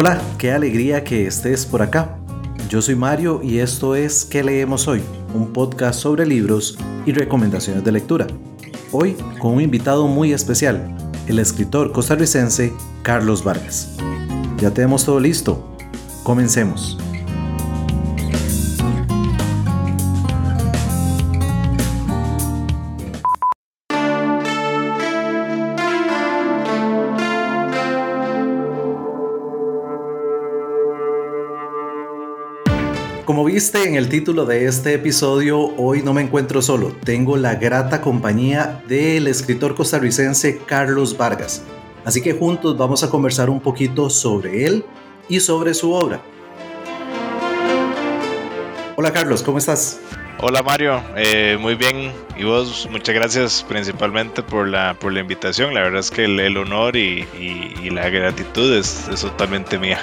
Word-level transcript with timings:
Hola, 0.00 0.22
qué 0.38 0.52
alegría 0.52 1.02
que 1.02 1.26
estés 1.26 1.66
por 1.66 1.82
acá. 1.82 2.16
Yo 2.68 2.80
soy 2.80 2.94
Mario 2.94 3.40
y 3.42 3.58
esto 3.58 3.96
es 3.96 4.24
¿Qué 4.24 4.44
leemos 4.44 4.86
hoy? 4.86 5.02
Un 5.34 5.52
podcast 5.52 5.98
sobre 5.98 6.24
libros 6.24 6.78
y 7.04 7.10
recomendaciones 7.10 7.82
de 7.82 7.90
lectura. 7.90 8.28
Hoy 8.92 9.16
con 9.40 9.54
un 9.54 9.60
invitado 9.60 10.06
muy 10.06 10.32
especial, 10.32 10.96
el 11.26 11.40
escritor 11.40 11.90
costarricense 11.90 12.72
Carlos 13.02 13.42
Vargas. 13.42 13.96
Ya 14.58 14.70
tenemos 14.70 15.04
todo 15.04 15.18
listo. 15.18 15.68
Comencemos. 16.22 16.96
Viste 33.58 33.88
en 33.88 33.96
el 33.96 34.08
título 34.08 34.46
de 34.46 34.66
este 34.66 34.94
episodio, 34.94 35.74
hoy 35.76 36.00
no 36.04 36.14
me 36.14 36.22
encuentro 36.22 36.62
solo, 36.62 36.92
tengo 37.02 37.36
la 37.36 37.56
grata 37.56 38.00
compañía 38.00 38.84
del 38.86 39.26
escritor 39.26 39.74
costarricense 39.74 40.60
Carlos 40.64 41.16
Vargas. 41.16 41.64
Así 42.04 42.22
que 42.22 42.34
juntos 42.34 42.78
vamos 42.78 43.02
a 43.02 43.10
conversar 43.10 43.50
un 43.50 43.60
poquito 43.60 44.10
sobre 44.10 44.64
él 44.64 44.84
y 45.28 45.40
sobre 45.40 45.74
su 45.74 45.92
obra. 45.92 46.20
Hola 48.94 49.12
Carlos, 49.12 49.42
¿cómo 49.42 49.58
estás? 49.58 49.98
Hola 50.38 50.62
Mario, 50.62 51.02
eh, 51.16 51.58
muy 51.60 51.74
bien. 51.74 52.12
Y 52.36 52.44
vos, 52.44 52.86
muchas 52.92 53.12
gracias 53.12 53.66
principalmente 53.68 54.40
por 54.40 54.68
la, 54.68 54.94
por 54.94 55.12
la 55.12 55.18
invitación. 55.18 55.74
La 55.74 55.80
verdad 55.80 55.98
es 55.98 56.12
que 56.12 56.26
el, 56.26 56.56
honor 56.56 56.94
y, 56.94 57.26
la 57.90 58.08
gratitud 58.08 58.72
es 58.72 59.08
totalmente 59.20 59.80
mía. 59.80 59.98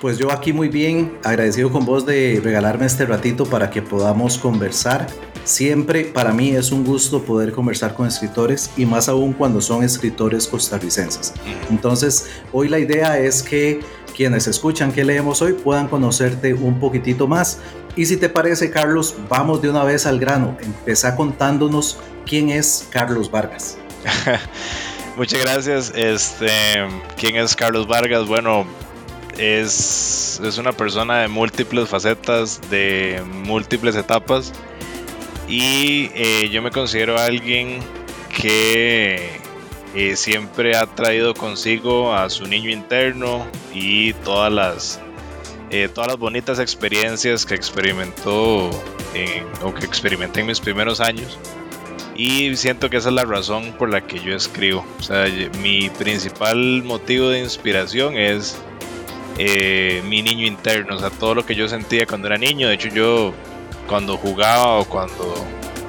Pues 0.00 0.16
yo 0.16 0.32
aquí 0.32 0.54
muy 0.54 0.68
bien, 0.68 1.18
agradecido 1.22 1.70
con 1.70 1.84
vos 1.84 2.06
de 2.06 2.40
regalarme 2.42 2.86
este 2.86 3.04
ratito 3.04 3.44
para 3.44 3.68
que 3.68 3.82
podamos 3.82 4.38
conversar. 4.38 5.06
Siempre 5.44 6.06
para 6.06 6.32
mí 6.32 6.50
es 6.50 6.72
un 6.72 6.84
gusto 6.84 7.22
poder 7.22 7.52
conversar 7.52 7.92
con 7.92 8.06
escritores 8.06 8.70
y 8.78 8.86
más 8.86 9.10
aún 9.10 9.34
cuando 9.34 9.60
son 9.60 9.84
escritores 9.84 10.46
costarricenses. 10.48 11.34
Entonces, 11.68 12.30
hoy 12.50 12.68
la 12.68 12.78
idea 12.78 13.18
es 13.18 13.42
que 13.42 13.80
quienes 14.16 14.46
escuchan 14.46 14.90
que 14.90 15.04
leemos 15.04 15.42
hoy 15.42 15.52
puedan 15.52 15.86
conocerte 15.86 16.54
un 16.54 16.80
poquitito 16.80 17.26
más. 17.26 17.58
Y 17.94 18.06
si 18.06 18.16
te 18.16 18.30
parece, 18.30 18.70
Carlos, 18.70 19.14
vamos 19.28 19.60
de 19.60 19.68
una 19.68 19.84
vez 19.84 20.06
al 20.06 20.18
grano. 20.18 20.56
Empezá 20.62 21.14
contándonos 21.14 21.98
quién 22.24 22.48
es 22.48 22.86
Carlos 22.88 23.30
Vargas. 23.30 23.76
Muchas 25.16 25.40
gracias. 25.40 25.92
Este, 25.94 26.48
¿Quién 27.18 27.36
es 27.36 27.54
Carlos 27.54 27.86
Vargas? 27.86 28.26
Bueno, 28.26 28.64
es, 29.40 30.58
una 30.58 30.72
persona 30.72 31.20
de 31.20 31.28
múltiples 31.28 31.88
facetas, 31.88 32.60
de 32.70 33.22
múltiples 33.44 33.96
etapas. 33.96 34.52
Y 35.48 36.10
eh, 36.14 36.48
yo 36.50 36.62
me 36.62 36.70
considero 36.70 37.18
alguien 37.18 37.80
que 38.40 39.40
eh, 39.94 40.16
siempre 40.16 40.76
ha 40.76 40.86
traído 40.86 41.34
consigo 41.34 42.14
a 42.14 42.28
su 42.30 42.46
niño 42.46 42.70
interno 42.70 43.46
y 43.74 44.12
todas 44.12 44.52
las, 44.52 45.00
eh, 45.70 45.88
todas 45.92 46.08
las 46.08 46.18
bonitas 46.18 46.58
experiencias 46.58 47.44
que 47.44 47.54
experimentó 47.54 48.70
o 49.62 49.74
que 49.74 49.84
experimenté 49.84 50.40
en 50.40 50.46
mis 50.46 50.60
primeros 50.60 51.00
años. 51.00 51.38
Y 52.14 52.54
siento 52.56 52.90
que 52.90 52.98
esa 52.98 53.08
es 53.08 53.14
la 53.14 53.24
razón 53.24 53.72
por 53.78 53.88
la 53.88 54.06
que 54.06 54.20
yo 54.20 54.36
escribo. 54.36 54.84
O 54.98 55.02
sea, 55.02 55.24
mi 55.62 55.88
principal 55.88 56.82
motivo 56.84 57.30
de 57.30 57.40
inspiración 57.40 58.18
es 58.18 58.58
eh, 59.42 60.02
mi 60.04 60.20
niño 60.20 60.46
interno, 60.46 60.96
o 60.96 60.98
sea, 60.98 61.08
todo 61.08 61.34
lo 61.34 61.46
que 61.46 61.54
yo 61.54 61.66
sentía 61.66 62.04
cuando 62.04 62.26
era 62.26 62.36
niño. 62.36 62.68
De 62.68 62.74
hecho, 62.74 62.88
yo 62.88 63.32
cuando 63.88 64.18
jugaba 64.18 64.80
o 64.80 64.84
cuando, 64.84 65.34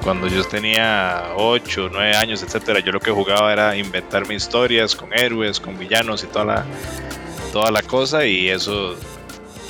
cuando 0.02 0.26
yo 0.26 0.42
tenía 0.44 1.32
8, 1.36 1.90
9 1.92 2.16
años, 2.16 2.42
etcétera, 2.42 2.80
yo 2.80 2.92
lo 2.92 3.00
que 3.00 3.10
jugaba 3.10 3.52
era 3.52 3.76
inventarme 3.76 4.34
historias 4.34 4.96
con 4.96 5.12
héroes, 5.12 5.60
con 5.60 5.78
villanos 5.78 6.24
y 6.24 6.28
toda 6.28 6.44
la, 6.46 6.66
toda 7.52 7.70
la 7.70 7.82
cosa. 7.82 8.24
Y 8.24 8.48
eso 8.48 8.96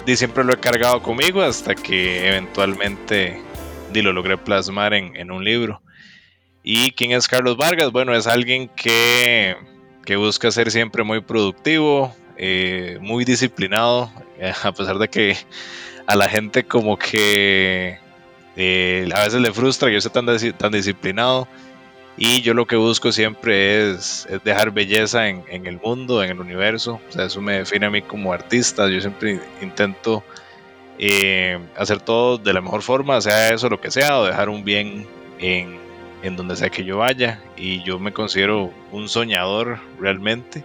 y 0.06 0.14
siempre 0.14 0.44
lo 0.44 0.53
he 0.53 0.59
cargado 0.59 1.03
conmigo 1.03 1.43
hasta 1.43 1.75
que 1.75 2.28
eventualmente 2.28 3.43
lo 3.93 4.12
logré 4.12 4.38
plasmar 4.38 4.94
en, 4.94 5.16
en 5.16 5.32
un 5.32 5.43
libro. 5.43 5.82
¿Y 6.62 6.93
quién 6.93 7.10
es 7.10 7.26
Carlos 7.26 7.56
Vargas? 7.56 7.91
Bueno, 7.91 8.14
es 8.14 8.28
alguien 8.28 8.69
que, 8.69 9.56
que 10.04 10.14
busca 10.14 10.53
ser 10.53 10.70
siempre 10.70 11.03
muy 11.03 11.20
productivo, 11.20 12.14
eh, 12.37 12.98
muy 13.00 13.25
disciplinado, 13.25 14.10
eh, 14.38 14.53
a 14.62 14.72
pesar 14.72 14.98
de 14.98 15.09
que 15.09 15.37
a 16.06 16.16
la 16.16 16.28
gente 16.28 16.65
como 16.65 16.98
que 16.98 17.98
eh, 18.56 19.09
a 19.15 19.25
veces 19.25 19.41
le 19.41 19.53
frustra 19.53 19.88
que 19.88 19.94
yo 19.94 20.00
sea 20.00 20.12
tan, 20.12 20.72
disciplinado. 20.72 21.47
Y 22.16 22.43
yo 22.43 22.53
lo 22.53 22.66
que 22.66 22.76
busco 22.76 23.10
siempre 23.10 23.91
es, 23.91 24.28
dejar 24.44 24.70
belleza 24.70 25.28
en, 25.28 25.66
el 25.66 25.81
mundo, 25.81 26.22
en 26.22 26.31
el 26.31 26.41
universo. 26.41 27.00
O 27.09 27.12
sea, 27.12 27.25
eso 27.25 27.41
me 27.41 27.59
define 27.59 27.87
a 27.87 27.91
mí 27.91 28.03
como 28.03 28.32
artista. 28.32 28.88
Yo 28.88 29.00
siempre 29.00 29.41
intento 29.62 30.22
hacer 31.76 32.00
todo 32.00 32.37
de 32.37 32.53
la 32.53 32.60
mejor 32.60 32.82
forma, 32.82 33.20
sea 33.20 33.53
eso 33.53 33.69
lo 33.69 33.81
que 33.81 33.91
sea, 33.91 34.19
o 34.19 34.26
dejar 34.26 34.50
un 34.50 34.62
bien 34.62 35.06
en, 35.38 35.78
en 36.22 36.37
donde 36.37 36.54
sea 36.54 36.69
que 36.69 36.84
yo 36.84 36.99
vaya. 36.99 37.41
Y 37.56 37.82
yo 37.82 37.99
me 37.99 38.12
considero 38.12 38.70
un 38.91 39.09
soñador 39.09 39.81
realmente. 39.99 40.64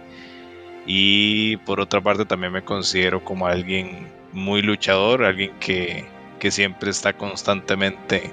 Y 0.90 1.58
por 1.58 1.80
otra 1.80 2.00
parte 2.00 2.24
también 2.24 2.50
me 2.50 2.64
considero 2.64 3.22
como 3.22 3.46
alguien 3.46 4.08
muy 4.32 4.62
luchador, 4.62 5.22
alguien 5.22 5.52
que, 5.60 6.06
siempre 6.50 6.90
está 6.90 7.12
constantemente 7.12 8.30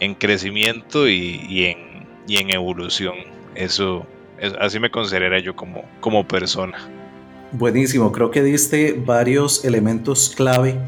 en 0.00 0.14
crecimiento 0.14 1.06
y, 1.06 1.66
en, 1.66 2.06
en, 2.26 2.50
evolución. 2.50 3.16
Eso, 3.54 4.06
así 4.58 4.80
me 4.80 4.90
consideraría 4.90 5.40
yo 5.40 5.54
como, 5.54 5.84
como 6.00 6.26
persona. 6.26 6.78
Buenísimo, 7.52 8.12
creo 8.12 8.30
que 8.30 8.42
diste 8.42 8.94
varios 8.94 9.62
elementos 9.64 10.32
clave 10.34 10.78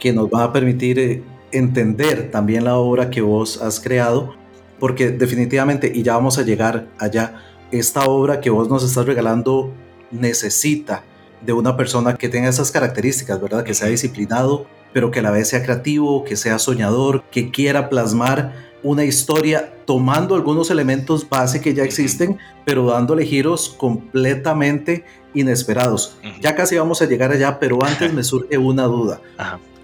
que 0.00 0.14
nos 0.14 0.30
van 0.30 0.44
a 0.44 0.52
permitir 0.52 0.98
eh, 0.98 1.22
entender 1.52 2.30
también 2.30 2.64
la 2.64 2.76
obra 2.76 3.10
que 3.10 3.20
vos 3.20 3.60
has 3.60 3.80
creado, 3.80 4.34
porque 4.78 5.10
definitivamente, 5.10 5.92
y 5.94 6.02
ya 6.02 6.14
vamos 6.14 6.38
a 6.38 6.42
llegar 6.42 6.86
allá, 6.98 7.42
esta 7.70 8.04
obra 8.04 8.40
que 8.40 8.48
vos 8.48 8.70
nos 8.70 8.82
estás 8.82 9.04
regalando 9.04 9.74
necesita 10.14 11.04
de 11.44 11.52
una 11.52 11.76
persona 11.76 12.14
que 12.14 12.28
tenga 12.28 12.48
esas 12.48 12.70
características, 12.70 13.40
¿verdad? 13.40 13.64
Que 13.64 13.74
sea 13.74 13.88
disciplinado, 13.88 14.66
pero 14.92 15.10
que 15.10 15.18
a 15.18 15.22
la 15.22 15.30
vez 15.30 15.48
sea 15.48 15.62
creativo, 15.62 16.24
que 16.24 16.36
sea 16.36 16.58
soñador, 16.58 17.24
que 17.30 17.50
quiera 17.50 17.88
plasmar 17.88 18.52
una 18.82 19.04
historia 19.04 19.74
tomando 19.86 20.34
algunos 20.34 20.70
elementos 20.70 21.28
base 21.28 21.60
que 21.60 21.74
ya 21.74 21.84
existen, 21.84 22.38
pero 22.64 22.86
dándole 22.86 23.26
giros 23.26 23.74
completamente 23.76 25.04
inesperados. 25.34 26.16
Ya 26.40 26.54
casi 26.54 26.76
vamos 26.76 27.02
a 27.02 27.06
llegar 27.06 27.32
allá, 27.32 27.58
pero 27.58 27.82
antes 27.84 28.12
me 28.12 28.22
surge 28.24 28.56
una 28.56 28.84
duda. 28.84 29.20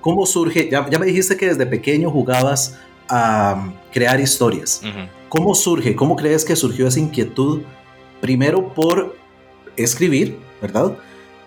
¿Cómo 0.00 0.24
surge? 0.26 0.70
Ya, 0.70 0.82
me 0.82 1.06
dijiste 1.06 1.36
que 1.36 1.48
desde 1.48 1.66
pequeño 1.66 2.10
jugabas 2.10 2.78
a 3.08 3.72
crear 3.92 4.20
historias. 4.20 4.80
¿Cómo 5.28 5.54
surge? 5.54 5.97
¿Cómo 5.97 6.16
crees 6.16 6.44
que 6.44 6.56
surgió 6.56 6.86
esa 6.86 7.00
inquietud? 7.00 7.62
Primero 8.20 8.72
por 8.74 9.16
escribir, 9.76 10.38
¿verdad? 10.60 10.97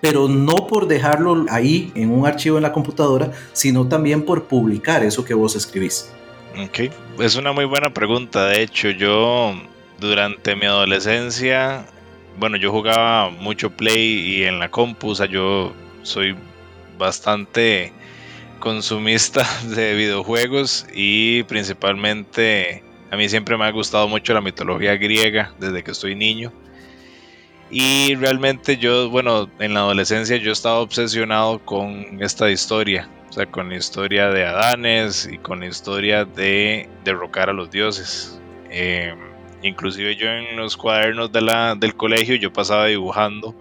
Pero 0.02 0.28
no 0.28 0.68
por 0.68 0.88
dejarlo 0.88 1.46
ahí 1.50 1.92
en 1.96 2.12
un 2.12 2.26
archivo 2.26 2.58
en 2.58 2.64
la 2.64 2.74
computadora, 2.74 3.32
sino 3.54 3.88
también 3.88 4.24
por 4.24 4.46
publicar 4.46 5.04
eso 5.04 5.24
que 5.24 5.34
vos 5.34 5.56
escribís. 5.56 6.12
Ok, 6.62 6.92
es 7.20 7.36
una 7.36 7.52
muy 7.52 7.66
buena 7.66 7.94
pregunta. 7.94 8.46
De 8.46 8.62
hecho, 8.62 8.90
yo 8.90 9.54
durante 10.00 10.56
mi 10.56 10.66
adolescencia, 10.66 11.86
bueno, 12.38 12.58
yo 12.58 12.72
jugaba 12.72 13.30
mucho 13.30 13.70
Play 13.72 14.20
y 14.20 14.44
en 14.44 14.60
la 14.60 14.70
compu, 14.70 15.10
o 15.10 15.16
sea, 15.16 15.26
yo 15.26 15.74
soy 16.04 16.36
bastante 16.98 17.94
consumista 18.60 19.48
de 19.76 19.96
videojuegos 19.96 20.86
y 20.94 21.44
principalmente 21.44 22.84
a 23.12 23.16
mí 23.16 23.28
siempre 23.30 23.58
me 23.58 23.66
ha 23.66 23.72
gustado 23.72 24.08
mucho 24.08 24.34
la 24.34 24.42
mitología 24.42 24.96
griega 24.96 25.54
desde 25.60 25.84
que 25.84 25.92
estoy 25.92 26.16
niño. 26.16 26.52
Y 27.76 28.14
realmente 28.14 28.78
yo, 28.78 29.10
bueno, 29.10 29.50
en 29.58 29.74
la 29.74 29.80
adolescencia 29.80 30.38
yo 30.38 30.52
estaba 30.52 30.78
obsesionado 30.78 31.58
con 31.58 32.22
esta 32.22 32.52
historia, 32.52 33.10
o 33.32 33.34
sea, 33.34 33.48
con 33.48 33.70
la 33.70 33.78
historia 33.78 34.30
de 34.30 34.46
Adanes 34.46 35.28
y 35.32 35.40
con 35.40 35.62
la 35.62 35.66
historia 35.66 36.24
de 36.24 36.88
derrocar 37.04 37.50
a 37.50 37.54
los 37.54 37.72
dioses. 37.72 38.40
Em, 38.70 39.18
inclusive 39.64 40.16
yo 40.16 40.28
en 40.28 40.56
los 40.56 40.78
cuadernos 40.78 41.32
de 41.32 41.42
la, 41.42 41.74
del 41.74 41.96
colegio 41.96 42.36
yo 42.36 42.54
pasaba 42.54 42.86
dibujando 42.86 43.56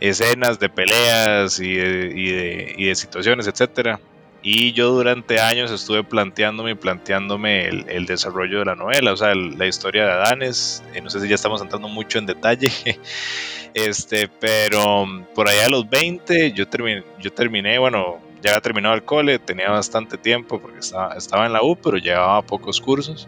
escenas 0.00 0.58
de 0.58 0.70
peleas 0.70 1.60
y 1.60 1.74
de, 1.74 2.12
y 2.16 2.30
de, 2.30 2.74
y 2.78 2.86
de 2.86 2.94
situaciones, 2.94 3.46
etcétera. 3.46 4.00
Y 4.48 4.72
yo 4.74 4.90
durante 4.90 5.40
años 5.40 5.72
estuve 5.72 6.04
planteándome 6.04 6.70
y 6.70 6.74
planteándome 6.76 7.66
el, 7.66 8.06
desarrollo 8.06 8.60
de 8.60 8.66
la 8.66 8.76
novela, 8.76 9.12
o 9.12 9.16
sea, 9.16 9.34
la 9.34 9.66
historia 9.66 10.04
de 10.04 10.12
Adanes. 10.12 10.84
Eh, 10.94 11.00
no 11.00 11.10
sé 11.10 11.18
si 11.18 11.26
ya 11.26 11.34
estamos 11.34 11.60
entrando 11.60 11.88
mucho 11.88 12.20
en 12.20 12.26
detalle, 12.26 12.70
Este, 13.74 14.28
pero 14.28 15.04
por 15.34 15.48
allá 15.48 15.66
a 15.66 15.68
los 15.68 15.90
20 15.90 16.52
yo 16.52 16.68
terminé, 16.68 17.02
yo 17.18 17.32
terminé, 17.32 17.76
bueno, 17.78 18.20
ya 18.40 18.50
había 18.50 18.60
terminado 18.60 18.94
el 18.94 19.02
cole, 19.02 19.40
tenía 19.40 19.68
bastante 19.68 20.16
tiempo 20.16 20.60
porque 20.60 20.78
estaba, 20.78 21.16
estaba 21.16 21.46
en 21.46 21.52
la 21.52 21.64
U, 21.64 21.74
pero 21.74 21.96
llevaba 21.96 22.40
pocos 22.42 22.80
cursos. 22.80 23.26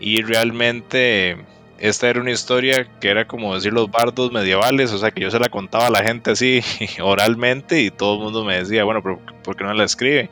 Y 0.00 0.22
realmente 0.22 1.36
esta 1.78 2.08
era 2.08 2.20
una 2.20 2.30
historia 2.30 2.88
que 3.00 3.08
era 3.08 3.26
como 3.26 3.54
decir 3.54 3.72
los 3.72 3.90
bardos 3.90 4.32
medievales, 4.32 4.92
o 4.92 4.98
sea 4.98 5.10
que 5.10 5.20
yo 5.20 5.30
se 5.30 5.38
la 5.38 5.48
contaba 5.48 5.88
a 5.88 5.90
la 5.90 6.02
gente 6.02 6.30
así 6.30 6.62
oralmente 7.02 7.80
y 7.80 7.90
todo 7.90 8.14
el 8.14 8.20
mundo 8.20 8.44
me 8.44 8.58
decía, 8.58 8.84
bueno, 8.84 9.02
pero 9.02 9.20
¿por 9.42 9.56
qué 9.56 9.64
no 9.64 9.74
la 9.74 9.84
escribe? 9.84 10.30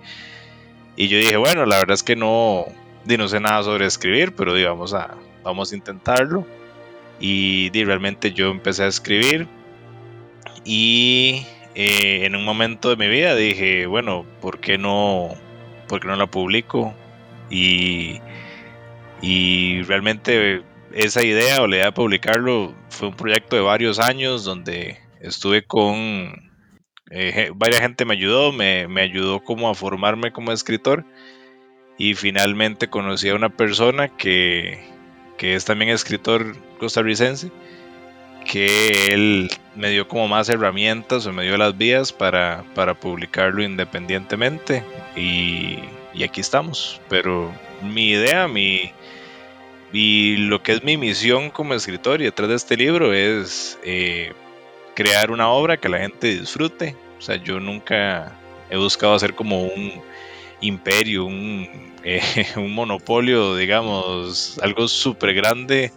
Y 0.97 1.09
yo 1.09 1.19
dije, 1.19 1.37
bueno, 1.37 1.67
la 1.67 1.77
verdad 1.77 1.95
es 1.95 2.03
que 2.03 2.17
no, 2.17 2.67
no 3.05 3.29
sé 3.29 3.41
nada 3.41 3.63
sobre 3.63 3.87
escribir, 3.87 4.35
pero 4.35 4.55
digamos, 4.55 4.95
a, 4.95 5.15
vamos 5.43 5.73
a 5.73 5.77
intentarlo. 5.77 6.47
Y 7.19 7.71
realmente 7.85 8.33
yo 8.33 8.51
empecé 8.51 8.85
a 8.85 8.87
escribir 8.87 9.47
y 10.65 11.47
eh, 11.75 12.25
en 12.25 12.37
un 12.37 12.45
momento 12.45 12.91
de 12.91 12.97
mi 12.97 13.09
vida 13.09 13.35
dije, 13.35 13.87
bueno, 13.87 14.25
¿por 14.41 14.61
qué 14.61 14.79
no, 14.79 15.31
por 15.89 16.05
no 16.05 16.17
la 16.17 16.27
publico? 16.27 16.95
Y, 17.51 18.21
y 19.21 19.83
realmente 19.83 20.63
esa 20.93 21.23
idea 21.23 21.63
o 21.63 21.67
la 21.67 21.77
idea 21.77 21.87
de 21.87 21.93
publicarlo 21.93 22.75
fue 22.89 23.09
un 23.09 23.17
proyecto 23.17 23.57
de 23.57 23.63
varios 23.63 23.99
años 23.99 24.45
donde 24.45 24.99
estuve 25.21 25.65
con 25.65 26.51
eh, 27.11 27.51
varias 27.55 27.81
gente 27.81 28.05
me 28.05 28.15
ayudó, 28.15 28.53
me, 28.53 28.87
ayudó 29.01 29.43
como 29.43 29.69
a 29.69 29.75
formarme 29.75 30.33
como 30.33 30.53
escritor 30.53 31.05
y 31.99 32.15
finalmente 32.15 32.89
conocí 32.89 33.29
a 33.29 33.35
una 33.35 33.49
persona 33.49 34.09
que, 34.09 34.81
que 35.37 35.55
es 35.55 35.65
también 35.65 35.91
escritor 35.91 36.57
costarricense 36.79 37.51
que 38.45 39.09
él 39.13 39.51
me 39.75 39.91
dio 39.91 40.09
como 40.09 40.29
más 40.29 40.49
herramientas 40.49 41.27
o 41.27 41.33
me 41.33 41.45
dio 41.45 41.57
las 41.57 41.77
vías 41.77 42.13
para, 42.13 42.65
para 42.75 42.95
publicarlo 42.95 43.63
independientemente 43.63 44.83
y, 45.17 45.79
y, 46.15 46.25
aquí 46.25 46.41
estamos. 46.41 47.01
Pero 47.09 47.53
mi 47.83 48.11
idea, 48.11 48.49
mi, 48.49 48.93
y 49.93 50.37
lo 50.37 50.63
que 50.63 50.73
es 50.73 50.85
mi 50.85 50.97
misión 50.97 51.51
como 51.51 51.75
escritor 51.75 52.21
y 52.21 52.25
detrás 52.25 52.49
de 52.49 52.55
este 52.57 52.77
libro 52.77 53.13
es 53.13 53.79
eh, 53.85 54.33
crear 54.95 55.31
una 55.31 55.49
obra 55.49 55.77
que 55.77 55.89
la 55.89 55.99
gente 55.99 56.39
disfrute. 56.39 56.95
O 57.19 57.23
sea, 57.23 57.37
yo 57.37 57.59
nunca 57.59 58.33
he 58.71 58.77
buscado 58.77 59.15
hacer 59.15 59.35
como 59.35 59.65
un 59.65 59.93
imperio, 60.61 61.25
un, 61.25 61.69
eh, 62.05 62.23
monopolio, 62.57 63.57
digamos, 63.57 64.59
algo 64.63 64.87
súper 64.87 65.35
grande, 65.35 65.93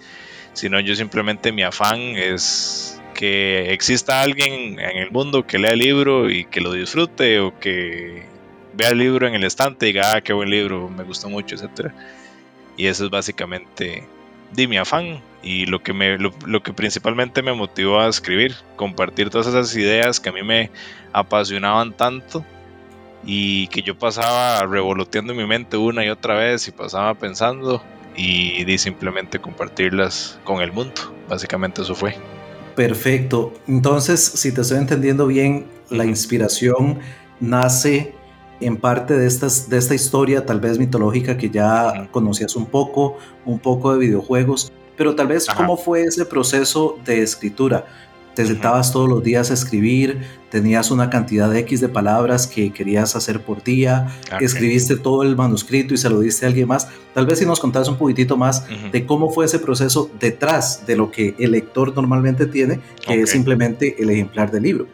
sino 0.53 0.79
yo 0.79 0.95
simplemente 0.95 1.51
mi 1.51 1.63
afán 1.63 1.99
es 1.99 2.99
que 3.13 3.71
exista 3.73 4.21
alguien 4.21 4.79
en 4.79 4.97
el 4.97 5.11
mundo 5.11 5.45
que 5.45 5.59
lea 5.59 5.71
el 5.71 5.79
libro 5.79 6.31
y 6.31 6.45
que 6.45 6.61
lo 6.61 6.73
disfrute 6.73 7.39
o 7.39 7.57
que 7.59 8.23
vea 8.73 8.89
el 8.89 8.97
libro 8.97 9.27
en 9.27 9.35
el 9.35 9.43
estante 9.43 9.85
y 9.85 9.93
diga, 9.93 10.15
ah, 10.15 10.21
qué 10.21 10.33
buen 10.33 10.49
libro, 10.49 10.89
me 10.89 11.03
gustó 11.03 11.29
mucho, 11.29 11.53
etcétera 11.53 11.93
y 12.77 12.87
eso 12.87 13.05
es 13.05 13.11
básicamente 13.11 14.07
de 14.53 14.67
mi 14.67 14.77
afán 14.77 15.21
y 15.41 15.65
lo 15.65 15.83
que, 15.83 15.93
me, 15.93 16.17
lo, 16.17 16.63
que 16.63 16.73
principalmente 16.73 17.41
me 17.41 17.53
motivó 17.53 17.99
a 17.99 18.07
escribir, 18.07 18.55
compartir 18.75 19.29
todas 19.29 19.47
esas 19.47 19.75
ideas 19.75 20.19
que 20.19 20.29
a 20.29 20.31
mí 20.31 20.41
me 20.43 20.71
apasionaban 21.11 21.91
tanto 21.93 22.45
y 23.25 23.67
que 23.67 23.81
yo 23.81 23.97
pasaba 23.97 24.65
revoloteando 24.65 25.33
en 25.33 25.39
mi 25.39 25.45
mente 25.45 25.77
una 25.77 26.05
y 26.05 26.09
otra 26.09 26.35
vez 26.35 26.67
y 26.67 26.71
pasaba 26.71 27.13
pensando 27.13 27.83
y 28.15 28.63
di 28.63 28.77
simplemente 28.77 29.39
compartirlas 29.39 30.39
con 30.43 30.61
el 30.61 30.71
mundo. 30.71 31.13
Básicamente 31.27 31.81
eso 31.81 31.95
fue. 31.95 32.15
Perfecto. 32.75 33.53
Entonces, 33.67 34.23
si 34.23 34.53
te 34.53 34.61
estoy 34.61 34.77
entendiendo 34.77 35.27
bien, 35.27 35.65
la 35.89 36.05
inspiración 36.05 36.99
nace 37.39 38.15
en 38.65 38.77
parte 38.77 39.17
de, 39.17 39.27
estas, 39.27 39.69
de 39.69 39.77
esta 39.77 39.95
historia, 39.95 40.45
tal 40.45 40.59
vez 40.59 40.77
mitológica, 40.77 41.37
que 41.37 41.49
ya 41.49 42.07
conocías 42.11 42.55
un 42.55 42.65
poco, 42.65 43.17
un 43.45 43.59
poco 43.59 43.93
de 43.93 43.99
videojuegos, 43.99 44.71
pero 44.97 45.15
tal 45.15 45.27
vez 45.27 45.47
cómo 45.47 45.77
fue 45.77 46.03
ese 46.03 46.25
proceso 46.25 46.97
de 47.05 47.21
escritura. 47.21 47.85
Te 48.35 48.45
sentabas 48.47 48.91
todos 48.91 49.07
los 49.07 49.23
días 49.23 49.51
a 49.51 49.53
escribir, 49.53 50.21
tenías 50.49 50.89
una 50.89 51.11
cantidad 51.11 51.51
de 51.51 51.59
X 51.59 51.81
de 51.81 51.89
palabras 51.89 52.47
que 52.47 52.73
querías 52.73 53.15
hacer 53.15 53.41
por 53.41 53.63
día, 53.63 54.07
escribiste 54.41 54.95
todo 54.97 55.21
el 55.21 55.35
manuscrito 55.35 55.93
y 55.93 55.97
se 55.97 56.09
lo 56.09 56.19
diste 56.19 56.45
a 56.45 56.49
alguien 56.49 56.67
más. 56.67 56.87
Tal 57.13 57.27
vez 57.27 57.37
si 57.39 57.45
nos 57.45 57.59
contas 57.59 57.87
un 57.87 57.97
poquitito 57.97 58.35
más 58.35 58.65
de 58.91 59.05
cómo 59.05 59.29
fue 59.29 59.45
ese 59.45 59.59
proceso 59.59 60.09
detrás 60.19 60.87
de 60.87 60.95
lo 60.95 61.11
que 61.11 61.35
el 61.37 61.51
lector 61.51 61.93
normalmente 61.95 62.47
tiene, 62.47 62.79
que 63.05 63.21
es 63.21 63.29
simplemente 63.29 63.95
el 64.01 64.09
ejemplar 64.09 64.49
del 64.49 64.63
libro. 64.63 64.87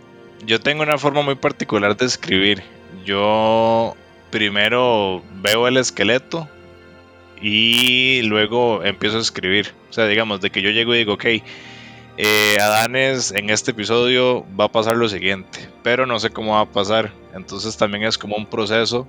Yo 0.45 0.59
tengo 0.59 0.83
una 0.83 0.97
forma 0.97 1.21
muy 1.21 1.35
particular 1.35 1.95
de 1.95 2.05
escribir 2.05 2.61
yo 3.05 3.95
primero 4.29 5.21
veo 5.41 5.67
el 5.67 5.77
esqueleto 5.77 6.47
y 7.41 8.21
luego 8.23 8.83
empiezo 8.83 9.17
a 9.17 9.21
escribir. 9.21 9.73
O 9.89 9.93
sea, 9.93 10.05
digamos, 10.05 10.41
de 10.41 10.49
que 10.49 10.61
yo 10.61 10.69
llego 10.69 10.93
y 10.93 10.99
digo, 10.99 11.13
ok, 11.13 11.25
eh, 12.17 12.57
Adanes 12.61 13.31
en 13.31 13.49
este 13.49 13.71
episodio 13.71 14.45
va 14.59 14.65
a 14.65 14.71
pasar 14.71 14.97
lo 14.97 15.07
siguiente, 15.07 15.69
pero 15.83 16.05
no 16.05 16.19
sé 16.19 16.29
cómo 16.29 16.53
va 16.53 16.61
a 16.61 16.65
pasar. 16.65 17.11
Entonces 17.33 17.77
también 17.77 18.03
es 18.03 18.17
como 18.17 18.35
un 18.35 18.45
proceso 18.45 19.07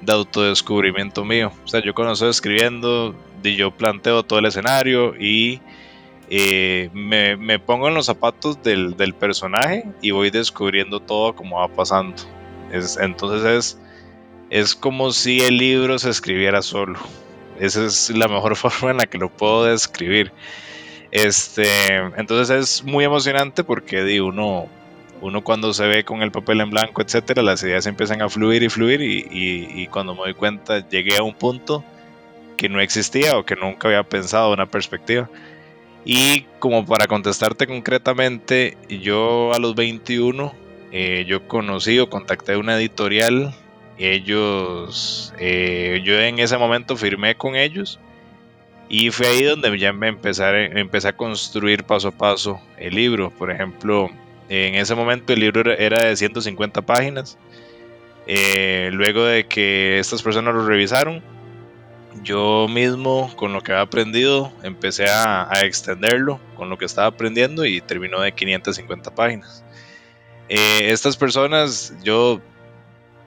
de 0.00 0.12
autodescubrimiento 0.12 1.24
mío. 1.24 1.52
O 1.64 1.68
sea, 1.68 1.82
yo 1.82 1.94
cuando 1.94 2.12
estoy 2.12 2.30
escribiendo, 2.30 3.14
yo 3.42 3.70
planteo 3.70 4.22
todo 4.22 4.38
el 4.38 4.46
escenario 4.46 5.14
y 5.16 5.60
eh, 6.30 6.90
me, 6.94 7.58
pongo 7.58 7.88
en 7.88 7.94
los 7.94 8.06
zapatos 8.06 8.62
del, 8.62 8.96
del 8.96 9.14
personaje 9.14 9.84
y 10.00 10.10
voy 10.12 10.30
descubriendo 10.30 11.00
todo 11.00 11.34
como 11.34 11.58
va 11.58 11.68
pasando 11.68 12.22
entonces 13.00 13.44
es, 13.44 13.78
es 14.50 14.74
como 14.74 15.12
si 15.12 15.40
el 15.40 15.56
libro 15.56 15.98
se 15.98 16.10
escribiera 16.10 16.62
solo. 16.62 16.98
Esa 17.58 17.86
es 17.86 18.10
la 18.10 18.28
mejor 18.28 18.56
forma 18.56 18.90
en 18.90 18.96
la 18.98 19.06
que 19.06 19.18
lo 19.18 19.30
puedo 19.30 19.64
describir. 19.64 20.32
Este, 21.10 21.66
entonces 22.16 22.50
es 22.50 22.84
muy 22.84 23.04
emocionante 23.04 23.62
porque 23.62 24.02
di, 24.02 24.18
uno, 24.18 24.68
uno 25.20 25.44
cuando 25.44 25.72
se 25.72 25.86
ve 25.86 26.04
con 26.04 26.22
el 26.22 26.32
papel 26.32 26.60
en 26.60 26.70
blanco, 26.70 27.02
etcétera, 27.02 27.40
las 27.42 27.62
ideas 27.62 27.86
empiezan 27.86 28.20
a 28.20 28.28
fluir 28.28 28.64
y 28.64 28.68
fluir 28.68 29.00
y, 29.00 29.24
y, 29.30 29.86
cuando 29.86 30.14
me 30.14 30.22
doy 30.22 30.34
cuenta 30.34 30.88
llegué 30.88 31.16
a 31.16 31.22
un 31.22 31.34
punto 31.34 31.84
que 32.56 32.68
no 32.68 32.80
existía 32.80 33.38
o 33.38 33.44
que 33.44 33.54
nunca 33.54 33.86
había 33.88 34.02
pensado 34.02 34.52
una 34.52 34.66
perspectiva. 34.66 35.30
Y 36.04 36.46
como 36.58 36.84
para 36.84 37.06
contestarte 37.06 37.68
concretamente, 37.68 38.76
yo 38.88 39.54
a 39.54 39.58
los 39.60 39.76
21 39.76 40.63
eh, 40.96 41.24
yo 41.26 41.48
conocí 41.48 41.98
o 41.98 42.08
contacté 42.08 42.56
una 42.56 42.76
editorial. 42.76 43.52
Ellos, 43.98 45.34
eh, 45.40 46.00
yo 46.04 46.20
en 46.20 46.38
ese 46.38 46.56
momento 46.56 46.96
firmé 46.96 47.34
con 47.34 47.56
ellos 47.56 47.98
y 48.88 49.10
fue 49.10 49.26
ahí 49.26 49.42
donde 49.42 49.76
ya 49.76 49.92
me 49.92 50.06
empecé, 50.06 51.08
a 51.08 51.12
construir 51.16 51.82
paso 51.82 52.08
a 52.08 52.10
paso 52.12 52.60
el 52.78 52.94
libro. 52.94 53.30
Por 53.30 53.50
ejemplo, 53.50 54.08
en 54.48 54.76
ese 54.76 54.94
momento 54.94 55.32
el 55.32 55.40
libro 55.40 55.72
era 55.72 56.04
de 56.04 56.14
150 56.14 56.82
páginas. 56.82 57.38
Eh, 58.28 58.90
luego 58.92 59.24
de 59.24 59.48
que 59.48 59.98
estas 59.98 60.22
personas 60.22 60.54
lo 60.54 60.64
revisaron, 60.64 61.24
yo 62.22 62.68
mismo 62.68 63.34
con 63.34 63.52
lo 63.52 63.62
que 63.62 63.72
había 63.72 63.82
aprendido 63.82 64.52
empecé 64.62 65.06
a, 65.08 65.50
extenderlo 65.64 66.38
con 66.54 66.70
lo 66.70 66.78
que 66.78 66.84
estaba 66.84 67.08
aprendiendo 67.08 67.64
y 67.66 67.80
terminó 67.80 68.20
de 68.20 68.30
550 68.30 69.12
páginas. 69.12 69.64
Eh, 70.48 70.90
estas 70.90 71.16
personas, 71.16 71.94
yo 72.02 72.40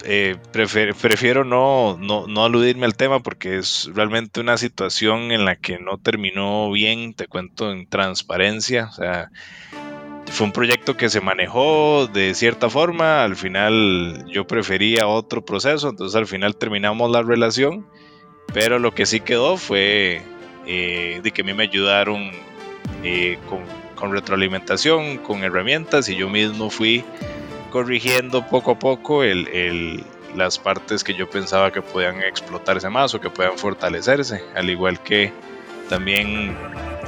eh, 0.03 0.37
prefiero 0.51 1.43
no, 1.43 1.97
no, 1.97 2.45
aludirme 2.45 2.85
al 2.85 2.95
tema 2.95 3.21
porque 3.21 3.57
es 3.57 3.89
realmente 3.93 4.39
una 4.39 4.57
situación 4.57 5.31
en 5.31 5.43
la 5.43 5.55
que 5.55 5.79
no 5.79 5.97
terminó 5.97 6.71
bien, 6.71 7.13
te 7.13 7.27
cuento 7.27 7.71
en 7.71 7.87
transparencia, 7.87 8.89
o 8.91 8.93
sea, 8.93 9.31
fue 10.27 10.45
un 10.45 10.53
proyecto 10.53 10.95
que 10.95 11.09
se 11.09 11.21
manejó 11.21 12.07
de 12.07 12.35
cierta 12.35 12.69
forma, 12.69 13.23
al 13.23 13.35
final 13.35 14.25
yo 14.27 14.45
prefería 14.45 15.07
otro 15.07 15.43
proceso, 15.43 15.89
entonces 15.89 16.15
al 16.15 16.27
final 16.27 16.55
terminamos 16.55 17.09
la 17.09 17.23
relación, 17.23 17.87
pero 18.53 18.77
lo 18.77 18.93
que 18.93 19.07
sí 19.07 19.21
quedó 19.21 19.57
fue 19.57 20.21
eh, 20.67 21.21
de 21.23 21.31
que 21.31 21.41
a 21.41 21.45
mí 21.45 21.53
me 21.53 21.63
ayudaron 21.63 22.31
con 23.49 23.86
con 23.97 24.13
retroalimentación, 24.13 25.17
con 25.17 25.43
herramientas 25.43 26.07
y 26.07 26.15
yo 26.15 26.29
mismo 26.29 26.69
fui 26.69 27.03
corrigiendo 27.71 28.47
poco 28.47 28.71
a 28.71 28.79
poco 28.79 29.23
el, 29.23 30.03
las 30.35 30.57
partes 30.57 31.03
que 31.03 31.13
yo 31.13 31.29
pensaba 31.29 31.71
que 31.71 31.81
podían 31.81 32.21
explotarse 32.21 32.89
más 32.89 33.13
o 33.13 33.19
que 33.19 33.29
puedan 33.29 33.57
fortalecerse, 33.57 34.41
al 34.55 34.69
igual 34.69 35.01
que 35.01 35.33
también 35.89 36.55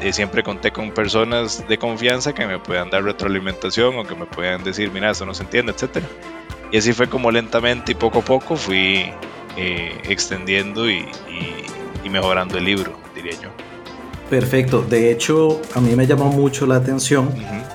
eh, 0.02 0.12
siempre 0.12 0.44
conté 0.44 0.72
con 0.72 0.92
personas 0.92 1.68
de 1.68 1.78
confianza 1.78 2.34
que 2.34 2.46
me 2.46 2.60
puedan 2.60 2.90
dar 2.90 3.04
retroalimentación 3.04 3.98
o 3.98 4.04
que 4.04 4.16
me 4.16 4.26
puedan 4.26 4.64
decir, 4.64 4.92
mira, 4.92 5.12
esto 5.12 5.26
no 5.26 5.34
se 5.34 5.44
entiende, 5.44 5.72
etc. 5.72 6.04
Y 6.72 6.78
así 6.78 6.94
fue 6.94 7.08
como 7.08 7.32
lentamente 7.32 7.92
y 7.92 7.96
poco 7.96 8.20
a 8.20 8.24
poco 8.24 8.56
fui 8.56 9.12
eh, 9.58 10.02
extendiendo 10.04 10.90
y 10.90 11.06
mejorando 12.10 12.58
el 12.58 12.66
libro, 12.66 12.98
diría 13.14 13.34
yo. 13.40 13.69
Perfecto. 14.30 14.86
De 14.88 15.12
hecho, 15.12 15.60
a 15.74 15.82
mí 15.82 15.96
me 15.96 16.06
llamó 16.06 16.30
mucho 16.30 16.68
la 16.68 16.76
atención 16.76 17.30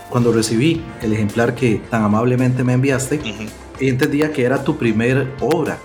cuando 0.09 0.33
recibí 0.33 0.83
el 1.03 1.13
ejemplar 1.13 1.55
que 1.55 1.81
tan 1.91 2.05
amablemente 2.05 2.63
me 2.63 2.75
enviaste. 2.75 3.21
y 3.81 3.89
entendía 3.89 4.33
que 4.33 4.45
era 4.45 4.63
tu 4.63 4.77
primer 4.77 5.33
obra. 5.41 5.79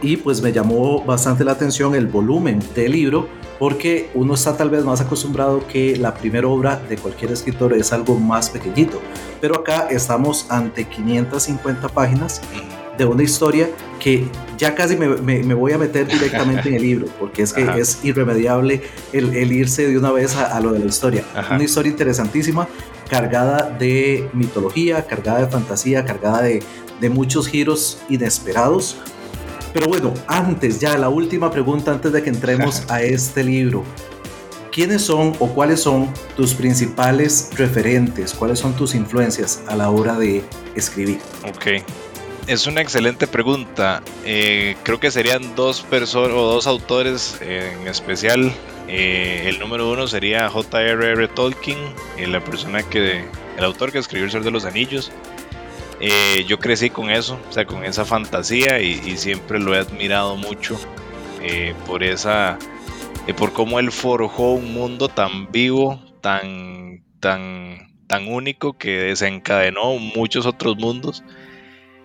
Y 0.00 0.16
pues 0.16 0.42
me 0.42 0.52
llamó 0.52 1.02
bastante 1.04 1.44
la 1.44 1.52
atención 1.52 1.94
el 1.94 2.06
volumen 2.06 2.60
del 2.74 2.92
libro 2.92 3.28
porque 3.58 4.10
uno 4.14 4.34
está 4.34 4.56
tal 4.56 4.70
vez 4.70 4.84
más 4.84 5.00
acostumbrado 5.00 5.66
que 5.68 5.96
la 5.96 6.14
primera 6.14 6.48
obra 6.48 6.76
de 6.88 6.96
cualquier 6.96 7.30
escritor 7.30 7.72
es 7.74 7.92
algo 7.92 8.18
más 8.18 8.50
pequeñito. 8.50 9.00
Pero 9.40 9.56
acá 9.56 9.86
estamos 9.90 10.46
ante 10.50 10.84
550 10.84 11.88
páginas 11.88 12.40
de 12.98 13.04
una 13.04 13.22
historia 13.22 13.68
que 14.00 14.26
ya 14.62 14.76
casi 14.76 14.96
me, 14.96 15.08
me, 15.08 15.54
voy 15.54 15.72
a 15.72 15.78
meter 15.78 16.06
directamente 16.06 16.68
en 16.68 16.76
el 16.76 16.82
libro, 16.82 17.08
porque 17.18 17.42
es 17.42 17.52
que 17.52 17.64
es 17.80 17.98
irremediable 18.04 18.80
el, 19.12 19.34
el, 19.34 19.50
irse 19.50 19.88
de 19.88 19.98
una 19.98 20.12
vez 20.12 20.36
a, 20.36 20.60
lo 20.60 20.70
de 20.70 20.78
la 20.78 20.86
historia. 20.86 21.24
Una 21.50 21.64
historia 21.64 21.90
interesantísima, 21.90 22.68
cargada 23.10 23.76
de 23.76 24.30
mitología, 24.32 25.04
cargada 25.04 25.40
de 25.40 25.48
fantasía, 25.48 26.04
cargada 26.04 26.42
de, 26.42 26.62
de 27.00 27.10
muchos 27.10 27.48
giros 27.48 28.02
inesperados. 28.08 28.98
Pero 29.74 29.88
bueno, 29.88 30.14
antes 30.28 30.78
ya, 30.78 30.96
la 30.96 31.08
última 31.08 31.50
pregunta 31.50 31.90
antes 31.90 32.12
de 32.12 32.22
que 32.22 32.30
entremos 32.30 32.84
a 32.88 33.02
este 33.02 33.42
libro. 33.42 33.82
¿Quiénes 34.70 35.02
son 35.02 35.34
o 35.40 35.48
cuáles 35.48 35.80
son 35.80 36.08
tus 36.36 36.54
principales 36.54 37.50
referentes? 37.56 38.32
¿Cuáles 38.32 38.60
son 38.60 38.74
tus 38.74 38.94
influencias 38.94 39.60
a 39.66 39.74
la 39.74 39.90
hora 39.90 40.16
de 40.16 40.44
escribir? 40.76 41.18
Ok, 41.48 41.82
es 42.46 42.66
una 42.66 42.80
excelente 42.80 43.26
pregunta. 43.26 44.02
Eh, 44.24 44.76
creo 44.82 44.98
que 44.98 45.10
serían 45.10 45.54
dos 45.54 45.82
personas 45.82 46.32
o 46.32 46.52
dos 46.52 46.66
autores 46.66 47.38
en 47.40 47.86
especial. 47.86 48.52
Eh, 48.88 49.44
el 49.46 49.58
número 49.58 49.90
uno 49.90 50.06
sería 50.08 50.48
J.R.R. 50.48 51.28
Tolkien, 51.28 51.78
eh, 52.18 52.26
la 52.26 52.42
persona 52.42 52.82
que, 52.82 53.24
el 53.56 53.64
autor 53.64 53.92
que 53.92 53.98
escribió 53.98 54.24
El 54.24 54.32
Ser 54.32 54.42
de 54.42 54.50
los 54.50 54.64
Anillos. 54.64 55.12
yo 56.48 56.58
crecí 56.58 56.90
con 56.90 57.10
eso, 57.10 57.38
o 57.48 57.52
sea, 57.52 57.64
con 57.64 57.84
esa 57.84 58.04
fantasía 58.04 58.80
y, 58.80 59.16
siempre 59.16 59.60
lo 59.60 59.74
he 59.74 59.78
admirado 59.78 60.36
mucho 60.36 60.76
por 61.86 62.02
esa, 62.02 62.58
por 63.36 63.52
cómo 63.52 63.78
él 63.78 63.92
forjó 63.92 64.54
un 64.54 64.74
mundo 64.74 65.08
tan 65.08 65.52
vivo, 65.52 66.02
tan, 66.20 67.04
tan, 67.20 67.94
tan 68.08 68.26
único 68.26 68.72
que 68.76 68.90
desencadenó 68.98 69.96
muchos 69.96 70.44
otros 70.44 70.76
mundos. 70.76 71.22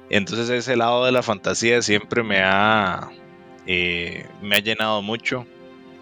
Entonces 0.10 0.50
ese 0.50 0.76
lado 0.76 1.06
de 1.06 1.12
la 1.12 1.24
fantasía 1.24 1.82
siempre 1.82 2.24
me 2.24 2.40
ha, 2.42 3.10
eh, 3.66 4.26
me 4.42 4.56
ha 4.56 4.60
llenado 4.60 5.02
mucho. 5.02 5.46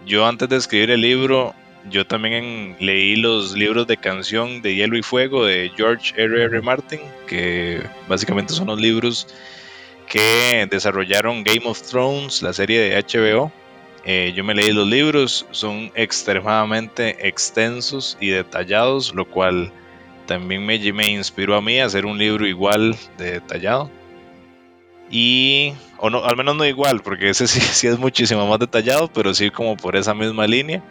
Yo 0.06 0.28
antes 0.28 0.48
de 0.50 0.58
escribir 0.58 0.92
el 0.92 1.02
libro, 1.02 1.56
yo 1.90 2.06
también 2.06 2.76
leí 2.80 3.16
los 3.16 3.54
libros 3.54 3.88
de 3.88 3.98
canción 3.98 4.62
de 4.62 4.76
Hielo 4.76 4.98
y 4.98 5.02
Fuego 5.02 5.46
de 5.46 5.72
George 5.76 6.14
R. 6.16 6.44
R. 6.44 6.62
Martin, 6.62 7.00
que 7.28 7.84
básicamente 8.08 8.54
son 8.54 8.68
los 8.68 8.80
libros 8.80 9.28
que 10.08 10.68
desarrollaron 10.70 11.44
Game 11.44 11.66
of 11.66 11.82
Thrones, 11.82 12.42
la 12.42 12.54
serie 12.54 12.80
de 12.80 13.04
HBO. 13.04 13.52
Eh, 14.06 14.34
yo 14.36 14.44
me 14.44 14.54
leí 14.54 14.72
los 14.72 14.88
libros, 14.88 15.48
son 15.50 15.92
extremadamente 15.96 17.28
extensos 17.28 18.18
y 18.20 18.30
detallados, 18.30 19.16
lo 19.16 19.26
cual 19.26 19.72
también 20.26 20.66
me, 20.66 20.78
me 20.94 21.12
inspiró 21.12 21.56
a 21.56 21.62
mí 21.62 21.80
a 21.80 21.86
hacer 21.86 22.06
un 22.06 22.18
libro 22.18 22.48
igual 22.48 22.96
de 23.18 23.34
detallado. 23.34 23.90
Y, 25.10 25.74
o 25.98 26.10
no, 26.10 26.24
al 26.26 26.36
menos 26.36 26.56
no 26.56 26.66
igual, 26.66 27.02
porque 27.02 27.30
ese 27.30 27.48
sí, 27.48 27.88
es 27.88 28.00
muchísimo 28.00 28.48
más 28.48 28.60
detallado, 28.60 29.08
pero 29.08 29.34
sí 29.34 29.50
como 29.52 29.78
por 29.78 29.96
esa 29.96 30.14
misma 30.14 30.48
línea. 30.48 30.84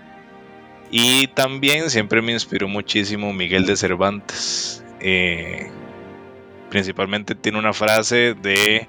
Y 0.91 1.27
también 1.29 1.91
siempre 1.91 2.23
me 2.23 2.33
inspiró 2.33 2.69
muchísimo 2.69 3.33
Miguel 3.33 3.67
de 3.67 3.77
Cervantes. 3.77 4.85
Eh, 5.01 5.71
principalmente 6.71 7.35
tiene 7.35 7.59
una 7.59 7.73
frase 7.73 8.35
de 8.35 8.87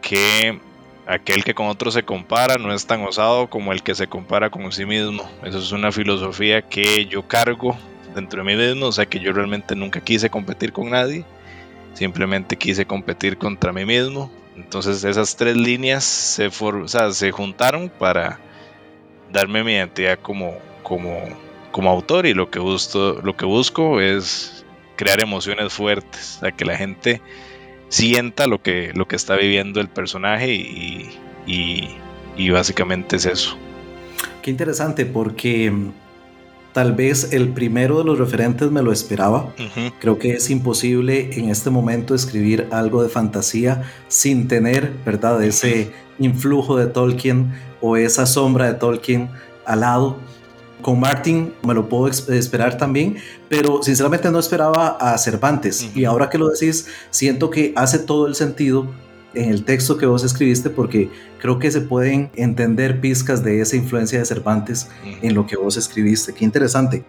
que 0.00 0.58
aquel 1.06 1.44
que 1.44 1.54
con 1.54 1.68
otro 1.68 1.90
se 1.90 2.02
compara 2.02 2.58
no 2.58 2.72
es 2.72 2.86
tan 2.86 3.02
osado 3.02 3.48
como 3.48 3.72
el 3.72 3.82
que 3.82 3.94
se 3.94 4.08
compara 4.08 4.50
con 4.50 4.72
sí 4.72 4.84
mismo. 4.84 5.28
Eso 5.44 5.58
es 5.58 5.70
una 5.72 5.92
filosofía 5.92 6.62
que 6.62 7.06
yo 7.06 7.26
cargo 7.28 7.76
dentro 8.14 8.42
de 8.42 8.54
mí 8.54 8.60
mismo, 8.60 8.86
o 8.86 8.92
sea 8.92 9.06
que 9.06 9.20
yo 9.20 9.32
realmente 9.32 9.74
nunca 9.74 10.00
quise 10.00 10.30
competir 10.30 10.72
con 10.72 10.90
nadie, 10.90 11.24
simplemente 11.94 12.56
quise 12.56 12.86
competir 12.86 13.38
contra 13.38 13.72
mí 13.72 13.84
mismo. 13.84 14.30
Entonces 14.56 15.02
esas 15.04 15.36
tres 15.36 15.56
líneas 15.56 16.04
se, 16.04 16.50
for, 16.50 16.86
se 16.88 17.30
juntaron 17.30 17.88
para 17.88 18.38
darme 19.32 19.64
mi 19.64 19.72
identidad 19.72 20.18
como, 20.20 20.54
como, 20.82 21.20
como 21.70 21.90
autor 21.90 22.26
y 22.26 22.34
lo 22.34 22.50
que, 22.50 22.58
busco, 22.58 23.20
lo 23.22 23.34
que 23.36 23.46
busco 23.46 24.00
es 24.00 24.64
crear 24.96 25.20
emociones 25.20 25.72
fuertes, 25.72 26.36
o 26.36 26.40
sea, 26.40 26.52
que 26.52 26.64
la 26.64 26.76
gente 26.76 27.22
sienta 27.88 28.46
lo 28.46 28.62
que, 28.62 28.92
lo 28.94 29.08
que 29.08 29.16
está 29.16 29.36
viviendo 29.36 29.80
el 29.80 29.88
personaje 29.88 30.52
y, 30.52 31.10
y, 31.46 31.88
y 32.36 32.50
básicamente 32.50 33.16
es 33.16 33.26
eso. 33.26 33.56
Qué 34.42 34.50
interesante 34.50 35.06
porque 35.06 35.72
Tal 36.72 36.94
vez 36.94 37.32
el 37.32 37.50
primero 37.50 37.98
de 37.98 38.04
los 38.04 38.18
referentes 38.18 38.70
me 38.70 38.82
lo 38.82 38.92
esperaba. 38.92 39.54
Creo 40.00 40.18
que 40.18 40.32
es 40.32 40.48
imposible 40.48 41.38
en 41.38 41.50
este 41.50 41.68
momento 41.68 42.14
escribir 42.14 42.68
algo 42.70 43.02
de 43.02 43.10
fantasía 43.10 43.82
sin 44.08 44.48
tener, 44.48 44.92
¿verdad?, 45.04 45.42
ese 45.42 45.92
influjo 46.18 46.76
de 46.76 46.86
Tolkien 46.86 47.52
o 47.82 47.96
esa 47.96 48.24
sombra 48.24 48.66
de 48.66 48.74
Tolkien 48.74 49.28
al 49.66 49.80
lado. 49.80 50.16
Con 50.80 50.98
Martin 50.98 51.52
me 51.62 51.74
lo 51.74 51.88
puedo 51.88 52.08
esperar 52.08 52.76
también, 52.78 53.16
pero 53.48 53.82
sinceramente 53.82 54.30
no 54.30 54.38
esperaba 54.38 54.96
a 54.98 55.16
Cervantes. 55.18 55.90
Y 55.94 56.06
ahora 56.06 56.30
que 56.30 56.38
lo 56.38 56.48
decís, 56.48 56.88
siento 57.10 57.50
que 57.50 57.72
hace 57.76 57.98
todo 57.98 58.26
el 58.26 58.34
sentido 58.34 58.88
en 59.34 59.50
el 59.50 59.64
texto 59.64 59.96
que 59.96 60.06
vos 60.06 60.24
escribiste 60.24 60.70
porque 60.70 61.10
creo 61.40 61.58
que 61.58 61.70
se 61.70 61.80
pueden 61.80 62.30
entender 62.36 63.00
pizcas 63.00 63.42
de 63.42 63.60
esa 63.60 63.76
influencia 63.76 64.18
de 64.18 64.24
Cervantes 64.24 64.88
en 65.22 65.34
lo 65.34 65.46
que 65.46 65.56
vos 65.56 65.76
escribiste. 65.76 66.32
Qué 66.32 66.44
interesante. 66.44 67.04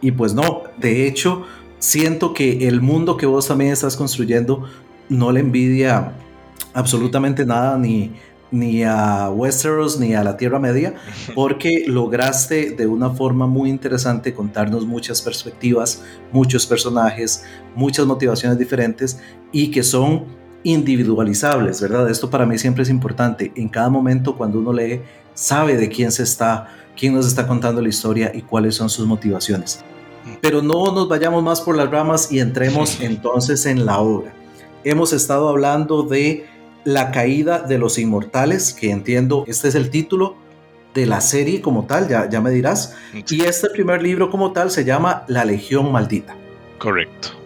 Y 0.00 0.12
pues 0.12 0.34
no, 0.34 0.64
de 0.78 1.06
hecho, 1.06 1.44
siento 1.78 2.34
que 2.34 2.68
el 2.68 2.80
mundo 2.80 3.16
que 3.16 3.26
vos 3.26 3.48
también 3.48 3.72
estás 3.72 3.96
construyendo 3.96 4.64
no 5.08 5.32
le 5.32 5.40
envidia 5.40 6.12
absolutamente 6.74 7.44
nada 7.44 7.78
ni, 7.78 8.12
ni 8.50 8.84
a 8.84 9.30
Westeros 9.30 9.98
ni 9.98 10.14
a 10.14 10.22
la 10.22 10.36
Tierra 10.36 10.58
Media, 10.58 10.94
porque 11.34 11.84
lograste 11.86 12.70
de 12.70 12.86
una 12.86 13.10
forma 13.10 13.46
muy 13.46 13.70
interesante 13.70 14.34
contarnos 14.34 14.86
muchas 14.86 15.22
perspectivas, 15.22 16.04
muchos 16.32 16.66
personajes, 16.66 17.44
muchas 17.74 18.06
motivaciones 18.06 18.58
diferentes 18.58 19.20
y 19.52 19.70
que 19.70 19.82
son 19.82 20.37
individualizables, 20.62 21.80
¿verdad? 21.80 22.10
Esto 22.10 22.30
para 22.30 22.46
mí 22.46 22.58
siempre 22.58 22.82
es 22.82 22.90
importante. 22.90 23.52
En 23.54 23.68
cada 23.68 23.88
momento 23.88 24.36
cuando 24.36 24.58
uno 24.58 24.72
lee, 24.72 25.00
sabe 25.34 25.76
de 25.76 25.88
quién 25.88 26.10
se 26.10 26.24
está, 26.24 26.68
quién 26.96 27.14
nos 27.14 27.26
está 27.26 27.46
contando 27.46 27.80
la 27.80 27.88
historia 27.88 28.32
y 28.34 28.42
cuáles 28.42 28.74
son 28.74 28.90
sus 28.90 29.06
motivaciones. 29.06 29.84
Pero 30.40 30.60
no 30.60 30.92
nos 30.92 31.08
vayamos 31.08 31.42
más 31.42 31.60
por 31.60 31.76
las 31.76 31.90
ramas 31.90 32.30
y 32.30 32.40
entremos 32.40 33.00
entonces 33.00 33.66
en 33.66 33.86
la 33.86 33.98
obra. 33.98 34.34
Hemos 34.84 35.12
estado 35.12 35.48
hablando 35.48 36.02
de 36.02 36.46
la 36.84 37.10
caída 37.10 37.60
de 37.60 37.78
los 37.78 37.98
inmortales, 37.98 38.72
que 38.72 38.90
entiendo, 38.90 39.44
este 39.46 39.68
es 39.68 39.74
el 39.74 39.90
título 39.90 40.36
de 40.94 41.06
la 41.06 41.20
serie 41.20 41.60
como 41.60 41.86
tal, 41.86 42.08
ya, 42.08 42.28
ya 42.28 42.40
me 42.40 42.50
dirás. 42.50 42.94
Y 43.28 43.42
este 43.42 43.70
primer 43.70 44.02
libro 44.02 44.30
como 44.30 44.52
tal 44.52 44.70
se 44.70 44.84
llama 44.84 45.24
La 45.28 45.44
Legión 45.44 45.92
Maldita. 45.92 46.36
Correcto. 46.78 47.37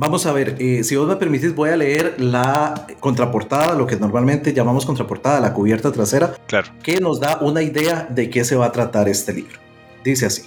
Vamos 0.00 0.26
a 0.26 0.32
ver, 0.32 0.54
eh, 0.60 0.84
si 0.84 0.94
vos 0.94 1.08
me 1.08 1.16
permitís, 1.16 1.56
voy 1.56 1.70
a 1.70 1.76
leer 1.76 2.20
la 2.20 2.86
contraportada, 3.00 3.74
lo 3.74 3.84
que 3.84 3.96
normalmente 3.96 4.52
llamamos 4.52 4.86
contraportada, 4.86 5.40
la 5.40 5.52
cubierta 5.52 5.90
trasera, 5.90 6.36
claro. 6.46 6.68
que 6.84 7.00
nos 7.00 7.18
da 7.18 7.40
una 7.40 7.62
idea 7.62 8.06
de 8.08 8.30
qué 8.30 8.44
se 8.44 8.54
va 8.54 8.66
a 8.66 8.72
tratar 8.72 9.08
este 9.08 9.32
libro. 9.32 9.58
Dice 10.04 10.26
así: 10.26 10.42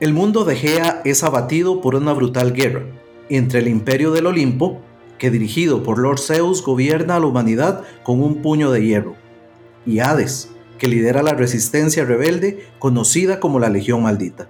El 0.00 0.14
mundo 0.14 0.46
de 0.46 0.56
Gea 0.56 1.02
es 1.04 1.22
abatido 1.22 1.82
por 1.82 1.96
una 1.96 2.14
brutal 2.14 2.54
guerra 2.54 2.84
entre 3.28 3.58
el 3.58 3.68
Imperio 3.68 4.10
del 4.10 4.26
Olimpo, 4.26 4.80
que 5.18 5.30
dirigido 5.30 5.82
por 5.82 5.98
Lord 5.98 6.18
Zeus 6.18 6.64
gobierna 6.64 7.16
a 7.16 7.20
la 7.20 7.26
humanidad 7.26 7.82
con 8.04 8.22
un 8.22 8.40
puño 8.40 8.70
de 8.70 8.86
hierro, 8.86 9.16
y 9.84 9.98
Hades, 9.98 10.48
que 10.78 10.88
lidera 10.88 11.22
la 11.22 11.34
resistencia 11.34 12.06
rebelde 12.06 12.66
conocida 12.78 13.38
como 13.38 13.58
la 13.58 13.68
Legión 13.68 14.02
Maldita. 14.02 14.48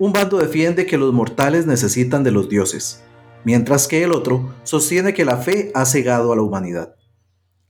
Un 0.00 0.12
bando 0.12 0.38
defiende 0.38 0.86
que 0.86 0.96
los 0.96 1.12
mortales 1.12 1.66
necesitan 1.66 2.22
de 2.22 2.30
los 2.30 2.48
dioses, 2.48 3.02
mientras 3.44 3.88
que 3.88 4.04
el 4.04 4.12
otro 4.12 4.54
sostiene 4.62 5.12
que 5.12 5.24
la 5.24 5.38
fe 5.38 5.72
ha 5.74 5.84
cegado 5.84 6.32
a 6.32 6.36
la 6.36 6.42
humanidad. 6.42 6.94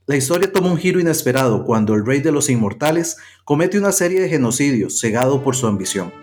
La 0.05 0.15
historia 0.15 0.51
toma 0.51 0.71
un 0.71 0.77
giro 0.77 0.99
inesperado 0.99 1.65
cuando 1.65 1.95
el 1.95 2.05
rey 2.05 2.19
de 2.19 2.31
los 2.31 2.49
inmortales 2.49 3.17
comete 3.45 3.79
una 3.79 3.91
serie 3.91 4.21
de 4.21 4.29
genocidios 4.29 4.99
cegado 4.99 5.41
por 5.41 5.55
su 5.55 5.65
ambición. 5.65 6.13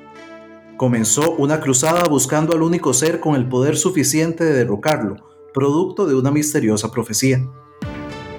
Comenzó 0.76 1.32
una 1.36 1.60
cruzada 1.60 2.04
buscando 2.08 2.54
al 2.54 2.62
único 2.62 2.94
ser 2.94 3.18
con 3.18 3.34
el 3.34 3.48
poder 3.48 3.76
suficiente 3.76 4.44
de 4.44 4.52
derrocarlo, 4.52 5.16
producto 5.52 6.06
de 6.06 6.14
una 6.14 6.30
misteriosa 6.30 6.92
profecía. 6.92 7.44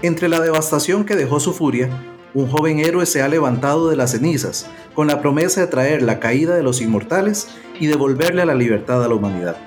Entre 0.01 0.29
la 0.29 0.39
devastación 0.39 1.03
que 1.03 1.15
dejó 1.15 1.39
su 1.41 1.51
furia, 1.51 1.89
un 2.33 2.47
joven 2.47 2.79
héroe 2.79 3.05
se 3.05 3.21
ha 3.21 3.27
levantado 3.27 3.89
de 3.89 3.95
las 3.95 4.11
cenizas 4.11 4.67
con 4.93 5.07
la 5.07 5.21
promesa 5.21 5.61
de 5.61 5.67
traer 5.67 6.01
la 6.01 6.19
caída 6.19 6.55
de 6.55 6.63
los 6.63 6.81
inmortales 6.81 7.47
y 7.79 7.87
devolverle 7.87 8.45
la 8.45 8.55
libertad 8.55 9.03
a 9.03 9.07
la 9.07 9.15
humanidad. 9.15 9.57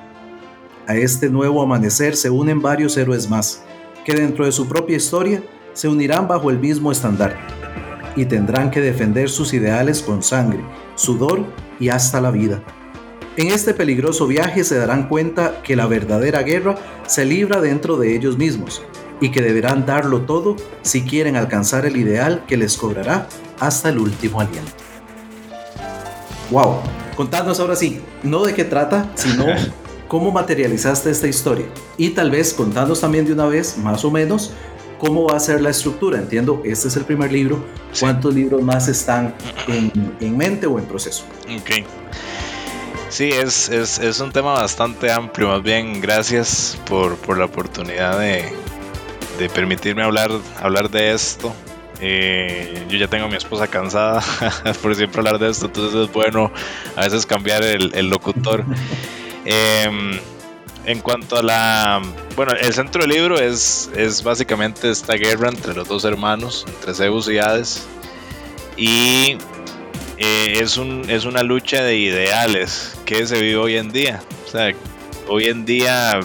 A 0.87 0.97
este 0.97 1.31
nuevo 1.31 1.63
amanecer 1.63 2.17
se 2.17 2.31
unen 2.31 2.61
varios 2.61 2.97
héroes 2.97 3.29
más, 3.31 3.63
que 4.05 4.15
dentro 4.15 4.45
de 4.45 4.53
su 4.53 4.69
propia 4.69 4.97
historia 4.97 5.43
se 5.73 5.89
unirán 5.89 6.27
bajo 6.27 6.51
el 6.51 6.59
mismo 6.59 6.91
estandarte 6.91 7.41
y 8.17 8.25
tendrán 8.25 8.71
que 8.71 8.81
defender 8.81 9.31
sus 9.31 9.55
ideales 9.55 10.03
con 10.03 10.23
sangre, 10.23 10.61
sudor 10.97 11.45
y 11.79 11.91
hasta 11.91 12.21
la 12.21 12.31
vida. 12.31 12.61
En 13.37 13.49
este 13.49 13.73
peligroso 13.73 14.27
viaje 14.27 14.65
se 14.65 14.77
darán 14.77 15.09
cuenta 15.09 15.63
que 15.63 15.77
la 15.77 15.87
verdadera 15.87 16.43
guerra 16.43 16.75
se 17.07 17.25
libra 17.25 17.61
dentro 17.61 17.97
de 17.97 18.17
ellos 18.17 18.37
mismos 18.37 18.83
y 19.21 19.31
que 19.31 19.43
deberán 19.43 19.87
darlo 19.87 20.23
todo 20.23 20.57
si 20.83 21.03
quieren 21.03 21.37
alcanzar 21.37 21.87
el 21.87 21.97
ideal 21.97 22.45
que 22.47 22.57
les 22.57 22.77
cobrará 22.77 23.29
hasta 23.59 23.91
el 23.91 23.99
último 23.99 24.41
aliento. 24.41 24.73
Wow, 26.51 26.81
contadnos 27.17 27.61
ahora 27.61 27.77
sí, 27.77 28.01
no 28.23 28.43
de 28.45 28.55
qué 28.55 28.65
trata, 28.65 29.11
sino 29.15 29.47
cómo 30.09 30.33
materializaste 30.33 31.11
esta 31.11 31.29
historia. 31.29 31.67
Y 31.97 32.11
tal 32.11 32.31
vez 32.31 32.53
contadnos 32.53 33.01
también 33.01 33.25
de 33.25 33.33
una 33.33 33.47
vez, 33.47 33.79
más 33.79 34.05
o 34.05 34.11
menos, 34.11 34.53
cómo 34.99 35.29
va 35.29 35.37
a 35.37 35.41
ser 35.41 35.61
la 35.61 35.71
estructura. 35.71 36.19
Entiendo, 36.19 36.63
este 36.65 36.89
es 36.89 36.97
el 36.97 37.05
primer 37.05 37.33
libro. 37.33 37.65
¿Cuántos 37.99 38.35
libros 38.35 38.63
más 38.63 38.89
están 38.89 39.35
en, 39.69 40.37
mente 40.37 40.67
o 40.67 40.79
en 40.79 40.85
proceso? 40.87 41.25
Ok. 41.57 41.87
Sí, 43.09 43.31
es, 43.31 43.69
es, 43.69 43.99
es, 43.99 44.21
un 44.21 44.31
tema 44.31 44.53
bastante 44.53 45.11
amplio. 45.11 45.49
Más 45.49 45.63
bien, 45.63 46.01
gracias 46.01 46.79
por, 46.87 47.17
por 47.17 47.39
la 47.39 47.47
oportunidad 47.47 48.21
de, 48.21 48.53
de 49.41 49.49
permitirme 49.49 50.03
hablar, 50.03 50.31
hablar 50.61 50.91
de 50.91 51.13
esto. 51.13 51.55
Eh, 52.03 52.87
yo 52.89 52.99
ya 52.99 53.09
tengo 53.09 53.25
a 53.25 53.29
mi 53.29 53.37
esposa 53.37 53.67
cansada 53.67 54.23
por 54.83 54.95
siempre 54.95 55.21
hablar 55.21 55.39
de 55.39 55.51
esto, 55.51 55.67
entonces 55.67 56.09
es 56.09 56.13
bueno 56.13 56.51
a 56.97 57.03
veces 57.03 57.25
cambiar 57.25 57.63
el, 57.63 58.09
locutor. 58.09 58.65
Em, 59.47 60.19
en 60.85 61.01
cuanto 61.01 61.39
a 61.39 61.43
la... 61.43 62.03
Bueno, 62.37 62.53
el 62.53 62.73
centro 62.75 63.03
del 63.03 63.11
libro 63.11 63.39
es, 63.39 63.91
es 63.97 64.23
básicamente 64.23 64.91
esta 64.91 65.15
guerra 65.15 65.49
entre 65.49 65.75
los 65.75 65.89
dos 65.89 66.05
hermanos, 66.05 66.67
entre 66.69 66.95
Zeus 66.95 67.29
y 67.29 67.39
Hades. 67.39 67.87
Y 68.77 69.39
eh, 70.19 70.59
es, 70.61 70.77
un, 70.77 71.09
es 71.09 71.25
una 71.25 71.43
lucha 71.43 71.83
de 71.83 71.97
ideales 71.97 72.99
que 73.07 73.27
se 73.27 73.41
vive 73.41 73.57
hoy 73.57 73.77
en 73.77 73.91
día. 73.91 74.23
O 74.47 74.51
sea, 74.51 74.75
hoy 75.29 75.47
en 75.47 75.65
día 75.65 76.21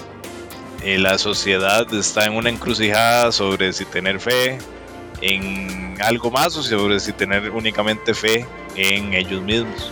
eh, 0.85 0.99
la 0.99 1.17
sociedad 1.17 1.91
está 1.95 2.25
en 2.25 2.33
una 2.33 2.51
encrucijada 2.51 3.31
sobre 3.31 3.73
si 3.73 3.85
tener 3.85 4.19
fe 4.19 4.59
en 5.19 5.97
algo 5.99 6.29
más 6.29 6.55
o 6.57 6.61
sobre 6.61 6.99
si 6.99 7.11
tener 7.11 7.49
únicamente 7.49 8.13
fe 8.13 8.45
en 8.75 9.15
ellos 9.15 9.41
mismos. 9.41 9.91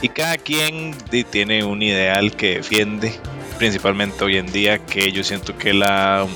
Y 0.00 0.08
cada 0.08 0.38
quien 0.38 0.94
tiene 1.32 1.64
un 1.64 1.82
ideal 1.82 2.36
que 2.36 2.54
defiende, 2.58 3.18
principalmente 3.58 4.22
hoy 4.22 4.36
en 4.36 4.46
día, 4.46 4.78
que 4.78 5.10
yo 5.10 5.24
siento 5.24 5.58
que 5.58 5.74
la, 5.74 6.28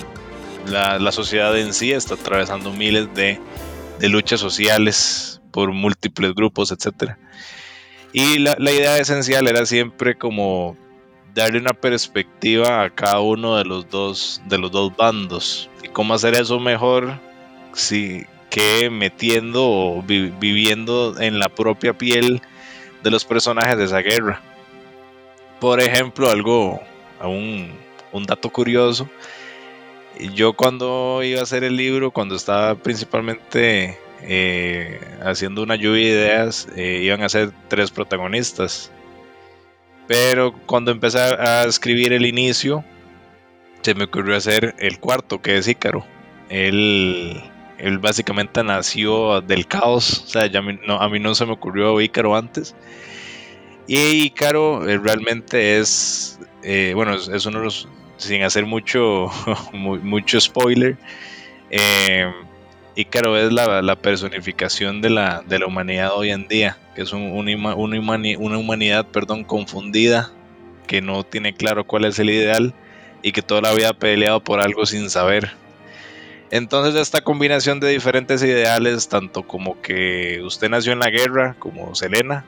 la, 0.67 1.13
sociedad 1.13 1.57
en 1.57 1.73
sí 1.73 1.93
está 1.93 2.15
atravesando 2.15 2.73
miles 2.73 3.15
de, 3.15 3.41
de 4.01 4.09
luchas 4.09 4.41
sociales 4.41 5.41
por 5.53 5.71
múltiples 5.71 6.35
grupos, 6.35 6.73
etc. 6.73 7.13
Y 8.13 8.39
la, 8.39 8.57
la 8.59 8.73
idea 8.73 8.99
esencial 8.99 9.47
era 9.47 9.65
siempre 9.65 10.17
como 10.17 10.77
darle 11.37 11.59
una 11.59 11.75
perspectiva 11.75 12.83
a 12.83 12.91
cada 12.91 13.21
uno 13.21 13.57
de 13.57 13.65
los 13.65 13.89
dos, 13.91 14.41
de 14.47 14.57
los 14.57 14.73
dos 14.73 14.97
bandos. 14.97 15.69
¿Y 15.85 15.89
cómo 15.89 16.15
hacer 16.15 16.35
eso 16.35 16.59
mejor 16.59 17.21
si, 17.75 18.25
que 18.49 18.89
metiendo 18.91 19.63
o 19.63 20.03
viviendo 20.03 21.15
en 21.21 21.39
la 21.39 21.51
propia 21.51 21.93
piel 21.93 22.41
de 23.03 23.11
los 23.11 23.25
personajes 23.27 23.77
de 23.77 23.85
esa 23.85 24.01
guerra? 24.01 24.41
Por 25.61 25.81
ejemplo, 25.81 26.31
algo, 26.31 26.81
un, 27.23 27.71
un 28.13 28.25
dato 28.25 28.49
curioso. 28.49 29.09
Yo 30.35 30.55
cuando 30.55 31.23
iba 31.23 31.41
a 31.41 31.43
hacer 31.43 31.65
el 31.65 31.77
libro, 31.77 32.11
cuando 32.11 32.35
estaba 32.35 32.77
principalmente 32.77 33.99
eh, 34.23 34.99
haciendo 35.23 35.63
una 35.63 35.77
lluvia 35.77 36.05
de 36.05 36.11
ideas, 36.11 36.67
eh, 36.77 37.01
iban 37.03 37.23
a 37.23 37.29
ser 37.29 37.53
tres 37.69 37.91
protagonistas. 37.91 38.91
Pero 40.07 40.53
cuando 40.67 40.91
empecé 40.91 41.19
a 41.19 41.65
escribir 41.65 42.13
el 42.13 42.27
inicio, 42.27 42.85
se 43.83 43.95
me 43.95 44.05
ocurrió 44.05 44.37
hacer 44.37 44.75
el 44.79 44.99
cuarto, 44.99 45.41
que 45.41 45.59
es 45.59 45.69
Ícaro. 45.69 46.05
Él, 46.49 47.43
él 47.79 47.99
básicamente 47.99 48.63
nació 48.63 49.41
del 49.41 49.67
caos, 49.67 50.25
o 50.25 50.29
sea, 50.29 50.47
ya 50.47 50.61
a 50.61 51.09
mí 51.09 51.19
no 51.21 51.35
se 51.35 51.47
me 51.47 51.53
ocurrió 51.53 52.01
Ícaro 52.01 52.37
antes. 52.37 52.75
Y 53.87 54.25
Ícaro 54.25 54.89
eh, 54.89 54.99
realmente 54.99 55.79
es, 55.79 56.41
eh, 56.63 56.93
bueno, 56.95 57.15
es, 57.15 57.47
uno 57.47 57.59
de 57.59 57.65
los, 57.65 57.89
sin 58.17 58.43
hacer 58.43 58.67
mucho, 58.67 59.29
mucho 59.73 60.41
spoiler, 60.41 60.97
eh, 61.71 62.33
Ícaro 62.97 63.37
es 63.37 63.53
la, 63.53 63.97
personificación 63.97 65.03
de 65.03 65.11
la, 65.11 65.45
humanidad 65.67 66.13
hoy 66.15 66.31
en 66.31 66.49
día, 66.49 66.79
que 66.95 67.03
es 67.03 67.13
una, 67.13 67.75
humanidad 67.77 69.07
perdón, 69.07 69.45
confundida, 69.45 70.33
que 70.87 71.03
no 71.03 71.23
tiene 71.23 71.53
claro 71.53 71.87
cuál 71.87 72.07
es 72.07 72.19
el 72.19 72.31
ideal 72.31 72.73
y 73.23 73.33
que 73.33 73.43
toda 73.43 73.61
la 73.61 73.75
vida 73.75 73.91
ha 73.91 73.99
peleado 73.99 74.43
por 74.43 74.61
algo 74.61 74.87
sin 74.87 75.11
saber. 75.11 75.53
Entonces 76.51 76.95
esta 76.95 77.21
combinación 77.21 77.81
de 77.81 77.91
diferentes 77.91 78.43
ideales, 78.43 79.09
tanto 79.11 79.43
como 79.43 79.83
que 79.83 80.41
usted 80.43 80.71
nació 80.71 80.93
en 80.93 81.01
la 81.01 81.11
guerra, 81.11 81.55
como 81.59 81.95
Selena, 81.95 82.47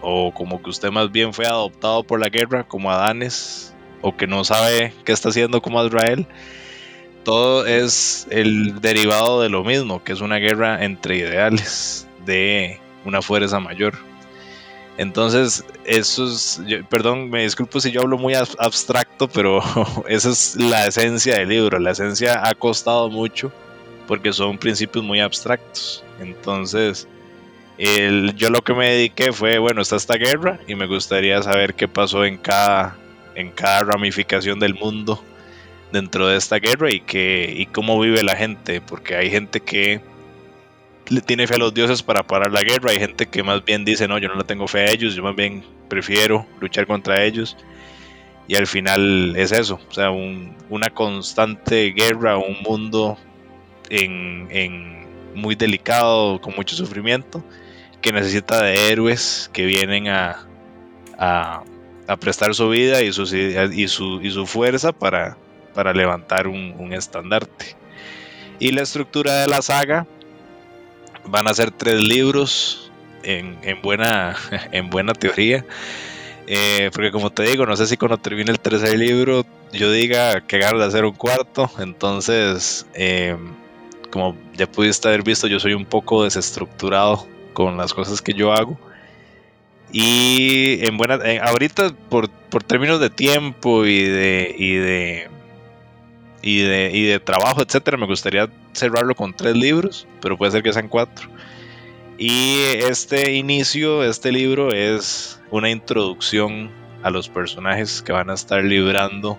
o 0.00 0.34
como 0.34 0.60
que 0.60 0.70
usted 0.70 0.90
más 0.90 1.12
bien 1.12 1.32
fue 1.32 1.46
adoptado 1.46 2.02
por 2.02 2.18
la 2.18 2.30
guerra, 2.30 2.64
como 2.64 2.90
Adanes, 2.90 3.74
o 4.00 4.16
que 4.16 4.26
no 4.26 4.42
sabe 4.42 4.92
qué 5.04 5.12
está 5.12 5.28
haciendo 5.28 5.62
como 5.62 5.84
Israel, 5.84 6.26
todo 7.24 7.66
es 7.66 8.26
el 8.30 8.80
derivado 8.80 9.40
de 9.42 9.48
lo 9.48 9.64
mismo, 9.64 10.02
que 10.02 10.12
es 10.12 10.20
una 10.20 10.36
guerra 10.36 10.84
entre 10.84 11.16
ideales 11.16 12.06
de 12.24 12.80
una 13.04 13.22
fuerza 13.22 13.60
mayor. 13.60 13.94
Entonces, 14.98 15.64
eso 15.84 16.26
es, 16.26 16.60
perdón, 16.90 17.30
me 17.30 17.42
disculpo 17.42 17.80
si 17.80 17.90
yo 17.90 18.02
hablo 18.02 18.18
muy 18.18 18.34
abstracto, 18.34 19.28
pero 19.28 19.62
esa 20.08 20.30
es 20.30 20.56
la 20.56 20.86
esencia 20.86 21.38
del 21.38 21.48
libro. 21.48 21.78
La 21.78 21.92
esencia 21.92 22.46
ha 22.46 22.54
costado 22.54 23.08
mucho 23.08 23.50
porque 24.06 24.32
son 24.32 24.58
principios 24.58 25.04
muy 25.04 25.20
abstractos. 25.20 26.04
Entonces, 26.20 27.08
yo 28.36 28.50
lo 28.50 28.60
que 28.60 28.74
me 28.74 28.90
dediqué 28.90 29.32
fue, 29.32 29.58
bueno, 29.58 29.80
está 29.80 29.96
esta 29.96 30.16
guerra 30.16 30.58
y 30.68 30.74
me 30.74 30.86
gustaría 30.86 31.42
saber 31.42 31.74
qué 31.74 31.88
pasó 31.88 32.24
en 32.24 32.36
cada, 32.36 32.96
en 33.34 33.50
cada 33.50 33.84
ramificación 33.84 34.60
del 34.60 34.74
mundo 34.74 35.22
dentro 35.92 36.26
de 36.28 36.36
esta 36.36 36.58
guerra 36.58 36.90
y, 36.90 37.00
que, 37.00 37.52
y 37.56 37.66
cómo 37.66 38.00
vive 38.00 38.22
la 38.22 38.34
gente, 38.34 38.80
porque 38.80 39.14
hay 39.14 39.30
gente 39.30 39.60
que 39.60 40.00
le 41.08 41.20
tiene 41.20 41.46
fe 41.46 41.54
a 41.54 41.58
los 41.58 41.74
dioses 41.74 42.02
para 42.02 42.22
parar 42.26 42.50
la 42.50 42.62
guerra, 42.62 42.90
hay 42.90 42.98
gente 42.98 43.26
que 43.26 43.42
más 43.42 43.64
bien 43.64 43.84
dice, 43.84 44.08
no, 44.08 44.18
yo 44.18 44.28
no 44.28 44.36
le 44.36 44.44
tengo 44.44 44.66
fe 44.66 44.80
a 44.80 44.90
ellos, 44.90 45.14
yo 45.14 45.22
más 45.22 45.36
bien 45.36 45.64
prefiero 45.88 46.46
luchar 46.60 46.86
contra 46.86 47.22
ellos. 47.22 47.56
Y 48.48 48.56
al 48.56 48.66
final 48.66 49.34
es 49.36 49.52
eso, 49.52 49.78
o 49.88 49.94
sea, 49.94 50.10
una 50.10 50.90
constante 50.90 51.90
guerra, 51.90 52.38
un 52.38 52.60
mundo 52.62 53.16
en, 53.88 54.48
en 54.50 55.06
muy 55.34 55.54
delicado, 55.54 56.40
con 56.40 56.54
mucho 56.56 56.74
sufrimiento, 56.74 57.44
que 58.00 58.12
necesita 58.12 58.62
de 58.62 58.90
héroes 58.90 59.48
que 59.52 59.64
vienen 59.64 60.08
a, 60.08 60.46
a, 61.18 61.62
a 62.08 62.16
prestar 62.16 62.54
su 62.54 62.68
vida 62.68 63.02
y 63.02 63.12
su, 63.12 63.22
y 63.22 63.88
su, 63.88 64.20
y 64.22 64.30
su 64.30 64.46
fuerza 64.46 64.92
para, 64.92 65.36
para 65.74 65.92
levantar 65.92 66.46
un, 66.46 66.92
estandarte. 66.92 67.76
Y 68.58 68.72
la 68.72 68.82
estructura 68.82 69.42
de 69.42 69.48
la 69.48 69.62
saga 69.62 70.06
van 71.24 71.48
a 71.48 71.54
ser 71.54 71.70
tres 71.70 72.00
libros 72.00 72.90
en, 73.22 73.58
buena, 73.82 74.36
en 74.72 74.90
buena 74.90 75.12
teoría. 75.12 75.64
Eh, 76.46 76.90
porque 76.92 77.10
como 77.12 77.30
te 77.30 77.44
digo, 77.44 77.66
no 77.66 77.76
sé 77.76 77.86
si 77.86 77.96
cuando 77.96 78.18
termine 78.18 78.50
el 78.50 78.58
tercer 78.60 78.98
libro 78.98 79.46
yo 79.72 79.90
diga 79.90 80.40
que 80.40 80.58
ganas 80.58 80.80
de 80.80 80.86
hacer 80.86 81.04
un 81.04 81.14
cuarto. 81.14 81.70
Entonces, 81.78 82.86
eh, 82.94 83.36
como 84.10 84.36
ya 84.54 84.66
pudiste 84.66 85.08
haber 85.08 85.22
visto, 85.22 85.46
yo 85.46 85.58
soy 85.58 85.74
un 85.74 85.86
poco 85.86 86.24
desestructurado 86.24 87.26
con 87.52 87.76
las 87.76 87.94
cosas 87.94 88.20
que 88.20 88.34
yo 88.34 88.52
hago. 88.52 88.78
Y 89.90 90.86
en 90.86 90.96
buena, 90.96 91.18
ahorita 91.42 91.94
por, 92.08 92.30
por 92.30 92.62
términos 92.62 93.00
de 93.00 93.10
tiempo 93.10 93.84
y 93.84 94.02
de, 94.02 94.54
y 94.56 94.74
de 94.74 95.28
y 96.42 96.60
de, 96.60 96.90
y 96.92 97.04
de 97.06 97.20
trabajo, 97.20 97.62
etcétera. 97.62 97.96
Me 97.96 98.06
gustaría 98.06 98.50
cerrarlo 98.72 99.14
con 99.14 99.34
tres 99.34 99.56
libros, 99.56 100.06
pero 100.20 100.36
puede 100.36 100.52
ser 100.52 100.62
que 100.62 100.72
sean 100.72 100.88
cuatro. 100.88 101.28
Y 102.18 102.56
este 102.88 103.32
inicio, 103.32 104.04
este 104.04 104.32
libro 104.32 104.72
es 104.72 105.40
una 105.50 105.70
introducción 105.70 106.70
a 107.02 107.10
los 107.10 107.28
personajes 107.28 108.02
que 108.02 108.12
van 108.12 108.30
a 108.30 108.34
estar 108.34 108.62
librando 108.62 109.38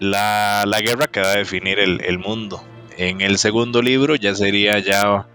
la, 0.00 0.64
la 0.66 0.80
guerra 0.80 1.06
que 1.06 1.20
va 1.20 1.32
a 1.32 1.36
definir 1.36 1.78
el, 1.78 2.02
el, 2.02 2.18
mundo. 2.18 2.62
En 2.98 3.20
el 3.20 3.38
segundo 3.38 3.80
libro 3.80 4.16
ya 4.16 4.34
sería 4.34 4.78
ya 4.80 5.26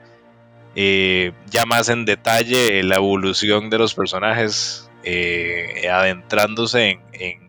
eh, 0.75 1.33
ya 1.49 1.65
más 1.65 1.89
en 1.89 2.05
detalle 2.05 2.83
la 2.83 2.95
evolución 2.95 3.69
de 3.69 3.79
los 3.79 3.95
personajes, 3.95 4.89
eh, 5.03 5.89
adentrándose 5.91 6.99
en, 7.13 7.48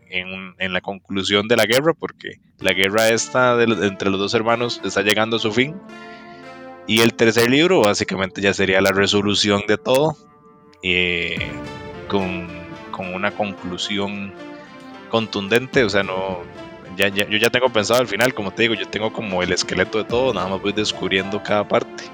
la 0.72 0.80
conclusión 0.80 1.48
de 1.48 1.56
la 1.56 1.66
guerra, 1.66 1.94
porque 1.94 2.40
la 2.58 2.72
guerra 2.72 3.08
esta 3.08 3.62
entre 3.62 4.10
los 4.10 4.18
dos 4.18 4.34
hermanos 4.34 4.80
está 4.84 5.02
llegando 5.02 5.36
a 5.36 5.40
su 5.40 5.52
fin. 5.52 5.76
Y 6.86 7.00
el 7.00 7.14
tercer 7.14 7.50
libro 7.50 7.82
básicamente 7.82 8.40
ya 8.40 8.52
sería 8.52 8.80
la 8.80 8.90
resolución 8.90 9.62
de 9.68 9.78
todo, 9.78 10.16
eh, 10.82 11.38
con, 12.08 12.48
con, 12.90 13.14
una 13.14 13.30
conclusión 13.30 14.32
contundente, 15.08 15.84
o 15.84 15.90
sea, 15.90 16.02
no... 16.02 16.40
Ya, 16.96 17.08
ya, 17.08 17.28
yo 17.28 17.38
ya 17.38 17.50
tengo 17.50 17.68
pensado 17.68 18.00
al 18.00 18.08
final, 18.08 18.34
como 18.34 18.50
te 18.50 18.62
digo, 18.62 18.74
yo 18.74 18.86
tengo 18.88 19.12
como 19.12 19.42
el 19.42 19.52
esqueleto 19.52 19.98
de 19.98 20.04
todo, 20.04 20.34
nada 20.34 20.48
más 20.48 20.60
voy 20.60 20.72
descubriendo 20.72 21.42
cada 21.42 21.66
parte. 21.66 22.04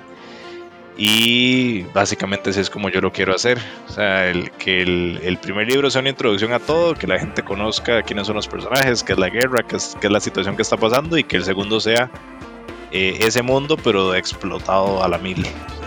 Y 0.99 1.83
básicamente 1.93 2.51
así 2.51 2.61
es 2.61 2.71
como 2.71 2.89
yo 2.89 3.01
lo 3.01 3.13
quiero 3.13 3.35
hacer. 3.35 3.59
O 3.89 3.93
sea, 3.93 4.29
el, 4.29 4.51
que 4.53 4.83
el, 4.83 5.39
primer 5.43 5.69
libro 5.69 5.91
sea 5.91 6.01
una 6.01 6.11
introducción 6.11 6.53
a 6.53 6.59
todo, 6.59 6.95
que 6.95 7.07
la 7.07 7.19
gente 7.19 7.43
conozca 7.43 8.03
quiénes 8.03 8.27
son 8.27 8.37
los 8.37 8.49
personajes, 8.49 9.03
qué 9.03 9.13
es 9.13 9.19
la 9.19 9.29
guerra, 9.29 9.63
qué 9.63 9.77
es, 9.77 9.97
qué 10.01 10.07
es 10.07 10.13
la 10.13 10.21
situación 10.21 10.57
que 10.57 10.63
está 10.63 10.77
pasando, 10.79 11.19
y 11.19 11.25
que 11.25 11.37
el 11.37 11.45
segundo 11.45 11.81
sea 11.81 12.11
eh, 12.93 13.19
ese 13.21 13.43
mundo, 13.43 13.77
pero 13.77 14.15
explotado 14.15 15.03
a 15.03 15.09
la 15.09 15.19
mil. 15.19 15.45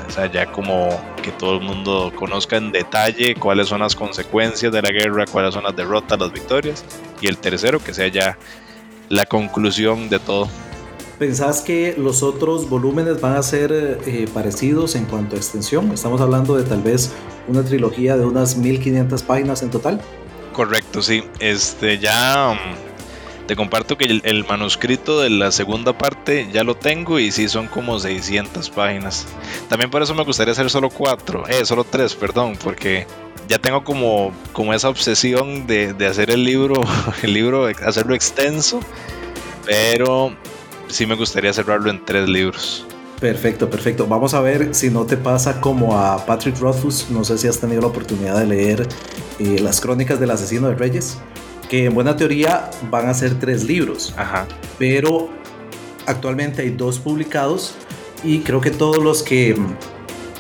O 0.08 0.12
sea, 0.12 0.28
ya 0.28 0.45
como 0.52 0.89
que 1.24 1.32
todo 1.32 1.56
el 1.56 1.62
mundo 1.62 2.12
conozca 2.15 2.58
en 2.58 2.72
detalle 2.72 3.36
cuáles 3.36 3.67
son 3.67 3.80
las 3.82 3.95
consecuencias 3.95 4.72
de 4.72 4.82
la 4.82 4.89
guerra, 4.89 5.26
cuáles 5.26 5.56
son 5.56 5.63
las 5.63 5.76
derrotas, 5.76 6.19
las 6.19 6.32
victorias. 6.32 6.86
Y 7.19 7.28
el 7.28 7.38
tercero, 7.38 7.80
que 7.80 7.93
sea 7.93 8.08
ya 8.08 8.38
la 9.08 9.26
conclusión 9.26 10.10
de 10.10 10.19
todo. 10.19 10.48
¿Pensás 11.19 11.62
que 11.62 11.95
los 11.97 12.23
otros 12.23 12.69
volúmenes 12.69 13.19
van 13.19 13.36
a 13.36 13.43
ser 13.43 13.73
eh, 13.73 14.25
parecidos 14.34 14.95
en 14.95 15.03
cuanto 15.03 15.36
a 15.36 15.38
extensión? 15.38 15.91
Estamos 15.91 16.21
hablando 16.21 16.55
de 16.55 16.63
tal 16.63 16.82
vez 16.82 17.12
una 17.49 17.62
trilogía 17.62 18.15
de 18.15 18.25
unas 18.25 18.55
1500 18.55 19.21
páginas 19.23 19.62
en 19.62 19.69
total. 19.69 19.99
Correcto, 20.53 21.01
sí. 21.01 21.25
Este 21.41 21.99
ya 21.99 22.53
mm, 22.53 23.47
te 23.47 23.58
comparto 23.58 23.97
que 23.97 24.21
el, 24.23 24.45
manuscrito 24.45 25.19
de 25.19 25.29
la 25.29 25.51
segunda 25.51 25.97
parte 25.97 26.47
ya 26.53 26.63
lo 26.63 26.77
tengo 26.77 27.19
y 27.19 27.34
sí 27.34 27.49
son 27.49 27.67
como 27.67 27.99
600 27.99 28.69
páginas. 28.69 29.27
También 29.67 29.91
por 29.91 30.01
eso 30.01 30.15
me 30.15 30.23
gustaría 30.23 30.53
hacer 30.53 30.69
solo 30.69 30.89
cuatro, 30.89 31.45
eh, 31.49 31.65
solo 31.65 31.84
tres, 31.84 32.15
perdón, 32.15 32.58
porque 32.63 33.05
ya 33.49 33.58
tengo 33.58 33.84
como, 33.84 34.32
como 34.53 34.73
esa 34.73 34.88
obsesión 34.88 35.67
de, 35.67 35.91
de 35.91 36.08
hacer 36.08 36.32
el 36.32 36.45
libro, 36.45 36.82
el 37.23 37.34
libro, 37.34 37.65
hacerlo 37.65 38.15
extenso, 38.15 38.79
pero 39.65 40.34
sí 40.89 41.06
me 41.06 41.15
gustaría 41.15 41.54
cerrarlo 41.54 41.89
en 41.89 42.04
tres 42.04 42.28
libros. 42.28 42.86
Perfecto, 43.19 43.69
perfecto. 43.69 44.08
Vamos 44.08 44.34
a 44.34 44.41
ver 44.41 44.73
si 44.73 44.89
no 44.89 45.06
te 45.06 45.17
pasa 45.17 45.60
como 45.60 45.97
a 45.97 46.25
Patrick 46.25 46.58
Rothfuss. 46.60 47.08
No 47.10 47.23
sé 47.23 47.38
si 47.38 47.47
has 47.47 47.60
tenido 47.60 47.82
la 47.82 47.88
oportunidad 47.88 48.39
de 48.39 48.47
leer 48.47 48.88
eh, 49.39 49.60
las 49.60 49.82
crónicas 49.82 50.19
del 50.19 50.32
asesino 50.32 50.69
de 50.69 50.75
Reyes, 50.75 51.17
que 51.69 51.86
en 51.86 51.93
buena 51.93 52.15
teoría 52.15 52.69
van 52.89 53.10
a 53.10 53.13
ser 53.13 53.38
tres 53.38 53.65
libros. 53.65 54.13
Ajá. 54.17 54.47
Pero 54.78 55.30
actualmente 56.06 56.62
hay 56.62 56.69
dos 56.69 56.97
publicados 56.97 57.75
y 58.23 58.39
creo 58.39 58.62
que 58.62 58.71
todos 58.71 59.04
los 59.04 59.21
que 59.21 59.56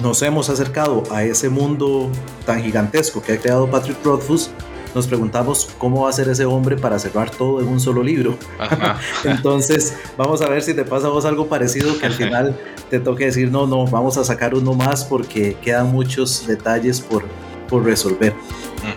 nos 0.01 0.21
hemos 0.21 0.49
acercado 0.49 1.03
a 1.11 1.23
ese 1.23 1.49
mundo 1.49 2.09
tan 2.45 2.63
gigantesco 2.63 3.21
que 3.21 3.33
ha 3.33 3.39
creado 3.39 3.69
Patrick 3.69 3.97
Rothfuss 4.05 4.51
nos 4.95 5.07
preguntamos 5.07 5.69
cómo 5.77 6.03
va 6.03 6.09
a 6.09 6.13
ser 6.13 6.29
ese 6.29 6.45
hombre 6.45 6.75
para 6.75 6.97
cerrar 6.99 7.29
todo 7.29 7.61
en 7.61 7.67
un 7.67 7.79
solo 7.79 8.03
libro. 8.03 8.37
Entonces, 9.23 9.95
vamos 10.17 10.41
a 10.41 10.49
ver 10.49 10.61
si 10.61 10.73
te 10.73 10.83
pasa 10.83 11.07
a 11.07 11.09
vos 11.09 11.25
algo 11.25 11.47
parecido 11.47 11.97
que 11.99 12.05
al 12.05 12.13
final 12.13 12.59
te 12.89 12.99
toque 12.99 13.25
decir, 13.25 13.51
no, 13.51 13.67
no, 13.67 13.85
vamos 13.85 14.17
a 14.17 14.23
sacar 14.23 14.55
uno 14.55 14.73
más 14.73 15.05
porque 15.05 15.55
quedan 15.61 15.91
muchos 15.91 16.47
detalles 16.47 17.01
por, 17.01 17.23
por 17.67 17.83
resolver. 17.83 18.33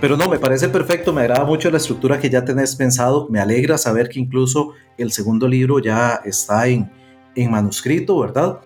Pero 0.01 0.17
no, 0.17 0.29
me 0.29 0.39
parece 0.39 0.69
perfecto, 0.69 1.13
me 1.13 1.23
agrada 1.23 1.45
mucho 1.45 1.71
la 1.71 1.77
estructura 1.77 2.19
que 2.19 2.31
ya 2.31 2.45
tenés 2.45 2.77
pensado, 2.77 3.29
me 3.29 3.41
alegra 3.41 3.77
saber 3.79 4.09
que 4.09 4.21
incluso 4.21 4.73
el 4.97 5.13
segundo 5.13 5.49
libro 5.49 5.79
ya 5.81 6.21
está 6.25 6.69
en, 6.69 6.91
en 7.35 7.51
manuscrito, 7.51 8.19
¿verdad? 8.21 8.61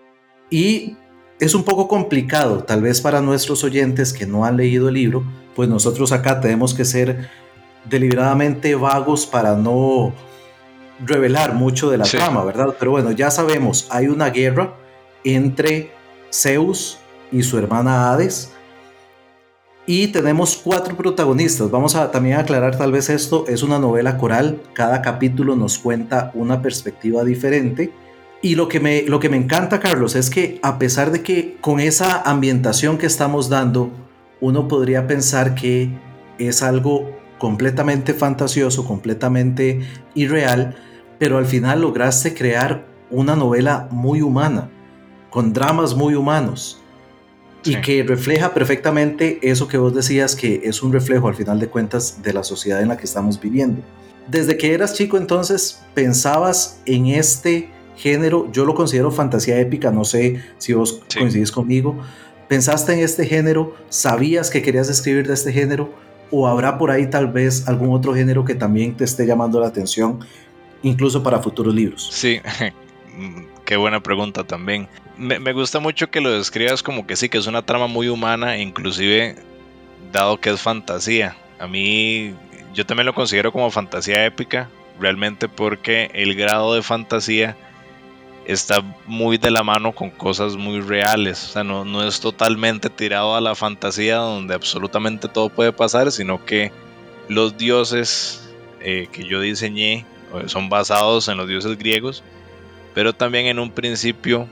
Y 0.50 0.96
es 1.40 1.54
un 1.54 1.64
poco 1.64 1.88
complicado, 1.88 2.64
tal 2.64 2.82
vez 2.82 3.00
para 3.00 3.20
nuestros 3.20 3.64
oyentes 3.64 4.12
que 4.12 4.26
no 4.26 4.44
han 4.44 4.56
leído 4.56 4.88
el 4.88 4.94
libro, 4.94 5.24
pues 5.56 5.68
nosotros 5.68 6.12
acá 6.12 6.40
tenemos 6.40 6.74
que 6.74 6.84
ser 6.84 7.28
deliberadamente 7.84 8.74
vagos 8.74 9.26
para 9.26 9.56
no 9.56 10.12
revelar 11.04 11.54
mucho 11.54 11.90
de 11.90 11.98
la 11.98 12.04
trama, 12.04 12.44
¿verdad? 12.44 12.76
Pero 12.78 12.92
bueno, 12.92 13.10
ya 13.10 13.30
sabemos, 13.30 13.86
hay 13.90 14.06
una 14.08 14.30
guerra 14.30 14.74
entre 15.24 15.90
Zeus 16.32 16.98
y 17.32 17.42
su 17.42 17.58
hermana 17.58 18.12
Hades. 18.12 18.52
Y 19.88 20.08
tenemos 20.08 20.56
cuatro 20.56 20.96
protagonistas. 20.96 21.70
Vamos 21.70 21.94
a 21.94 22.10
también 22.10 22.38
aclarar 22.38 22.76
tal 22.76 22.92
vez 22.92 23.08
esto. 23.08 23.44
Es 23.46 23.62
una 23.62 23.78
novela 23.78 24.18
coral. 24.18 24.60
Cada 24.72 25.00
capítulo 25.00 25.54
nos 25.54 25.78
cuenta 25.78 26.32
una 26.34 26.60
perspectiva 26.60 27.22
diferente 27.22 27.92
y 28.42 28.54
lo 28.54 28.68
que, 28.68 28.80
me, 28.80 29.02
lo 29.02 29.18
que 29.18 29.28
me 29.28 29.36
encanta, 29.36 29.80
Carlos, 29.80 30.14
es 30.14 30.30
que 30.30 30.60
a 30.62 30.78
pesar 30.78 31.10
de 31.10 31.22
que 31.22 31.56
con 31.60 31.80
esa 31.80 32.20
ambientación 32.22 32.98
que 32.98 33.06
estamos 33.06 33.48
dando, 33.48 33.90
uno 34.40 34.68
podría 34.68 35.06
pensar 35.06 35.54
que 35.54 35.90
es 36.38 36.62
algo 36.62 37.10
completamente 37.38 38.14
fantasioso, 38.14 38.84
completamente 38.84 39.80
irreal, 40.14 40.76
pero 41.18 41.38
al 41.38 41.46
final 41.46 41.82
lograste 41.82 42.34
crear 42.34 42.86
una 43.10 43.36
novela 43.36 43.88
muy 43.90 44.22
humana, 44.22 44.70
con 45.30 45.52
dramas 45.52 45.94
muy 45.94 46.14
humanos, 46.14 46.80
y 47.64 47.80
que 47.80 48.04
refleja 48.04 48.54
perfectamente 48.54 49.40
eso 49.42 49.66
que 49.66 49.76
vos 49.76 49.94
decías, 49.94 50.36
que 50.36 50.62
es 50.64 50.82
un 50.82 50.92
reflejo 50.92 51.26
al 51.28 51.34
final 51.34 51.58
de 51.58 51.68
cuentas 51.68 52.22
de 52.22 52.32
la 52.32 52.44
sociedad 52.44 52.80
en 52.80 52.88
la 52.88 52.96
que 52.96 53.04
estamos 53.04 53.40
viviendo. 53.40 53.82
Desde 54.28 54.56
que 54.56 54.72
eras 54.72 54.94
chico 54.94 55.16
entonces, 55.16 55.82
¿pensabas 55.94 56.80
en 56.86 57.06
este 57.06 57.70
género, 57.96 58.50
yo 58.52 58.64
lo 58.64 58.74
considero 58.74 59.10
fantasía 59.10 59.58
épica, 59.58 59.90
no 59.90 60.04
sé 60.04 60.42
si 60.58 60.74
vos 60.74 61.02
coincidís 61.16 61.50
conmigo. 61.50 61.98
¿Pensaste 62.48 62.92
en 62.92 63.00
este 63.00 63.26
género? 63.26 63.74
¿Sabías 63.88 64.50
que 64.50 64.62
querías 64.62 64.88
escribir 64.88 65.26
de 65.26 65.34
este 65.34 65.52
género? 65.52 65.92
¿O 66.30 66.46
habrá 66.46 66.78
por 66.78 66.90
ahí 66.90 67.08
tal 67.08 67.28
vez 67.28 67.66
algún 67.68 67.92
otro 67.92 68.14
género 68.14 68.44
que 68.44 68.54
también 68.54 68.96
te 68.96 69.04
esté 69.04 69.26
llamando 69.26 69.60
la 69.60 69.66
atención, 69.66 70.20
incluso 70.82 71.22
para 71.22 71.40
futuros 71.40 71.74
libros? 71.74 72.08
Sí, 72.12 72.40
qué 73.64 73.76
buena 73.76 74.00
pregunta 74.00 74.44
también. 74.44 74.88
Me, 75.16 75.38
me, 75.40 75.52
gusta 75.52 75.80
mucho 75.80 76.10
que 76.10 76.20
lo 76.20 76.30
describas 76.30 76.82
como 76.82 77.06
que 77.06 77.16
sí, 77.16 77.28
que 77.28 77.38
es 77.38 77.46
una 77.46 77.64
trama 77.64 77.86
muy 77.86 78.08
humana, 78.08 78.58
inclusive 78.58 79.36
dado 80.12 80.38
que 80.40 80.50
es 80.50 80.60
fantasía. 80.60 81.36
A 81.58 81.66
mí, 81.66 82.34
yo 82.74 82.86
también 82.86 83.06
lo 83.06 83.14
considero 83.14 83.50
como 83.50 83.70
fantasía 83.70 84.24
épica, 84.24 84.68
realmente 85.00 85.48
porque 85.48 86.10
el 86.14 86.34
grado 86.34 86.74
de 86.74 86.82
fantasía 86.82 87.56
está 88.46 88.82
muy 89.06 89.38
de 89.38 89.50
la 89.50 89.62
mano 89.62 89.92
con 89.92 90.10
cosas 90.10 90.56
muy 90.56 90.80
reales. 90.80 91.44
O 91.44 91.52
sea, 91.52 91.64
no, 91.64 91.84
no 91.84 92.06
es 92.06 92.20
totalmente 92.20 92.88
tirado 92.88 93.34
a 93.34 93.40
la 93.40 93.54
fantasía 93.54 94.16
donde 94.16 94.54
absolutamente 94.54 95.28
todo 95.28 95.48
puede 95.48 95.72
pasar, 95.72 96.12
sino 96.12 96.44
que 96.44 96.72
los 97.28 97.56
dioses 97.56 98.48
eh, 98.80 99.08
que 99.10 99.24
yo 99.24 99.40
diseñé 99.40 100.06
eh, 100.34 100.44
son 100.46 100.68
basados 100.68 101.28
en 101.28 101.36
los 101.36 101.48
dioses 101.48 101.76
griegos, 101.76 102.22
pero 102.94 103.12
también 103.12 103.46
en 103.46 103.58
un 103.58 103.72
principio 103.72 104.46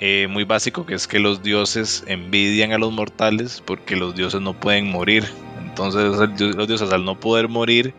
eh, 0.00 0.26
muy 0.28 0.44
básico 0.44 0.84
que 0.84 0.94
es 0.94 1.06
que 1.06 1.18
los 1.18 1.42
dioses 1.42 2.04
envidian 2.06 2.72
a 2.72 2.78
los 2.78 2.92
mortales 2.92 3.62
porque 3.64 3.96
los 3.96 4.14
dioses 4.14 4.40
no 4.42 4.52
pueden 4.52 4.90
morir. 4.90 5.24
Entonces 5.62 6.04
los 6.38 6.68
dioses 6.68 6.92
al 6.92 7.04
no 7.04 7.18
poder 7.18 7.48
morir, 7.48 7.94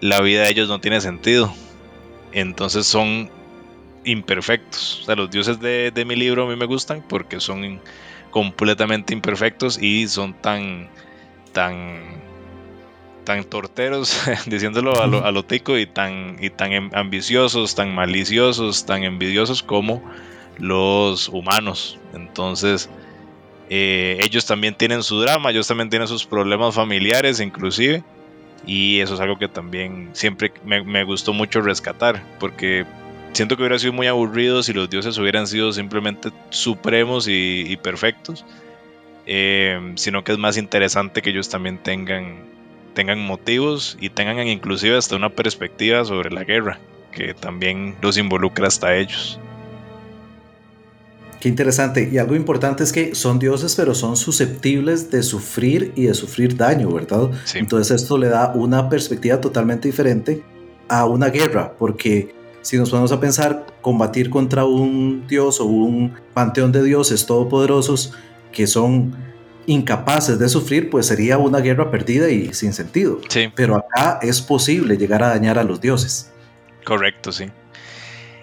la 0.00 0.20
vida 0.20 0.42
de 0.42 0.50
ellos 0.50 0.68
no 0.68 0.80
tiene 0.80 1.00
sentido. 1.00 1.54
Entonces 2.32 2.86
son 2.86 3.30
imperfectos. 4.04 5.00
O 5.02 5.04
sea, 5.04 5.16
los 5.16 5.30
dioses 5.30 5.60
de, 5.60 6.04
mi 6.06 6.16
libro 6.16 6.44
a 6.44 6.48
mí 6.48 6.56
me 6.56 6.66
gustan 6.66 7.02
porque 7.08 7.40
son 7.40 7.80
completamente 8.30 9.12
imperfectos 9.12 9.80
y 9.80 10.08
son 10.08 10.34
tan, 10.34 10.88
tan, 11.52 12.00
tan 13.24 13.44
torteros, 13.44 14.22
diciéndolo 14.46 15.00
a 15.02 15.06
lo, 15.06 15.24
a 15.24 15.32
lo 15.32 15.44
tico, 15.44 15.78
y 15.78 15.86
tan, 15.86 16.36
y 16.40 16.50
tan 16.50 16.94
ambiciosos, 16.94 17.74
tan 17.74 17.94
maliciosos, 17.94 18.86
tan 18.86 19.04
envidiosos 19.04 19.62
como 19.62 20.02
los 20.58 21.28
humanos. 21.28 21.98
Entonces, 22.12 22.88
eh, 23.70 24.18
ellos 24.22 24.46
también 24.46 24.74
tienen 24.74 25.02
su 25.02 25.20
drama, 25.20 25.50
ellos 25.50 25.66
también 25.66 25.90
tienen 25.90 26.08
sus 26.08 26.26
problemas 26.26 26.74
familiares 26.74 27.40
inclusive. 27.40 28.02
Y 28.66 29.00
eso 29.00 29.14
es 29.14 29.20
algo 29.20 29.38
que 29.38 29.48
también 29.48 30.10
siempre 30.12 30.52
me, 30.64 30.82
me 30.82 31.04
gustó 31.04 31.34
mucho 31.34 31.60
rescatar, 31.60 32.22
porque 32.40 32.86
siento 33.34 33.56
que 33.56 33.62
hubiera 33.62 33.78
sido 33.78 33.92
muy 33.92 34.06
aburrido 34.06 34.62
si 34.62 34.72
los 34.72 34.88
dioses 34.88 35.18
hubieran 35.18 35.46
sido 35.46 35.72
simplemente 35.72 36.30
supremos 36.50 37.26
y, 37.28 37.76
perfectos, 37.82 38.44
eh, 39.26 39.92
sino 39.96 40.24
que 40.24 40.32
es 40.32 40.38
más 40.38 40.56
interesante 40.56 41.20
que 41.20 41.30
ellos 41.30 41.48
también 41.48 41.78
tengan, 41.78 42.36
tengan 42.94 43.20
motivos 43.20 43.98
y 44.00 44.08
tengan 44.08 44.46
inclusive 44.46 44.96
hasta 44.96 45.16
una 45.16 45.30
perspectiva 45.30 46.04
sobre 46.04 46.30
la 46.30 46.44
guerra, 46.44 46.78
que 47.12 47.34
también 47.34 47.96
los 48.00 48.16
involucra 48.16 48.68
hasta 48.68 48.96
ellos. 48.96 49.38
Qué 51.40 51.50
interesante. 51.50 52.08
Y 52.10 52.16
algo 52.16 52.36
importante 52.36 52.82
es 52.84 52.90
que 52.90 53.14
son 53.14 53.38
dioses, 53.38 53.74
pero 53.74 53.94
son 53.94 54.16
susceptibles 54.16 55.10
de 55.10 55.22
sufrir 55.22 55.92
y 55.94 56.04
de 56.04 56.14
sufrir 56.14 56.56
daño, 56.56 56.90
¿verdad? 56.90 57.30
Entonces 57.54 58.02
esto 58.02 58.16
le 58.16 58.28
da 58.28 58.52
una 58.54 58.88
perspectiva 58.88 59.38
totalmente 59.40 59.88
diferente 59.88 60.42
a 60.88 61.04
una 61.04 61.28
guerra, 61.28 61.74
porque 61.78 62.43
si 62.64 62.78
nos 62.78 62.88
ponemos 62.88 63.12
a 63.12 63.20
pensar, 63.20 63.66
combatir 63.82 64.30
contra 64.30 64.64
un 64.64 65.26
dios 65.28 65.60
o 65.60 65.66
un 65.66 66.14
panteón 66.32 66.72
de 66.72 66.82
dioses 66.82 67.26
todopoderosos 67.26 68.14
que 68.52 68.66
son 68.66 69.14
incapaces 69.66 70.38
de 70.38 70.48
sufrir, 70.48 70.88
pues 70.88 71.06
sería 71.06 71.36
una 71.36 71.60
guerra 71.60 71.90
perdida 71.90 72.30
y 72.30 72.54
sin 72.54 72.72
sentido. 72.72 73.20
Sí. 73.28 73.52
Pero 73.54 73.76
acá 73.76 74.18
es 74.22 74.40
posible 74.40 74.96
llegar 74.96 75.22
a 75.22 75.28
dañar 75.28 75.58
a 75.58 75.64
los 75.64 75.80
dioses. 75.80 76.32
Correcto, 76.84 77.32
sí. 77.32 77.50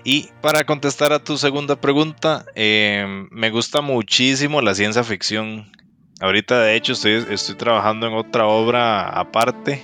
Y 0.03 0.29
para 0.41 0.65
contestar 0.65 1.13
a 1.13 1.23
tu 1.23 1.37
segunda 1.37 1.75
pregunta, 1.75 2.45
eh, 2.53 3.25
me 3.31 3.49
gusta 3.49 3.81
muchísimo 3.81 4.61
la 4.61 4.75
ciencia 4.75 5.03
ficción. 5.03 5.71
Ahorita, 6.19 6.61
de 6.61 6.75
hecho, 6.75 6.93
estoy, 6.93 7.25
estoy 7.27 7.55
trabajando 7.55 8.05
en 8.05 8.13
otra 8.13 8.45
obra 8.45 9.09
aparte, 9.09 9.83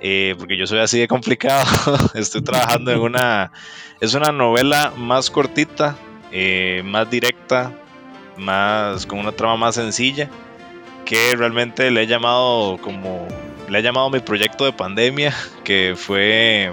eh, 0.00 0.34
porque 0.38 0.56
yo 0.56 0.66
soy 0.66 0.78
así 0.78 0.98
de 0.98 1.08
complicado. 1.08 1.66
estoy 2.14 2.42
trabajando 2.42 2.90
en 2.90 3.00
una. 3.00 3.52
Es 4.00 4.14
una 4.14 4.32
novela 4.32 4.92
más 4.96 5.30
cortita, 5.30 5.96
eh, 6.32 6.82
más 6.84 7.10
directa, 7.10 7.72
más 8.36 9.04
con 9.04 9.18
una 9.18 9.32
trama 9.32 9.56
más 9.56 9.74
sencilla, 9.74 10.30
que 11.04 11.34
realmente 11.36 11.90
le 11.90 12.02
he 12.02 12.06
llamado 12.06 12.78
como. 12.78 13.28
Le 13.68 13.78
he 13.78 13.82
llamado 13.82 14.10
mi 14.10 14.20
proyecto 14.20 14.64
de 14.64 14.72
pandemia, 14.72 15.34
que 15.64 15.94
fue 15.96 16.72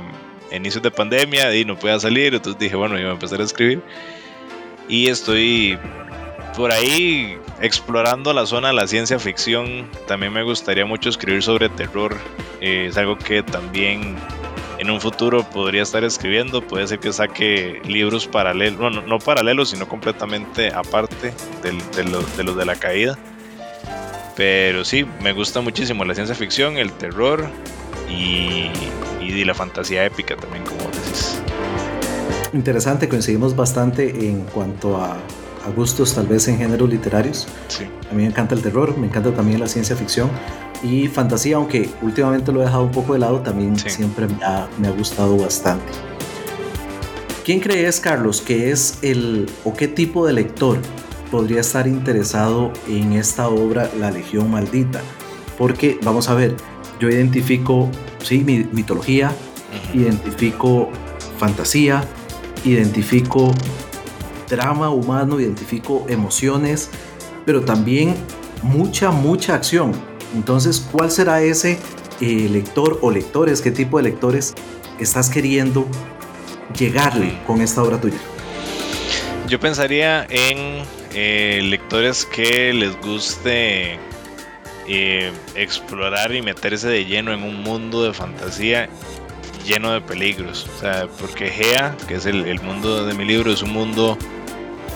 inicios 0.51 0.81
de 0.81 0.89
pandemia 0.89 1.53
y 1.55 1.65
no 1.65 1.77
podía 1.77 1.99
salir, 1.99 2.33
entonces 2.33 2.59
dije, 2.59 2.75
bueno, 2.75 2.95
voy 2.95 3.03
a 3.03 3.11
empezar 3.11 3.39
a 3.41 3.43
escribir. 3.43 3.81
Y 4.87 5.07
estoy 5.07 5.77
por 6.55 6.71
ahí 6.71 7.37
explorando 7.61 8.33
la 8.33 8.45
zona 8.45 8.69
de 8.69 8.73
la 8.73 8.87
ciencia 8.87 9.19
ficción. 9.19 9.89
También 10.07 10.33
me 10.33 10.43
gustaría 10.43 10.85
mucho 10.85 11.09
escribir 11.09 11.43
sobre 11.43 11.69
terror. 11.69 12.15
Eh, 12.61 12.87
es 12.89 12.97
algo 12.97 13.17
que 13.17 13.43
también 13.43 14.15
en 14.79 14.89
un 14.89 15.01
futuro 15.01 15.43
podría 15.43 15.83
estar 15.83 16.03
escribiendo. 16.03 16.61
Puede 16.61 16.87
ser 16.87 16.99
que 16.99 17.11
saque 17.11 17.81
libros 17.85 18.27
paralelos, 18.27 18.79
bueno, 18.79 19.01
no 19.01 19.19
paralelos, 19.19 19.69
sino 19.69 19.87
completamente 19.87 20.73
aparte 20.73 21.33
de, 21.63 22.03
los 22.03 22.57
de 22.57 22.65
la 22.65 22.75
caída. 22.75 23.17
Pero 24.35 24.85
sí, 24.85 25.05
me 25.21 25.33
gusta 25.33 25.61
muchísimo 25.61 26.05
la 26.05 26.13
ciencia 26.13 26.35
ficción, 26.35 26.77
el 26.77 26.91
terror 26.93 27.49
y 28.07 28.69
y 29.35 29.43
la 29.43 29.53
fantasía 29.53 30.05
épica 30.05 30.35
también, 30.35 30.63
como 30.63 30.89
decís. 30.89 31.39
Interesante, 32.53 33.09
coincidimos 33.09 33.55
bastante 33.55 34.27
en 34.27 34.41
cuanto 34.43 34.97
a, 34.97 35.17
gustos 35.69 36.13
tal 36.13 36.27
vez 36.27 36.47
en 36.47 36.57
géneros 36.57 36.89
literarios. 36.89 37.47
Sí. 37.67 37.85
A 38.09 38.13
mí 38.13 38.23
me 38.23 38.27
encanta 38.27 38.55
el 38.55 38.61
terror, 38.61 38.97
me 38.97 39.07
encanta 39.07 39.33
también 39.33 39.59
la 39.59 39.67
ciencia 39.67 39.95
ficción 39.95 40.29
y 40.83 41.07
fantasía, 41.07 41.55
aunque 41.55 41.89
últimamente 42.01 42.51
lo 42.51 42.61
he 42.61 42.65
dejado 42.65 42.83
un 42.83 42.91
poco 42.91 43.13
de 43.13 43.19
lado, 43.19 43.41
también 43.41 43.77
siempre 43.77 44.27
me 44.27 44.43
ha, 44.43 44.67
me 44.79 44.87
ha, 44.87 44.91
gustado 44.91 45.37
bastante. 45.37 45.91
¿Quién 47.43 47.59
crees, 47.59 47.99
Carlos, 47.99 48.41
que 48.41 48.71
es 48.71 48.99
el 49.01 49.49
o 49.63 49.73
qué 49.73 49.87
tipo 49.87 50.25
de 50.25 50.33
lector 50.33 50.77
podría 51.31 51.61
estar 51.61 51.87
interesado 51.87 52.71
en 52.87 53.13
esta 53.13 53.47
obra 53.47 53.89
La 53.99 54.11
Legión 54.11 54.51
Maldita? 54.51 55.01
Porque, 55.57 55.99
vamos 56.03 56.29
a 56.29 56.35
ver, 56.35 56.55
yo 56.99 57.09
identifico, 57.09 57.89
sí, 58.21 58.39
mitología, 58.39 59.31
identifico 59.93 60.89
fantasía, 61.37 62.03
identifico 62.63 63.53
drama 64.47 64.89
humano, 64.89 65.39
identifico 65.39 66.05
emociones, 66.09 66.89
pero 67.45 67.61
también 67.61 68.15
mucha, 68.63 69.11
mucha 69.11 69.55
acción. 69.55 69.91
Entonces, 70.35 70.85
¿cuál 70.91 71.11
será 71.11 71.41
ese 71.41 71.79
eh, 72.21 72.47
lector 72.51 72.99
o 73.01 73.11
lectores? 73.11 73.61
¿Qué 73.61 73.71
tipo 73.71 73.97
de 73.97 74.03
lectores 74.03 74.53
estás 74.99 75.29
queriendo 75.29 75.87
llegarle 76.77 77.37
con 77.45 77.61
esta 77.61 77.83
obra 77.83 77.99
tuya? 77.99 78.17
Yo 79.47 79.59
pensaría 79.59 80.25
en 80.29 80.83
eh, 81.13 81.61
lectores 81.63 82.25
que 82.25 82.73
les 82.73 82.99
guste 82.99 83.97
eh, 84.87 85.31
explorar 85.55 86.35
y 86.35 86.41
meterse 86.41 86.87
de 86.89 87.05
lleno 87.05 87.33
en 87.33 87.43
un 87.43 87.63
mundo 87.63 88.03
de 88.03 88.13
fantasía 88.13 88.89
lleno 89.65 89.91
de 89.91 90.01
peligros. 90.01 90.67
O 90.75 90.79
sea, 90.79 91.07
porque 91.19 91.49
Gea, 91.49 91.95
que 92.07 92.15
es 92.15 92.25
el, 92.25 92.59
mundo 92.61 93.05
de 93.05 93.13
mi 93.13 93.25
libro, 93.25 93.51
es 93.51 93.61
un 93.61 93.71
mundo 93.71 94.17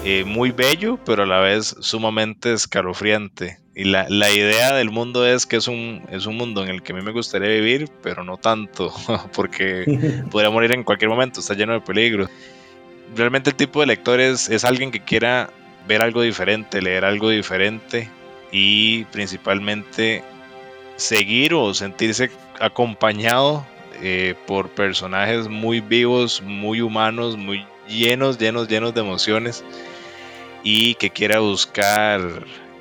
eh, 0.04 0.24
muy 0.26 0.52
bello, 0.52 0.98
pero 1.06 1.24
a 1.24 1.26
la 1.26 1.40
vez 1.40 1.76
sumamente 1.80 2.54
escalofriante. 2.54 3.60
Y 3.76 3.86
la, 3.86 4.32
idea 4.32 4.74
del 4.74 4.92
mundo 4.92 5.26
es 5.26 5.46
que 5.46 5.56
es 5.56 5.68
un, 5.68 6.04
es 6.12 6.26
un 6.26 6.36
mundo 6.38 6.64
en 6.64 6.70
el 6.70 6.84
que 6.84 6.92
a 6.92 6.96
mí 6.96 7.02
me 7.02 7.12
gustaría 7.12 7.50
vivir, 7.50 7.90
pero 8.02 8.24
no 8.24 8.38
tanto, 8.38 8.94
porque 9.36 10.24
podría 10.32 10.50
morir 10.50 10.72
en 10.74 10.84
cualquier 10.84 11.10
momento, 11.10 11.40
está 11.40 11.54
lleno 11.54 11.74
de 11.74 11.82
peligros. 11.82 12.30
Realmente 13.16 13.52
el 13.52 13.56
tipo 13.56 13.80
de 13.80 13.88
lector 13.88 14.20
es, 14.20 14.50
es 14.50 14.66
alguien 14.66 14.92
que 14.92 15.02
quiera 15.02 15.50
ver 15.88 16.02
algo 16.02 16.22
diferente, 16.22 16.82
leer 16.82 17.06
algo 17.06 17.30
diferente, 17.30 18.10
y 18.52 19.06
principalmente 19.06 20.24
seguir 20.98 21.54
o 21.54 21.74
sentirse 21.74 22.30
acompañado 22.60 23.66
eh, 24.02 24.36
por 24.46 24.70
personajes 24.70 25.48
muy 25.48 25.80
vivos, 25.80 26.42
muy 26.42 26.82
humanos, 26.82 27.38
muy 27.38 27.66
llenos, 27.88 28.38
llenos, 28.38 28.68
llenos 28.68 28.94
de 28.94 29.02
emociones 29.02 29.64
y 30.64 30.96
que 30.96 31.10
quiera 31.10 31.40
buscar 31.40 32.22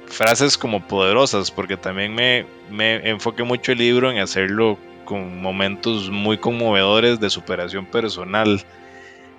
frases 0.07 0.59
como 0.59 0.87
poderosas, 0.87 1.51
porque 1.51 1.77
también 1.77 2.15
me, 2.15 2.47
me 2.71 3.09
enfoqué 3.09 3.43
mucho 3.43 3.73
el 3.73 3.79
libro 3.79 4.11
en 4.11 4.19
hacerlo 4.19 4.79
con 5.05 5.43
momentos 5.43 6.09
muy 6.09 6.39
conmovedores 6.39 7.19
de 7.19 7.31
superación 7.31 7.85
personal. 7.85 8.63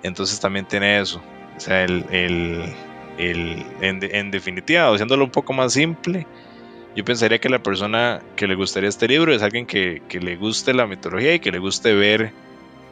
Entonces 0.02 0.38
también 0.38 0.66
tiene 0.66 1.00
eso. 1.00 1.22
O 1.56 1.60
sea, 1.60 1.84
el, 1.84 2.74
en, 3.18 4.30
definitiva, 4.30 4.92
haciéndolo 4.92 5.24
un 5.24 5.30
poco 5.30 5.52
más 5.52 5.72
simple, 5.72 6.26
yo 6.94 7.04
pensaría 7.04 7.38
que 7.38 7.48
la 7.48 7.62
persona 7.62 8.20
que 8.36 8.46
le 8.46 8.54
gustaría 8.54 8.88
este 8.88 9.08
libro 9.08 9.32
es 9.32 9.42
alguien 9.42 9.64
que, 9.64 10.02
le 10.10 10.36
guste 10.36 10.74
la 10.74 10.86
mitología 10.86 11.34
y 11.34 11.40
que 11.40 11.50
le 11.50 11.58
guste 11.58 11.94
ver 11.94 12.32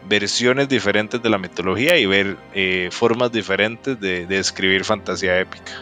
versiones 0.08 0.68
diferentes 0.68 1.22
de 1.22 1.28
la 1.30 1.38
mitología 1.38 1.96
y 1.98 2.06
ver 2.06 2.36
eh, 2.54 2.88
formas 2.90 3.32
diferentes 3.32 4.00
de, 4.00 4.26
de 4.26 4.38
escribir 4.38 4.84
fantasía 4.84 5.38
épica. 5.40 5.72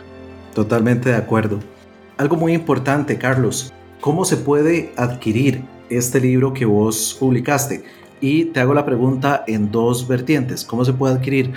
Totalmente 0.54 1.10
de 1.10 1.16
acuerdo. 1.16 1.60
Algo 2.16 2.36
muy 2.36 2.52
importante, 2.52 3.16
Carlos, 3.16 3.72
¿cómo 4.00 4.24
se 4.24 4.36
puede 4.36 4.92
adquirir 4.96 5.62
este 5.88 6.20
libro 6.20 6.52
que 6.52 6.64
vos 6.64 7.16
publicaste? 7.18 7.84
Y 8.20 8.46
te 8.46 8.60
hago 8.60 8.74
la 8.74 8.84
pregunta 8.84 9.44
en 9.46 9.70
dos 9.70 10.08
vertientes. 10.08 10.64
¿Cómo 10.64 10.84
se 10.84 10.92
puede 10.92 11.14
adquirir 11.14 11.52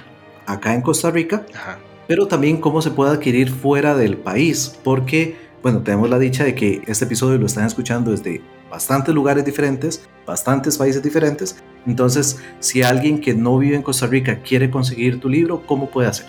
acá 0.45 0.74
en 0.74 0.82
Costa 0.82 1.10
Rica? 1.10 1.45
Ajá 1.56 1.80
pero 2.12 2.28
también 2.28 2.58
cómo 2.58 2.82
se 2.82 2.91
puede 2.91 3.12
adquirir 3.12 3.50
fuera 3.50 3.95
del 3.95 4.17
país, 4.17 4.78
porque, 4.84 5.38
bueno, 5.63 5.80
tenemos 5.80 6.10
la 6.10 6.19
dicha 6.19 6.43
de 6.43 6.54
que 6.54 6.82
este 6.86 7.06
episodio 7.06 7.38
lo 7.38 7.45
están 7.45 7.65
escuchando 7.65 8.12
desde 8.12 8.41
bastantes 8.72 9.14
lugares 9.14 9.46
diferentes, 9.46 10.08
bastantes 10.26 10.78
países 10.78 11.04
diferentes, 11.04 11.62
entonces 11.86 12.42
si 12.60 12.82
alguien 12.82 13.22
que 13.22 13.34
no 13.36 13.58
vive 13.60 13.76
en 13.76 13.84
Costa 13.84 14.08
Rica 14.08 14.42
quiere 14.42 14.72
conseguir 14.72 15.20
tu 15.20 15.30
libro, 15.30 15.62
¿cómo 15.68 15.90
puede 15.90 16.08
hacer? 16.08 16.26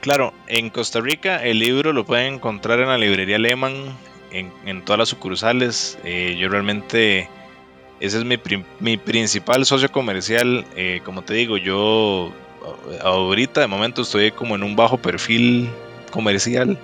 Claro, 0.00 0.32
en 0.46 0.70
Costa 0.70 1.00
Rica 1.00 1.44
el 1.44 1.58
libro 1.58 1.92
lo 1.92 2.04
pueden 2.04 2.34
encontrar 2.34 2.80
en 2.80 2.88
la 2.88 2.98
librería 2.98 3.38
Lehman, 3.38 3.74
en, 4.30 4.84
todas 4.84 4.98
las 4.98 5.08
sucursales. 5.08 5.98
Eh, 6.04 6.36
yo 6.38 6.48
realmente, 6.48 7.28
ese 8.00 8.18
es 8.18 8.24
mi, 8.24 8.38
mi 8.80 8.96
principal 8.96 9.64
socio 9.66 9.90
comercial. 9.90 10.64
Eh, 10.76 11.00
como 11.04 11.22
te 11.22 11.34
digo, 11.34 11.56
yo 11.56 12.32
ahorita 13.02 13.60
de 13.60 13.66
momento 13.66 14.02
estoy 14.02 14.30
como 14.30 14.54
en 14.54 14.62
un 14.62 14.76
bajo 14.76 14.98
perfil 14.98 15.68
comercial, 16.10 16.78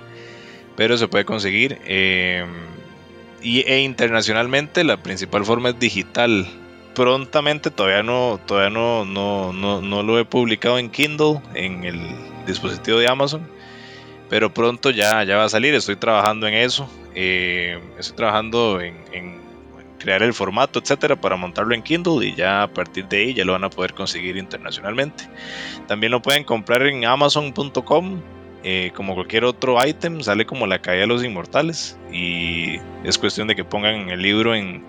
pero 0.75 0.97
se 0.97 1.07
puede 1.07 1.25
conseguir. 1.25 1.79
Em, 1.85 2.49
y, 3.45 3.61
e 3.61 3.81
internacionalmente 3.81 4.83
la 4.83 4.97
principal 4.97 5.45
forma 5.45 5.69
es 5.69 5.79
digital. 5.79 6.47
Prontamente 6.93 7.71
todavía 7.71 8.03
no, 8.03 8.39
todavía 8.45 8.69
no, 8.69 9.05
no, 9.05 9.53
no, 9.53 10.03
lo 10.03 10.19
he 10.19 10.25
publicado 10.25 10.79
en 10.79 10.89
Kindle, 10.89 11.41
en 11.53 11.83
el 11.83 11.99
dispositivo 12.45 12.99
de 12.99 13.07
Amazon. 13.07 13.47
Pero 14.29 14.53
pronto 14.53 14.89
ya, 14.89 15.23
ya 15.23 15.37
va 15.37 15.43
a 15.43 15.49
salir, 15.49 15.75
estoy 15.75 15.97
trabajando 15.97 16.47
en 16.47 16.55
eso. 16.55 16.89
Em, 17.13 17.81
estoy 17.97 18.15
trabajando 18.17 18.81
en 18.81 19.45
crear 20.05 20.21
el 20.21 20.35
formato, 20.35 20.77
etcétera, 20.79 21.15
para 21.19 21.35
montarlo 21.35 21.73
en 21.73 21.81
Kindle 21.81 22.25
y 22.25 22.35
ya 22.35 22.61
a 22.61 22.67
partir 22.67 23.07
de 23.07 23.17
ahí 23.17 23.33
ya 23.33 23.43
lo 23.43 23.53
van 23.53 23.63
a 23.63 23.71
poder 23.71 23.93
conseguir 23.95 24.37
internacionalmente. 24.37 25.27
También 25.87 26.11
lo 26.11 26.21
pueden 26.21 26.43
comprar 26.43 26.83
en 26.83 27.05
amazon.com. 27.05 28.21
Eh, 28.67 28.91
como 28.95 29.13
cualquier 29.13 29.45
otro 29.45 29.77
ítem, 29.85 30.21
sale 30.21 30.47
como 30.47 30.65
la 30.65 30.81
caída 30.81 31.01
de 31.01 31.07
los 31.07 31.23
inmortales 31.23 31.99
y 32.11 32.77
es 33.03 33.19
cuestión 33.19 33.47
de 33.47 33.55
que 33.55 33.63
pongan 33.63 34.09
el 34.09 34.19
libro 34.23 34.55
en, 34.55 34.83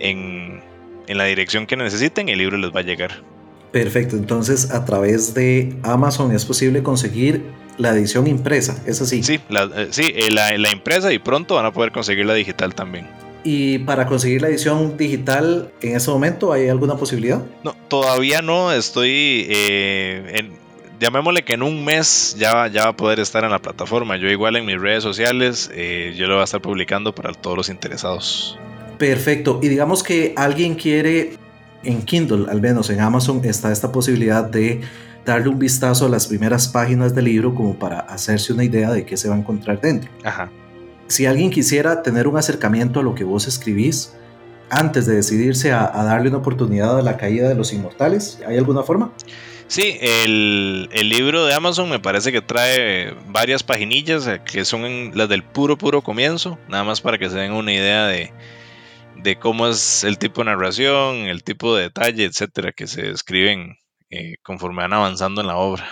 en, 0.00 0.60
en 1.06 1.16
la 1.16 1.26
dirección 1.26 1.68
que 1.68 1.76
necesiten 1.76 2.28
y 2.28 2.32
el 2.32 2.38
libro 2.38 2.58
les 2.58 2.74
va 2.74 2.80
a 2.80 2.82
llegar. 2.82 3.22
Perfecto, 3.70 4.16
entonces 4.16 4.72
a 4.72 4.84
través 4.84 5.34
de 5.34 5.76
Amazon 5.84 6.34
es 6.34 6.44
posible 6.44 6.82
conseguir 6.82 7.44
la 7.78 7.90
edición 7.90 8.26
impresa, 8.26 8.82
es 8.86 9.00
así. 9.00 9.22
Sí, 9.22 9.38
la, 9.50 9.70
eh, 9.76 9.86
sí 9.90 10.12
eh, 10.12 10.32
la, 10.32 10.58
la, 10.58 10.72
impresa 10.72 11.12
y 11.12 11.20
pronto 11.20 11.54
van 11.54 11.66
a 11.66 11.72
poder 11.72 11.92
conseguir 11.92 12.26
la 12.26 12.34
digital 12.34 12.74
también. 12.74 13.06
¿Y 13.44 13.78
para 13.78 14.06
conseguir 14.06 14.42
la 14.42 14.48
edición 14.48 14.96
digital 14.96 15.70
en 15.80 15.94
ese 15.94 16.10
momento 16.10 16.52
hay 16.52 16.68
alguna 16.68 16.96
posibilidad? 16.96 17.44
No, 17.62 17.76
todavía 17.86 18.42
no, 18.42 18.72
estoy 18.72 19.46
en, 19.48 20.65
llamémosle 21.00 21.44
que 21.44 21.54
en 21.54 21.62
un 21.62 21.84
mes 21.84 22.36
ya, 22.38 22.66
ya 22.68 22.84
va 22.84 22.90
a 22.90 22.96
poder 22.96 23.20
estar 23.20 23.44
en 23.44 23.50
la 23.50 23.58
plataforma. 23.58 24.16
Yo 24.16 24.28
igual 24.28 24.56
en 24.56 24.66
mis 24.66 24.80
redes 24.80 25.02
sociales, 25.02 25.70
yo 26.16 26.26
lo 26.26 26.34
voy 26.34 26.40
a 26.42 26.44
estar 26.44 26.60
publicando 26.60 27.14
para 27.14 27.32
todos 27.32 27.56
los 27.56 27.68
interesados. 27.68 28.58
Perfecto. 28.98 29.60
Y 29.62 29.68
digamos 29.68 30.02
que 30.02 30.32
alguien 30.36 30.74
quiere, 30.74 31.36
en 31.84 32.02
Kindle, 32.02 32.50
al 32.50 32.60
menos 32.60 32.90
en 32.90 33.00
Amazon, 33.00 33.42
está 33.44 33.70
esta 33.72 33.92
posibilidad 33.92 34.44
de 34.44 34.80
darle 35.24 35.48
un 35.48 35.58
vistazo 35.58 36.06
a 36.06 36.08
las 36.08 36.26
primeras 36.26 36.68
páginas 36.68 37.14
del 37.14 37.26
libro 37.26 37.54
como 37.54 37.78
para 37.78 38.00
hacerse 38.00 38.52
una 38.52 38.64
idea 38.64 38.90
de 38.92 39.04
qué 39.04 39.16
se 39.16 39.28
va 39.28 39.34
a 39.34 39.38
encontrar 39.38 39.80
dentro. 39.80 40.08
Ajá. 40.24 40.50
Si 41.08 41.26
alguien 41.26 41.50
quisiera 41.50 42.02
tener 42.02 42.26
un 42.26 42.36
acercamiento 42.36 43.00
a 43.00 43.02
lo 43.02 43.14
que 43.14 43.24
vos 43.24 43.46
escribís, 43.46 44.14
antes 44.70 45.06
de 45.06 45.16
decidirse 45.16 45.72
a, 45.72 45.90
darle 46.04 46.28
una 46.28 46.38
oportunidad 46.38 46.98
a 46.98 47.02
la 47.02 47.16
caída 47.16 47.48
de 47.48 47.54
los 47.54 47.72
inmortales, 47.72 48.40
¿hay 48.46 48.56
alguna 48.56 48.82
forma? 48.82 49.12
Sí, 49.68 49.98
el, 50.00 50.88
el, 50.92 51.08
libro 51.08 51.44
de 51.44 51.52
Amazon 51.52 51.90
me 51.90 51.98
parece 51.98 52.30
que 52.30 52.40
trae 52.40 53.12
varias 53.28 53.64
paginillas 53.64 54.26
eh, 54.28 54.40
que 54.44 54.64
son 54.64 55.10
las 55.14 55.28
del 55.28 55.42
puro, 55.42 55.76
puro 55.76 56.02
comienzo, 56.02 56.56
nada 56.68 56.84
más 56.84 57.00
para 57.00 57.18
que 57.18 57.28
se 57.28 57.36
den 57.36 57.52
una 57.52 57.72
idea 57.72 58.06
de, 58.06 58.32
de 59.22 59.38
cómo 59.38 59.66
es 59.66 60.04
el 60.04 60.18
tipo 60.18 60.42
de 60.42 60.50
narración, 60.50 61.26
el 61.26 61.42
tipo 61.42 61.74
de 61.74 61.84
detalle, 61.84 62.24
etcétera, 62.24 62.70
que 62.70 62.86
se 62.86 63.00
describen 63.02 63.76
eh, 64.10 64.34
conforme 64.42 64.82
van 64.82 64.92
avanzando 64.92 65.40
en 65.40 65.46
la 65.48 65.56
obra. 65.56 65.88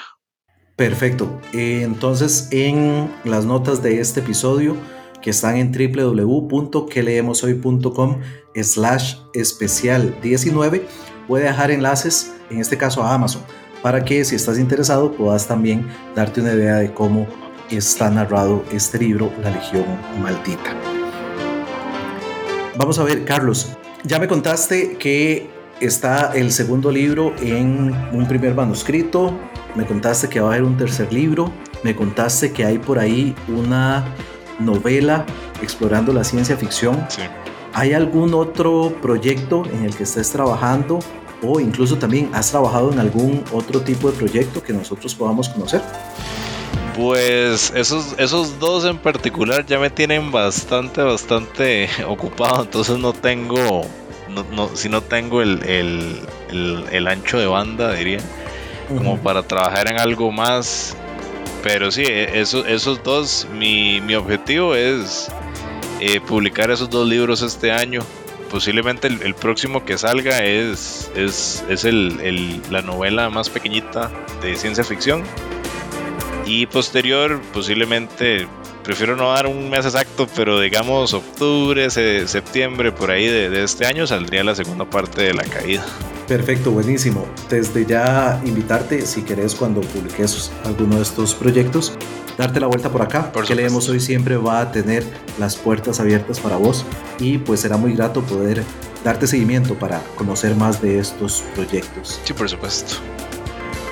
Perfecto. 0.77 1.41
Eh, 1.53 1.81
entonces, 1.83 2.47
en 2.53 3.13
las 3.25 3.45
notas 3.45 3.83
de 3.83 3.99
este 4.01 4.21
episodio, 4.21 4.77
que 5.21 5.31
están 5.31 5.57
en 5.57 5.73
www.queleemoshoy.com 5.73 8.21
slash 8.55 9.17
especial 9.35 10.17
19, 10.21 10.87
voy 11.27 11.41
a 11.41 11.45
dejar 11.45 11.73
enlaces, 11.73 12.37
en 12.51 12.61
este 12.61 12.77
caso 12.77 13.03
a 13.03 13.15
Amazon, 13.15 13.43
para 13.85 14.03
que 14.03 14.25
si 14.25 14.35
estás 14.35 14.59
interesado 14.59 15.13
puedas 15.13 15.47
también 15.47 15.87
darte 16.17 16.41
una 16.41 16.55
idea 16.55 16.77
de 16.77 16.95
cómo 16.95 17.27
está 17.71 18.09
narrado 18.09 18.65
este 18.73 18.97
libro, 18.99 19.31
La 19.43 19.51
Legión 19.51 19.85
Maldita. 20.23 20.75
Vamos 22.79 22.99
a 22.99 23.05
ver, 23.05 23.27
Carlos, 23.27 23.77
ya 24.03 24.19
me 24.19 24.27
contaste 24.27 24.97
que 24.97 25.51
está 25.83 26.33
el 26.35 26.51
segundo 26.51 26.91
libro 26.91 27.35
en 27.43 27.95
un 28.11 28.27
primer 28.27 28.55
manuscrito, 28.55 29.39
me 29.75 29.85
contaste 29.85 30.31
que 30.31 30.41
va 30.41 30.47
a 30.47 30.53
haber 30.53 30.65
un 30.65 30.79
tercer 30.79 31.13
libro, 31.13 31.53
me 31.83 31.95
contaste 31.95 32.53
que 32.53 32.65
hay 32.65 32.79
por 32.79 32.99
ahí 32.99 33.35
una 33.49 34.03
novela 34.61 35.27
explorando 35.61 36.11
la 36.15 36.25
ciencia 36.25 36.57
ficción. 36.57 37.07
¿Hay 37.75 37.93
algún 37.93 38.33
otro 38.33 38.97
proyecto 39.03 39.63
en 39.75 39.85
el 39.85 39.95
que 39.95 40.05
estés 40.05 40.31
trabajando 40.31 41.01
o 41.43 41.61
incluso 41.61 41.97
también 41.97 42.31
has 42.33 42.51
trabajado 42.51 42.93
en 42.93 42.99
algún 42.99 43.45
otro 43.53 43.81
tipo 43.81 44.11
de 44.11 44.17
proyecto 44.17 44.63
que 44.63 44.73
nosotros 44.73 45.15
podamos 45.15 45.49
conocer? 45.49 45.83
Pues 46.97 47.73
esos, 47.75 48.15
esos 48.19 48.61
dos 48.61 48.85
en 48.85 48.99
particular 48.99 49.67
ya 49.67 49.81
me 49.81 49.91
tienen 49.91 50.31
bastante, 50.31 51.03
bastante 51.03 51.89
ocupado, 52.09 52.63
entonces 52.63 52.99
no 52.99 53.13
tengo, 53.13 53.83
no, 54.53 54.71
si 54.75 54.89
no 54.89 55.03
tengo 55.03 55.43
el, 55.43 57.09
ancho 57.09 57.39
de 57.39 57.47
banda, 57.47 57.95
diría, 57.95 58.21
como 58.89 59.19
para 59.19 59.43
trabajar 59.43 59.91
en 59.91 59.99
algo 59.99 60.31
más. 60.31 60.97
Pero 61.65 61.91
sí, 61.91 62.03
e, 62.03 62.41
esos, 62.41 62.67
esos 62.67 63.03
dos, 63.03 63.49
mi, 63.53 64.15
objetivo 64.15 64.75
es 64.75 65.29
eh, 65.99 66.21
publicar 66.21 66.71
esos 66.71 66.91
dos 66.91 67.09
libros 67.09 67.43
este 67.43 67.73
año. 67.73 68.03
Posiblemente 68.55 69.09
el, 69.09 69.35
próximo 69.35 69.85
que 69.85 69.99
salga 69.99 70.45
es, 70.45 71.11
es, 71.17 71.65
es 71.69 71.83
la 72.71 72.83
novela 72.83 73.29
más 73.29 73.51
pequeñita 73.51 74.13
de 74.43 74.55
ciencia 74.55 74.85
ficción. 74.85 75.25
Y 76.47 76.67
posterior, 76.67 77.43
posiblemente, 77.53 78.47
prefiero 78.85 79.17
no 79.17 79.33
dar 79.33 79.47
un 79.47 79.69
mes 79.71 79.85
exacto, 79.87 80.29
pero 80.37 80.61
digamos 80.61 81.15
octubre, 81.15 81.91
septiembre, 81.91 82.93
por 82.93 83.11
ahí 83.11 83.27
de, 83.27 83.65
este 83.65 83.87
año 83.87 84.07
saldría 84.07 84.45
la 84.45 84.55
segunda 84.55 84.85
parte 84.85 85.23
de 85.23 85.35
la 85.35 85.43
caída. 85.43 85.85
Perfecto, 86.29 86.71
buenísimo. 86.71 87.27
Desde 87.51 87.85
ya 87.85 88.41
invitarte, 88.45 89.05
si 89.07 89.23
querés, 89.23 89.55
cuando 89.55 89.81
publiques 89.81 90.53
alguno 90.65 90.97
de 90.97 91.03
estos 91.03 91.35
proyectos, 91.35 91.95
darte 92.39 92.61
la 92.61 92.67
vuelta 92.67 92.91
por 92.91 93.03
acá. 93.03 93.33
Por 93.33 93.47
que 93.47 93.55
leemos 93.55 93.89
hoy 93.89 94.01
siempre 94.01 94.37
va 94.37 94.61
a 94.61 94.71
tener 94.71 95.05
las 95.39 95.57
puertas 95.57 95.99
abiertas 96.01 96.39
para 96.39 96.57
vos 96.57 96.85
y 97.19 97.39
pues 97.39 97.61
será 97.61 97.77
muy 97.77 97.95
grato 97.95 98.23
poder 98.23 98.63
darte 99.03 99.27
seguimiento 99.27 99.75
para 99.75 100.01
conocer 100.15 100.55
más 100.55 100.81
de 100.81 100.99
estos 100.99 101.43
proyectos. 101.55 102.21
Sí, 102.25 102.33
por 102.33 102.49
supuesto. 102.49 102.97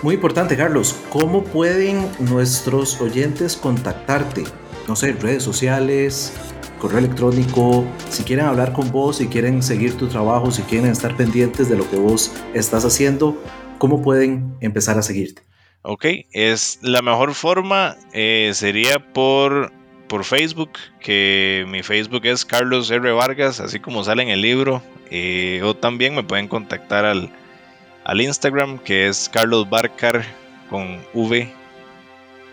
Muy 0.02 0.16
importante, 0.16 0.57
Carlos, 0.57 0.96
¿cómo 1.11 1.44
pueden 1.44 2.09
nuestros 2.18 3.00
oyentes 3.00 3.57
contactarte? 3.57 4.44
No 4.88 4.96
sé, 4.96 5.12
redes 5.12 5.42
sociales, 5.42 6.32
correo 6.78 6.98
electrónico, 6.98 7.84
si 8.08 8.24
quieren 8.24 8.46
hablar 8.46 8.72
con 8.72 8.90
vos, 8.90 9.18
si 9.18 9.28
quieren 9.28 9.62
seguir 9.62 9.96
tu 9.96 10.08
trabajo, 10.08 10.50
si 10.50 10.62
quieren 10.62 10.90
estar 10.90 11.16
pendientes 11.16 11.68
de 11.68 11.76
lo 11.76 11.88
que 11.88 11.96
vos 11.96 12.32
estás 12.54 12.84
haciendo, 12.84 13.40
¿cómo 13.78 14.02
pueden 14.02 14.54
empezar 14.60 14.98
a 14.98 15.02
seguirte? 15.02 15.42
Ok, 15.82 16.06
es 16.32 16.78
la 16.82 17.02
mejor 17.02 17.34
forma 17.34 17.96
eh, 18.12 18.50
sería 18.54 19.12
por, 19.12 19.72
por 20.08 20.24
Facebook, 20.24 20.72
que 21.00 21.64
mi 21.68 21.82
Facebook 21.82 22.24
es 22.24 22.44
Carlos 22.44 22.90
R. 22.90 23.12
Vargas, 23.12 23.60
así 23.60 23.80
como 23.80 24.04
sale 24.04 24.22
en 24.22 24.28
el 24.28 24.40
libro, 24.40 24.82
eh, 25.10 25.60
o 25.64 25.74
también 25.74 26.14
me 26.14 26.22
pueden 26.22 26.48
contactar 26.48 27.04
al 27.04 27.30
al 28.04 28.20
Instagram, 28.20 28.78
que 28.78 29.08
es 29.08 29.28
Carlos 29.28 29.68
Barcar 29.68 30.24
con 30.68 31.00
V. 31.14 31.52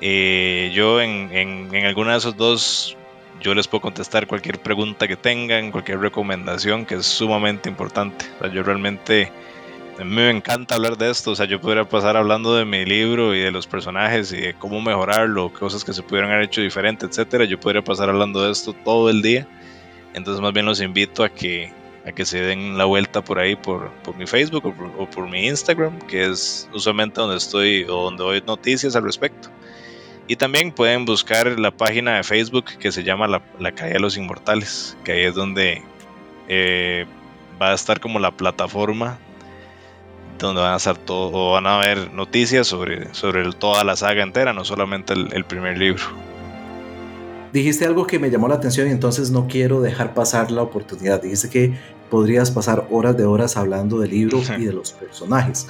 Eh, 0.01 0.71
yo 0.73 1.01
en, 1.01 1.31
en, 1.31 1.85
alguna 1.85 2.13
de 2.13 2.17
esos 2.19 2.38
dos, 2.38 2.97
yo 3.41 3.53
les 3.53 3.67
puedo 3.67 3.81
contestar 3.81 4.27
cualquier 4.27 4.59
pregunta 4.59 5.07
que 5.07 5.15
tengan, 5.15 5.71
cualquier 5.71 5.99
recomendación, 5.99 6.85
que 6.85 6.95
es 6.95 7.05
sumamente 7.05 7.69
importante. 7.69 8.25
yo 8.53 8.63
realmente 8.63 9.31
me 10.03 10.29
encanta 10.29 10.75
hablar 10.75 10.97
de 10.97 11.09
esto. 11.09 11.31
O 11.31 11.35
sea, 11.35 11.45
yo 11.45 11.59
podría 11.59 11.88
pasar 11.88 12.17
hablando 12.17 12.55
de 12.55 12.65
mi 12.65 12.85
libro 12.85 13.35
y 13.35 13.39
de 13.39 13.51
los 13.51 13.67
personajes 13.67 14.31
y 14.31 14.38
de 14.38 14.53
cómo 14.53 14.81
mejorarlo, 14.81 15.51
cosas 15.51 15.83
que 15.83 15.93
se 15.93 16.03
pudieran 16.03 16.31
haber 16.31 16.45
hecho 16.45 16.62
diferente, 16.62 17.05
etcétera. 17.05 17.45
Yo 17.45 17.59
podría 17.59 17.83
pasar 17.83 18.09
hablando 18.09 18.41
de 18.43 18.51
esto 18.51 18.73
todo 18.73 19.09
el 19.09 19.21
día. 19.21 19.47
Entonces, 20.13 20.41
más 20.41 20.53
bien 20.53 20.65
los 20.65 20.81
invito 20.81 21.23
a 21.23 21.29
que 21.29 21.71
a 22.05 22.12
que 22.12 22.25
se 22.25 22.39
den 22.39 22.77
la 22.77 22.85
vuelta 22.85 23.23
por 23.23 23.39
ahí 23.39 23.55
por, 23.55 23.91
por 24.03 24.15
mi 24.15 24.25
Facebook 24.25 24.73
o 24.97 25.09
por, 25.09 25.29
mi 25.29 25.47
Instagram, 25.47 25.99
que 25.99 26.25
es 26.25 26.69
usualmente 26.73 27.19
donde 27.19 27.38
estoy 27.38 27.83
o 27.83 28.03
donde 28.03 28.23
doy 28.23 28.43
noticias 28.45 28.95
al 28.95 29.03
respecto. 29.03 29.49
Y 30.29 30.35
también 30.35 30.71
pueden 30.71 31.05
buscar 31.05 31.59
la 31.59 31.71
página 31.71 32.17
de 32.17 32.23
Facebook 32.23 32.65
que 32.79 32.91
se 32.91 33.03
llama 33.03 33.27
La, 33.27 33.41
la 33.59 33.71
Calle 33.71 33.93
de 33.93 33.99
los 33.99 34.15
Inmortales, 34.15 34.95
que 35.03 35.13
ahí 35.13 35.23
es 35.23 35.33
donde 35.33 35.81
eh, 36.47 37.07
va 37.59 37.71
a 37.71 37.73
estar 37.73 37.99
como 37.99 38.19
la 38.19 38.29
plataforma 38.31 39.17
donde 40.37 40.61
van 40.61 40.73
a 40.73 40.77
estar 40.77 40.97
todo, 40.97 41.31
o 41.33 41.51
van 41.53 41.65
a 41.65 41.79
ver 41.79 42.13
noticias 42.13 42.67
sobre, 42.67 43.13
sobre 43.13 43.51
toda 43.53 43.83
la 43.83 43.95
saga 43.97 44.23
entera, 44.23 44.53
no 44.53 44.63
solamente 44.63 45.13
el, 45.13 45.33
el 45.33 45.43
primer 45.43 45.77
libro 45.77 46.03
dijiste 47.51 47.85
algo 47.85 48.05
que 48.05 48.19
me 48.19 48.29
llamó 48.29 48.47
la 48.47 48.55
atención 48.55 48.87
y 48.87 48.91
entonces 48.91 49.31
no 49.31 49.47
quiero 49.47 49.81
dejar 49.81 50.13
pasar 50.13 50.51
la 50.51 50.61
oportunidad. 50.61 51.21
Dijiste 51.21 51.49
que 51.49 51.73
podrías 52.09 52.51
pasar 52.51 52.88
horas 52.91 53.17
de 53.17 53.25
horas 53.25 53.57
hablando 53.57 53.99
del 53.99 54.11
libro 54.11 54.39
y 54.57 54.65
de 54.65 54.73
los 54.73 54.91
personajes. 54.93 55.67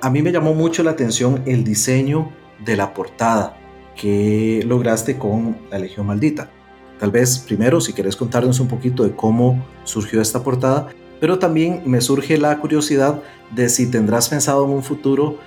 A 0.00 0.10
mí 0.10 0.22
me 0.22 0.32
llamó 0.32 0.52
mucho 0.52 0.82
la 0.82 0.90
atención 0.90 1.42
el 1.46 1.64
diseño 1.64 2.30
de 2.64 2.76
la 2.76 2.92
portada 2.92 3.59
que 3.96 4.62
lograste 4.66 5.18
con 5.18 5.56
La 5.70 5.78
Legión 5.78 6.06
Maldita. 6.06 6.50
Tal 6.98 7.10
vez 7.10 7.38
primero, 7.38 7.80
si 7.80 7.92
quieres 7.92 8.16
contarnos 8.16 8.60
un 8.60 8.68
poquito 8.68 9.04
de 9.04 9.12
cómo 9.12 9.64
surgió 9.84 10.20
esta 10.20 10.42
portada, 10.42 10.88
pero 11.18 11.38
también 11.38 11.82
me 11.86 12.00
surge 12.00 12.38
la 12.38 12.58
curiosidad 12.58 13.22
de 13.54 13.68
si 13.68 13.90
tendrás 13.90 14.28
pensado 14.28 14.64
en 14.64 14.70
un 14.70 14.82
futuro 14.82 15.38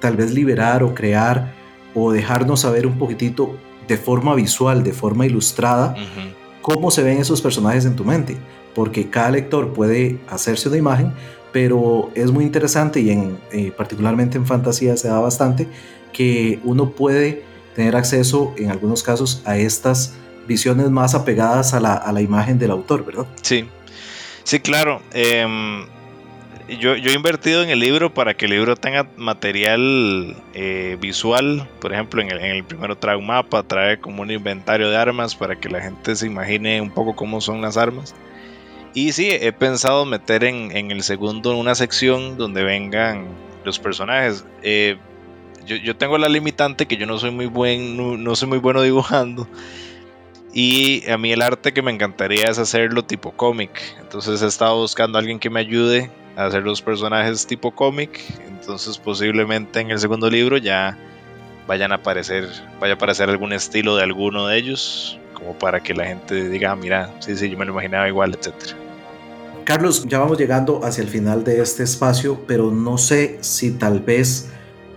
tal 0.00 0.16
vez 0.16 0.32
liberar 0.32 0.82
o 0.82 0.94
crear 0.94 1.52
o 1.94 2.12
dejarnos 2.12 2.60
saber 2.60 2.86
un 2.86 2.98
poquitito 2.98 3.56
de 3.86 3.96
forma 3.96 4.34
visual, 4.34 4.82
de 4.82 4.92
forma 4.92 5.26
ilustrada, 5.26 5.94
cómo 6.62 6.90
se 6.90 7.02
ven 7.02 7.18
esos 7.18 7.42
personajes 7.42 7.84
en 7.84 7.96
tu 7.96 8.04
mente, 8.04 8.36
porque 8.74 9.10
cada 9.10 9.30
lector 9.30 9.72
puede 9.72 10.18
hacerse 10.28 10.68
una 10.68 10.78
imagen, 10.78 11.12
pero 11.52 12.10
es 12.14 12.30
muy 12.30 12.44
interesante 12.44 13.00
y 13.00 13.10
en, 13.10 13.38
eh, 13.52 13.72
particularmente 13.76 14.38
en 14.38 14.46
fantasía 14.46 14.96
se 14.96 15.08
da 15.08 15.18
bastante 15.18 15.66
que 16.12 16.60
uno 16.64 16.90
puede 16.90 17.42
tener 17.74 17.96
acceso 17.96 18.54
en 18.56 18.70
algunos 18.70 19.02
casos 19.02 19.42
a 19.44 19.56
estas 19.56 20.14
visiones 20.46 20.90
más 20.90 21.14
apegadas 21.14 21.74
a 21.74 21.80
la, 21.80 21.94
a 21.94 22.12
la 22.12 22.20
imagen 22.20 22.58
del 22.58 22.70
autor, 22.70 23.04
¿verdad? 23.04 23.26
Sí, 23.42 23.68
sí, 24.42 24.60
claro. 24.60 25.00
Em, 25.12 25.86
yo, 26.68 26.96
yo, 26.96 27.10
he 27.10 27.14
invertido 27.14 27.62
en 27.62 27.70
el 27.70 27.80
libro 27.80 28.12
para 28.12 28.34
que 28.34 28.46
el 28.46 28.52
libro 28.52 28.76
tenga 28.76 29.08
material 29.16 30.36
eh, 30.54 30.96
visual. 31.00 31.68
Por 31.80 31.92
ejemplo, 31.92 32.20
en 32.22 32.30
el, 32.30 32.38
en 32.38 32.56
el, 32.56 32.64
primero 32.64 32.96
trae 32.96 33.16
un 33.16 33.26
mapa, 33.26 33.62
trae 33.62 34.00
como 34.00 34.22
un 34.22 34.30
inventario 34.30 34.90
de 34.90 34.96
armas 34.96 35.34
para 35.34 35.56
que 35.56 35.68
la 35.68 35.80
gente 35.80 36.16
se 36.16 36.26
imagine 36.26 36.80
un 36.80 36.90
poco 36.90 37.14
cómo 37.14 37.40
son 37.40 37.60
las 37.60 37.76
armas. 37.76 38.14
Y 38.92 39.12
sí, 39.12 39.28
he 39.30 39.52
pensado 39.52 40.04
meter 40.04 40.42
en, 40.42 40.76
en 40.76 40.90
el 40.90 41.02
segundo 41.02 41.56
una 41.56 41.76
sección 41.76 42.36
donde 42.36 42.64
vengan 42.64 43.28
los 43.64 43.78
personajes. 43.78 44.44
Eh, 44.62 44.98
yo, 45.66 45.76
yo, 45.76 45.96
tengo 45.96 46.18
la 46.18 46.28
limitante 46.28 46.86
que 46.86 46.96
yo 46.96 47.06
no 47.06 47.18
soy 47.18 47.30
muy 47.30 47.46
buen, 47.46 47.96
no, 47.96 48.16
no 48.16 48.36
soy 48.36 48.48
muy 48.48 48.58
bueno 48.58 48.82
dibujando. 48.82 49.48
Y 50.52 51.08
a 51.08 51.16
mí 51.16 51.32
el 51.32 51.42
arte 51.42 51.72
que 51.72 51.82
me 51.82 51.92
encantaría 51.92 52.48
es 52.48 52.58
hacerlo 52.58 53.04
tipo 53.04 53.30
cómic. 53.32 53.70
Entonces 54.00 54.42
he 54.42 54.46
estado 54.46 54.76
buscando 54.76 55.16
a 55.16 55.20
alguien 55.20 55.38
que 55.38 55.48
me 55.48 55.60
ayude 55.60 56.10
a 56.36 56.46
hacer 56.46 56.62
los 56.64 56.82
personajes 56.82 57.46
tipo 57.46 57.70
cómic. 57.70 58.20
Entonces 58.48 58.98
posiblemente 58.98 59.80
en 59.80 59.90
el 59.90 59.98
segundo 59.98 60.28
libro 60.28 60.56
ya 60.56 60.98
vayan 61.66 61.92
a 61.92 61.96
aparecer, 61.96 62.48
vaya 62.80 62.94
a 62.94 62.96
aparecer 62.96 63.28
algún 63.28 63.52
estilo 63.52 63.96
de 63.96 64.02
alguno 64.02 64.48
de 64.48 64.58
ellos. 64.58 65.18
Como 65.34 65.54
para 65.54 65.80
que 65.80 65.94
la 65.94 66.06
gente 66.06 66.48
diga, 66.48 66.72
ah, 66.72 66.76
mira, 66.76 67.14
sí, 67.20 67.36
sí, 67.36 67.48
yo 67.48 67.56
me 67.56 67.64
lo 67.64 67.72
imaginaba 67.72 68.08
igual, 68.08 68.34
etc. 68.34 68.52
Carlos, 69.64 70.04
ya 70.06 70.18
vamos 70.18 70.36
llegando 70.36 70.84
hacia 70.84 71.02
el 71.02 71.08
final 71.08 71.44
de 71.44 71.62
este 71.62 71.84
espacio, 71.84 72.42
pero 72.46 72.70
no 72.72 72.98
sé 72.98 73.38
si 73.40 73.70
tal 73.70 74.00
vez 74.00 74.50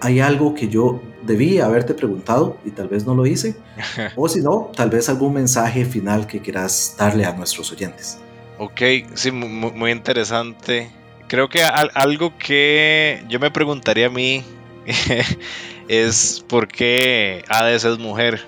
hay 0.03 0.19
algo 0.19 0.53
que 0.53 0.67
yo 0.67 1.01
debí 1.21 1.59
haberte 1.59 1.93
preguntado 1.93 2.57
y 2.65 2.71
tal 2.71 2.89
vez 2.89 3.05
no 3.05 3.15
lo 3.15 3.25
hice. 3.25 3.55
o 4.17 4.27
si 4.27 4.41
no, 4.41 4.69
tal 4.75 4.89
vez 4.89 5.07
algún 5.07 5.33
mensaje 5.33 5.85
final 5.85 6.27
que 6.27 6.41
quieras 6.41 6.95
darle 6.97 7.25
a 7.25 7.33
nuestros 7.33 7.71
oyentes. 7.71 8.19
Ok, 8.57 8.81
sí, 9.13 9.31
muy, 9.31 9.91
interesante. 9.91 10.91
Creo 11.27 11.47
que 11.47 11.63
algo 11.63 12.37
que 12.37 13.23
yo 13.29 13.39
me 13.39 13.49
preguntaría 13.49 14.07
a 14.07 14.09
mí 14.09 14.43
es 15.87 16.43
por 16.47 16.67
qué 16.67 17.45
Hades 17.47 17.85
es 17.85 17.97
mujer. 17.97 18.45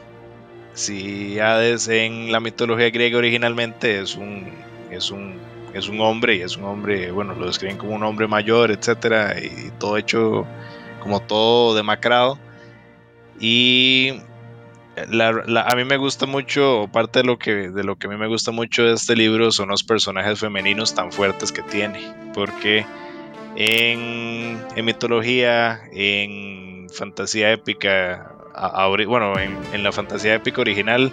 Si 0.74 1.40
Hades 1.40 1.88
en 1.88 2.34
la 2.34 2.42
mitología 2.42 2.90
griega 2.90 3.18
originalmente 3.18 4.02
es 4.02 4.16
un, 4.16 4.50
es 4.92 5.10
un, 5.10 5.40
es 5.74 5.88
un 5.88 6.02
hombre 6.02 6.36
y 6.36 6.42
es 6.42 6.58
un 6.58 6.66
hombre, 6.66 7.12
bueno, 7.12 7.34
lo 7.34 7.48
describen 7.48 7.78
como 7.78 7.96
un 7.96 8.04
hombre 8.04 8.28
mayor, 8.28 8.72
etcétera, 8.72 9.36
y 9.42 9.72
todo 9.80 9.98
hecho 9.98 10.46
como 11.06 11.20
todo 11.20 11.76
demacrado. 11.76 12.40
Y 13.40 14.14
a 14.98 15.76
mí 15.76 15.84
me 15.86 15.98
gusta 15.98 16.26
mucho, 16.26 16.90
parte 16.92 17.20
de 17.20 17.26
lo, 17.26 17.38
que, 17.38 17.70
de 17.70 17.84
lo 17.84 17.96
que 17.96 18.08
a 18.08 18.10
mí 18.10 18.18
me 18.18 18.26
gusta 18.26 18.52
mucho 18.52 18.84
de 18.84 18.94
este 18.94 19.16
libro 19.16 19.52
son 19.52 19.70
los 19.70 19.84
personajes 19.84 20.40
femeninos 20.40 20.96
tan 20.96 21.12
fuertes 21.12 21.52
que 21.52 21.62
tiene. 21.62 22.12
Porque 22.34 22.88
en, 23.56 24.60
mitología, 24.84 25.80
en 25.92 26.90
fantasía 26.90 27.52
épica, 27.52 28.34
bueno, 29.08 29.34
en, 29.38 29.84
la 29.84 29.92
fantasía 29.92 30.34
épica 30.34 30.62
original, 30.62 31.12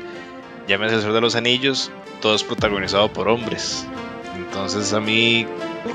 llámese 0.67 0.95
el 0.95 1.01
Señor 1.03 1.17
de 1.17 1.21
los 1.21 1.37
Anillos, 1.37 1.93
todo 2.23 2.35
es 2.35 2.43
protagonizado 2.43 3.13
por 3.13 3.29
hombres. 3.29 3.87
Entonces 4.37 4.95
a 4.95 5.01
mí 5.01 5.47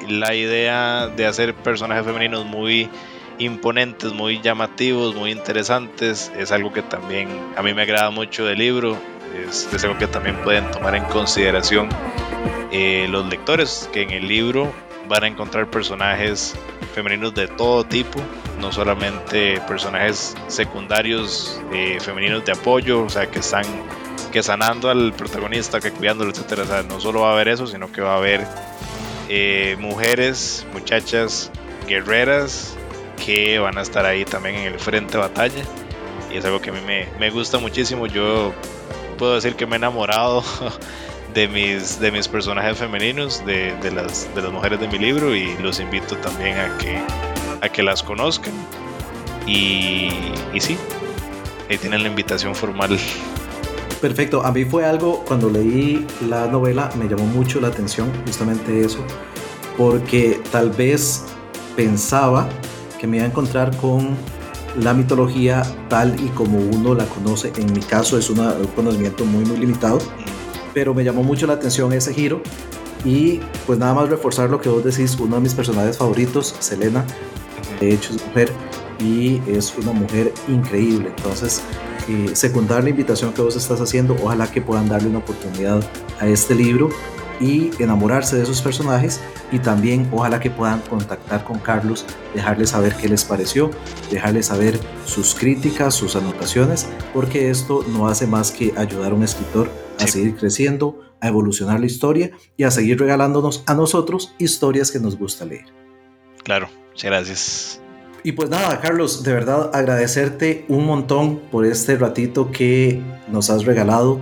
la 0.07 0.35
idea 0.35 1.07
de 1.07 1.25
hacer 1.25 1.55
personajes 1.55 2.05
femeninos 2.05 2.45
muy 2.45 2.87
imponentes, 3.39 4.13
muy 4.13 4.41
llamativos, 4.41 5.15
muy 5.15 5.31
interesantes. 5.31 6.31
Es 6.37 6.51
algo 6.51 6.73
que 6.73 6.81
también 6.81 7.27
a 7.55 7.61
mí 7.61 7.73
me 7.73 7.83
agrada 7.83 8.09
mucho 8.09 8.45
del 8.45 8.59
libro. 8.59 8.97
Es, 9.47 9.67
algo 9.83 9.97
que 9.97 10.07
también 10.07 10.35
pueden 10.43 10.69
tomar 10.71 10.95
en 10.95 11.03
consideración 11.05 11.89
eh, 12.71 13.07
los 13.09 13.27
lectores, 13.27 13.89
que 13.93 14.01
en 14.01 14.11
el 14.11 14.27
libro 14.27 14.71
van 15.07 15.23
a 15.23 15.27
encontrar 15.27 15.69
personajes 15.69 16.55
femeninos 16.93 17.33
de 17.33 17.47
todo 17.47 17.83
tipo, 17.83 18.19
no 18.59 18.71
solamente 18.71 19.61
personajes 19.67 20.35
secundarios 20.47 21.61
eh, 21.71 21.99
femeninos 22.01 22.43
de 22.43 22.53
apoyo, 22.53 23.03
o 23.03 23.09
sea, 23.09 23.29
que 23.29 23.39
están 23.39 23.63
que 24.31 24.43
sanando 24.43 24.89
al 24.89 25.13
protagonista, 25.13 25.79
que 25.79 25.91
cuidándolo, 25.91 26.31
etcétera. 26.31 26.63
O 26.63 26.65
sea, 26.65 26.83
no 26.83 26.99
solo 26.99 27.21
va 27.21 27.29
a 27.29 27.33
haber 27.33 27.47
eso, 27.49 27.67
sino 27.67 27.91
que 27.91 28.01
va 28.01 28.15
a 28.15 28.17
haber 28.17 28.45
eh, 29.29 29.77
mujeres, 29.79 30.65
muchachas, 30.73 31.51
guerreras, 31.87 32.77
que 33.23 33.59
van 33.59 33.77
a 33.77 33.81
estar 33.81 34.05
ahí 34.05 34.25
también 34.25 34.55
en 34.55 34.73
el 34.73 34.79
frente 34.79 35.13
de 35.13 35.19
batalla. 35.19 35.63
Y 36.31 36.37
es 36.37 36.45
algo 36.45 36.61
que 36.61 36.69
a 36.69 36.73
mí 36.73 36.79
me, 37.19 37.29
gusta 37.29 37.57
muchísimo. 37.57 38.07
Yo 38.07 38.53
puedo 39.17 39.35
decir 39.35 39.55
que 39.55 39.65
me 39.65 39.75
he 39.75 39.77
enamorado 39.77 40.43
de 41.33 41.47
mis, 41.47 41.99
de 41.99 42.11
mis 42.11 42.27
personajes 42.27 42.77
femeninos, 42.77 43.45
de, 43.45 43.75
las, 43.93 44.33
de 44.33 44.41
las 44.41 44.51
mujeres 44.51 44.79
de 44.79 44.87
mi 44.87 44.99
libro, 44.99 45.35
y 45.35 45.55
los 45.57 45.79
invito 45.79 46.15
también 46.17 46.57
a 46.57 46.77
que, 46.77 47.01
a 47.61 47.69
que 47.69 47.83
las 47.83 48.03
conozcan. 48.03 48.53
Y, 49.45 50.09
y 50.53 50.59
sí, 50.59 50.77
ahí 51.69 51.77
tienen 51.77 52.03
la 52.03 52.09
invitación 52.09 52.53
formal. 52.55 52.97
Perfecto, 54.01 54.43
a 54.45 54.51
mí 54.51 54.63
fue 54.63 54.85
algo, 54.85 55.23
cuando 55.25 55.49
leí 55.49 56.05
la 56.29 56.45
novela, 56.47 56.91
me 56.95 57.07
llamó 57.07 57.25
mucho 57.25 57.59
la 57.59 57.69
atención 57.69 58.11
justamente 58.25 58.81
eso, 58.81 58.99
porque 59.75 60.39
tal 60.51 60.69
vez 60.69 61.25
pensaba 61.75 62.47
que 62.99 63.07
me 63.07 63.17
iba 63.17 63.25
a 63.25 63.29
encontrar 63.29 63.75
con 63.77 64.15
la 64.81 64.93
mitología 64.93 65.63
tal 65.89 66.19
y 66.19 66.27
como 66.29 66.57
uno 66.59 66.93
la 66.93 67.05
conoce. 67.05 67.51
En 67.57 67.71
mi 67.73 67.81
caso 67.81 68.17
es 68.17 68.29
un 68.29 68.37
conocimiento 68.75 69.25
muy, 69.25 69.45
muy 69.45 69.57
limitado, 69.57 69.99
pero 70.73 70.93
me 70.93 71.03
llamó 71.03 71.23
mucho 71.23 71.47
la 71.47 71.53
atención 71.53 71.93
ese 71.93 72.13
giro. 72.13 72.41
Y 73.05 73.39
pues 73.65 73.79
nada 73.79 73.93
más 73.93 74.09
reforzar 74.09 74.49
lo 74.49 74.59
que 74.59 74.69
vos 74.69 74.83
decís, 74.83 75.17
uno 75.19 75.35
de 75.35 75.41
mis 75.41 75.53
personajes 75.53 75.97
favoritos, 75.97 76.55
Selena, 76.59 77.05
de 77.79 77.93
hecho 77.93 78.13
es 78.13 78.25
mujer 78.25 78.51
y 78.99 79.41
es 79.47 79.73
una 79.77 79.91
mujer 79.91 80.33
increíble. 80.47 81.11
Entonces, 81.15 81.61
eh, 82.09 82.35
secundar 82.35 82.83
la 82.83 82.89
invitación 82.89 83.33
que 83.33 83.41
vos 83.41 83.55
estás 83.55 83.79
haciendo, 83.81 84.15
ojalá 84.21 84.51
que 84.51 84.61
puedan 84.61 84.89
darle 84.89 85.09
una 85.09 85.19
oportunidad 85.19 85.83
a 86.19 86.27
este 86.27 86.55
libro 86.55 86.89
y 87.39 87.69
enamorarse 87.79 88.35
de 88.35 88.43
esos 88.43 88.61
personajes 88.61 89.21
y 89.51 89.59
también 89.59 90.09
ojalá 90.11 90.39
que 90.39 90.49
puedan 90.49 90.81
contactar 90.81 91.43
con 91.43 91.59
Carlos, 91.59 92.05
dejarle 92.33 92.67
saber 92.67 92.95
qué 92.95 93.07
les 93.07 93.23
pareció, 93.23 93.71
dejarle 94.11 94.43
saber 94.43 94.79
sus 95.05 95.35
críticas, 95.35 95.95
sus 95.95 96.15
anotaciones, 96.15 96.87
porque 97.13 97.49
esto 97.49 97.83
no 97.89 98.07
hace 98.07 98.27
más 98.27 98.51
que 98.51 98.73
ayudar 98.77 99.11
a 99.11 99.15
un 99.15 99.23
escritor 99.23 99.69
a 99.99 100.07
seguir 100.07 100.35
creciendo, 100.35 100.99
a 101.21 101.27
evolucionar 101.27 101.79
la 101.79 101.85
historia 101.85 102.31
y 102.55 102.63
a 102.63 102.71
seguir 102.71 102.99
regalándonos 102.99 103.63
a 103.65 103.73
nosotros 103.73 104.35
historias 104.37 104.91
que 104.91 104.99
nos 104.99 105.17
gusta 105.17 105.45
leer. 105.45 105.65
Claro, 106.43 106.69
muchas 106.89 107.09
gracias. 107.09 107.81
Y 108.23 108.33
pues 108.33 108.49
nada, 108.49 108.81
Carlos, 108.81 109.23
de 109.23 109.33
verdad 109.33 109.71
agradecerte 109.73 110.65
un 110.67 110.85
montón 110.85 111.39
por 111.51 111.65
este 111.65 111.95
ratito 111.95 112.51
que 112.51 113.01
nos 113.29 113.49
has 113.49 113.65
regalado 113.65 114.19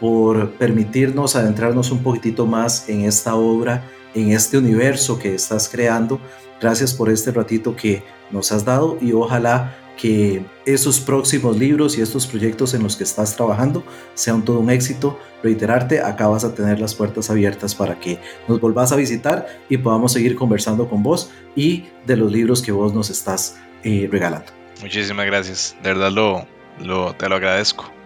por 0.00 0.50
permitirnos 0.52 1.34
adentrarnos 1.34 1.90
un 1.90 2.02
poquitito 2.02 2.46
más 2.46 2.88
en 2.88 3.02
esta 3.02 3.34
obra, 3.34 3.84
en 4.14 4.32
este 4.32 4.58
universo 4.58 5.18
que 5.18 5.34
estás 5.34 5.68
creando. 5.68 6.20
Gracias 6.60 6.92
por 6.92 7.10
este 7.10 7.30
ratito 7.30 7.76
que 7.76 8.02
nos 8.30 8.52
has 8.52 8.64
dado 8.64 8.98
y 9.00 9.12
ojalá 9.12 9.76
que 9.98 10.44
esos 10.64 11.00
próximos 11.00 11.58
libros 11.58 11.98
y 11.98 12.00
estos 12.00 12.26
proyectos 12.26 12.72
en 12.72 12.84
los 12.84 12.96
que 12.96 13.04
estás 13.04 13.34
trabajando 13.36 13.82
sean 14.14 14.44
todo 14.44 14.60
un 14.60 14.70
éxito. 14.70 15.18
Reiterarte, 15.42 16.00
acá 16.00 16.28
vas 16.28 16.44
a 16.44 16.54
tener 16.54 16.78
las 16.78 16.94
puertas 16.94 17.30
abiertas 17.30 17.74
para 17.74 17.98
que 17.98 18.18
nos 18.46 18.60
volvás 18.60 18.92
a 18.92 18.96
visitar 18.96 19.46
y 19.68 19.76
podamos 19.78 20.12
seguir 20.12 20.36
conversando 20.36 20.88
con 20.88 21.02
vos 21.02 21.30
y 21.56 21.86
de 22.06 22.16
los 22.16 22.30
libros 22.30 22.62
que 22.62 22.72
vos 22.72 22.94
nos 22.94 23.10
estás 23.10 23.58
eh, 23.82 24.08
regalando. 24.10 24.52
Muchísimas 24.80 25.26
gracias, 25.26 25.76
de 25.82 25.88
verdad 25.88 26.12
lo, 26.12 26.46
lo, 26.80 27.14
te 27.14 27.28
lo 27.28 27.34
agradezco. 27.34 27.97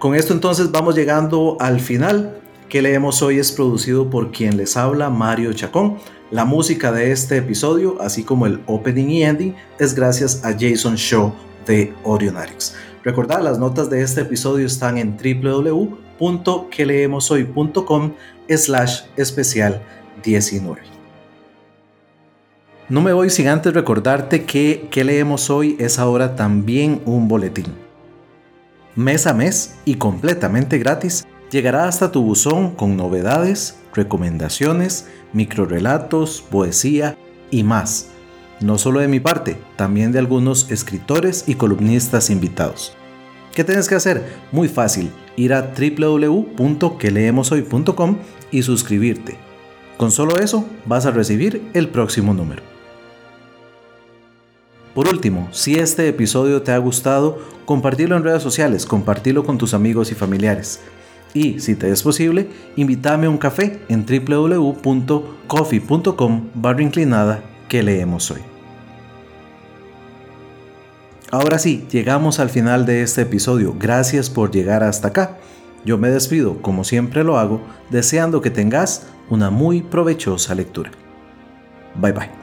Con 0.00 0.14
esto 0.14 0.32
entonces 0.32 0.72
vamos 0.72 0.96
llegando 0.96 1.58
al 1.60 1.78
final. 1.78 2.38
Que 2.70 2.80
leemos 2.80 3.20
hoy 3.20 3.38
es 3.38 3.52
producido 3.52 4.08
por 4.08 4.32
quien 4.32 4.56
les 4.56 4.78
habla, 4.78 5.10
Mario 5.10 5.52
Chacón. 5.52 5.98
La 6.30 6.46
música 6.46 6.90
de 6.90 7.12
este 7.12 7.36
episodio, 7.36 8.00
así 8.00 8.24
como 8.24 8.46
el 8.46 8.62
opening 8.66 9.10
y 9.10 9.24
ending, 9.24 9.54
es 9.78 9.94
gracias 9.94 10.42
a 10.42 10.56
Jason 10.58 10.94
Shaw 10.94 11.34
de 11.66 11.92
Audionarics. 12.06 12.74
Recordad, 13.04 13.42
las 13.42 13.58
notas 13.58 13.90
de 13.90 14.00
este 14.00 14.22
episodio 14.22 14.66
están 14.66 14.96
en 14.96 15.18
www.queleemoshoy.com 15.18 18.12
slash 18.48 19.02
especial 19.18 19.82
19. 20.24 20.80
No 22.88 23.02
me 23.02 23.12
voy 23.12 23.28
sin 23.28 23.48
antes 23.48 23.74
recordarte 23.74 24.46
que 24.46 24.88
¿Qué 24.90 25.04
leemos 25.04 25.50
hoy? 25.50 25.76
es 25.78 25.98
ahora 25.98 26.36
también 26.36 27.02
un 27.04 27.28
boletín 27.28 27.89
mes 28.96 29.26
a 29.26 29.34
mes 29.34 29.74
y 29.84 29.94
completamente 29.94 30.78
gratis, 30.78 31.26
llegará 31.50 31.88
hasta 31.88 32.12
tu 32.12 32.22
buzón 32.22 32.74
con 32.74 32.96
novedades, 32.96 33.78
recomendaciones, 33.94 35.08
microrelatos, 35.32 36.42
poesía 36.42 37.16
y 37.50 37.64
más. 37.64 38.08
No 38.60 38.78
solo 38.78 39.00
de 39.00 39.08
mi 39.08 39.18
parte, 39.20 39.58
también 39.76 40.12
de 40.12 40.18
algunos 40.18 40.70
escritores 40.70 41.44
y 41.46 41.54
columnistas 41.54 42.28
invitados. 42.30 42.94
¿Qué 43.54 43.64
tienes 43.64 43.88
que 43.88 43.96
hacer? 43.96 44.24
Muy 44.52 44.68
fácil, 44.68 45.10
ir 45.36 45.54
a 45.54 45.72
www.queleemoshoy.com 45.72 48.16
y 48.50 48.62
suscribirte. 48.62 49.38
Con 49.96 50.12
solo 50.12 50.38
eso 50.38 50.66
vas 50.86 51.06
a 51.06 51.10
recibir 51.10 51.68
el 51.74 51.88
próximo 51.88 52.32
número. 52.32 52.69
Por 54.94 55.08
último, 55.08 55.48
si 55.52 55.76
este 55.76 56.08
episodio 56.08 56.62
te 56.62 56.72
ha 56.72 56.78
gustado, 56.78 57.38
compartilo 57.64 58.16
en 58.16 58.24
redes 58.24 58.42
sociales, 58.42 58.86
compartilo 58.86 59.44
con 59.44 59.58
tus 59.58 59.74
amigos 59.74 60.10
y 60.10 60.14
familiares. 60.14 60.80
Y 61.32 61.60
si 61.60 61.76
te 61.76 61.90
es 61.90 62.02
posible, 62.02 62.48
invítame 62.74 63.26
a 63.26 63.30
un 63.30 63.38
café 63.38 63.80
en 63.88 64.04
www.coffee.com 64.04 66.48
barra 66.54 66.82
inclinada 66.82 67.44
que 67.68 67.84
leemos 67.84 68.32
hoy. 68.32 68.40
Ahora 71.30 71.60
sí, 71.60 71.86
llegamos 71.90 72.40
al 72.40 72.50
final 72.50 72.84
de 72.86 73.02
este 73.02 73.22
episodio. 73.22 73.76
Gracias 73.78 74.28
por 74.28 74.50
llegar 74.50 74.82
hasta 74.82 75.06
acá. 75.08 75.38
Yo 75.84 75.96
me 75.96 76.10
despido, 76.10 76.60
como 76.60 76.82
siempre 76.82 77.22
lo 77.22 77.38
hago, 77.38 77.62
deseando 77.90 78.42
que 78.42 78.50
tengas 78.50 79.06
una 79.28 79.50
muy 79.50 79.82
provechosa 79.82 80.56
lectura. 80.56 80.90
Bye 81.94 82.12
bye. 82.12 82.39